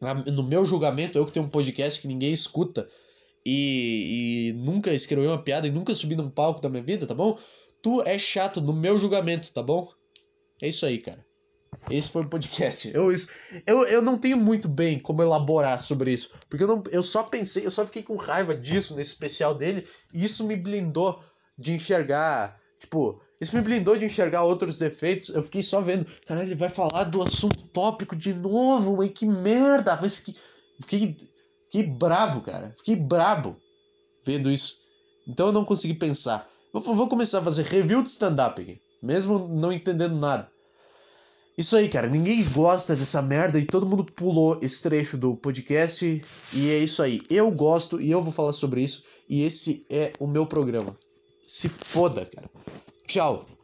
No 0.00 0.42
meu 0.42 0.64
julgamento, 0.64 1.16
eu 1.16 1.24
que 1.24 1.32
tenho 1.32 1.46
um 1.46 1.50
podcast 1.50 2.00
que 2.00 2.08
ninguém 2.08 2.32
escuta 2.32 2.88
e, 3.44 4.50
e 4.50 4.52
nunca 4.54 4.92
escreveu 4.92 5.30
uma 5.30 5.42
piada 5.42 5.66
e 5.66 5.70
nunca 5.70 5.94
subi 5.94 6.14
num 6.16 6.28
palco 6.28 6.60
da 6.60 6.68
minha 6.68 6.82
vida, 6.82 7.06
tá 7.06 7.14
bom? 7.14 7.38
Tu 7.80 8.02
é 8.02 8.18
chato 8.18 8.60
no 8.60 8.72
meu 8.72 8.98
julgamento, 8.98 9.52
tá 9.52 9.62
bom? 9.62 9.88
É 10.60 10.68
isso 10.68 10.84
aí, 10.84 10.98
cara. 10.98 11.24
Esse 11.90 12.10
foi 12.10 12.22
o 12.22 12.28
podcast. 12.28 12.90
Eu, 12.92 13.12
eu, 13.66 13.84
eu 13.84 14.02
não 14.02 14.18
tenho 14.18 14.36
muito 14.36 14.68
bem 14.68 14.98
como 14.98 15.22
elaborar 15.22 15.80
sobre 15.80 16.12
isso. 16.12 16.32
Porque 16.48 16.64
eu, 16.64 16.68
não, 16.68 16.82
eu 16.90 17.02
só 17.02 17.22
pensei, 17.22 17.64
eu 17.64 17.70
só 17.70 17.84
fiquei 17.84 18.02
com 18.02 18.16
raiva 18.16 18.54
disso 18.54 18.96
nesse 18.96 19.12
especial 19.12 19.54
dele. 19.54 19.86
E 20.12 20.24
isso 20.24 20.44
me 20.44 20.56
blindou 20.56 21.22
de 21.56 21.72
enxergar. 21.72 22.60
Tipo, 22.80 23.20
isso 23.40 23.54
me 23.54 23.62
blindou 23.62 23.96
de 23.96 24.04
enxergar 24.06 24.44
outros 24.44 24.78
defeitos. 24.78 25.28
Eu 25.28 25.42
fiquei 25.42 25.62
só 25.62 25.80
vendo. 25.80 26.06
Caralho, 26.26 26.48
ele 26.48 26.54
vai 26.54 26.70
falar 26.70 27.04
do 27.04 27.22
assunto 27.22 27.68
tópico 27.68 28.16
de 28.16 28.32
novo, 28.32 28.96
mãe. 28.96 29.08
Que 29.08 29.26
merda! 29.26 29.98
Mas 30.00 30.20
que. 30.20 30.34
Fiquei, 30.80 31.16
fiquei 31.64 31.82
bravo, 31.82 32.40
cara. 32.40 32.74
Fiquei 32.78 32.96
brabo 32.96 33.56
vendo 34.24 34.50
isso. 34.50 34.76
Então 35.28 35.48
eu 35.48 35.52
não 35.52 35.64
consegui 35.64 35.94
pensar. 35.94 36.48
Vou 36.72 37.08
começar 37.08 37.38
a 37.38 37.44
fazer 37.44 37.62
review 37.62 38.02
de 38.02 38.08
stand-up 38.08 38.60
aqui. 38.60 38.80
Mesmo 39.02 39.48
não 39.48 39.72
entendendo 39.72 40.16
nada. 40.16 40.50
Isso 41.56 41.76
aí, 41.76 41.88
cara. 41.88 42.06
Ninguém 42.06 42.44
gosta 42.50 42.94
dessa 42.94 43.22
merda 43.22 43.58
e 43.58 43.64
todo 43.64 43.86
mundo 43.86 44.04
pulou 44.04 44.58
esse 44.62 44.82
trecho 44.82 45.16
do 45.16 45.36
podcast. 45.36 46.22
E 46.52 46.70
é 46.70 46.78
isso 46.78 47.02
aí. 47.02 47.22
Eu 47.30 47.50
gosto 47.50 48.00
e 48.00 48.10
eu 48.10 48.22
vou 48.22 48.32
falar 48.32 48.52
sobre 48.52 48.82
isso. 48.82 49.04
E 49.28 49.42
esse 49.42 49.86
é 49.90 50.12
o 50.18 50.26
meu 50.26 50.46
programa. 50.46 50.96
Se 51.46 51.68
foda, 51.68 52.26
cara. 52.26 52.50
Tchau. 53.06 53.55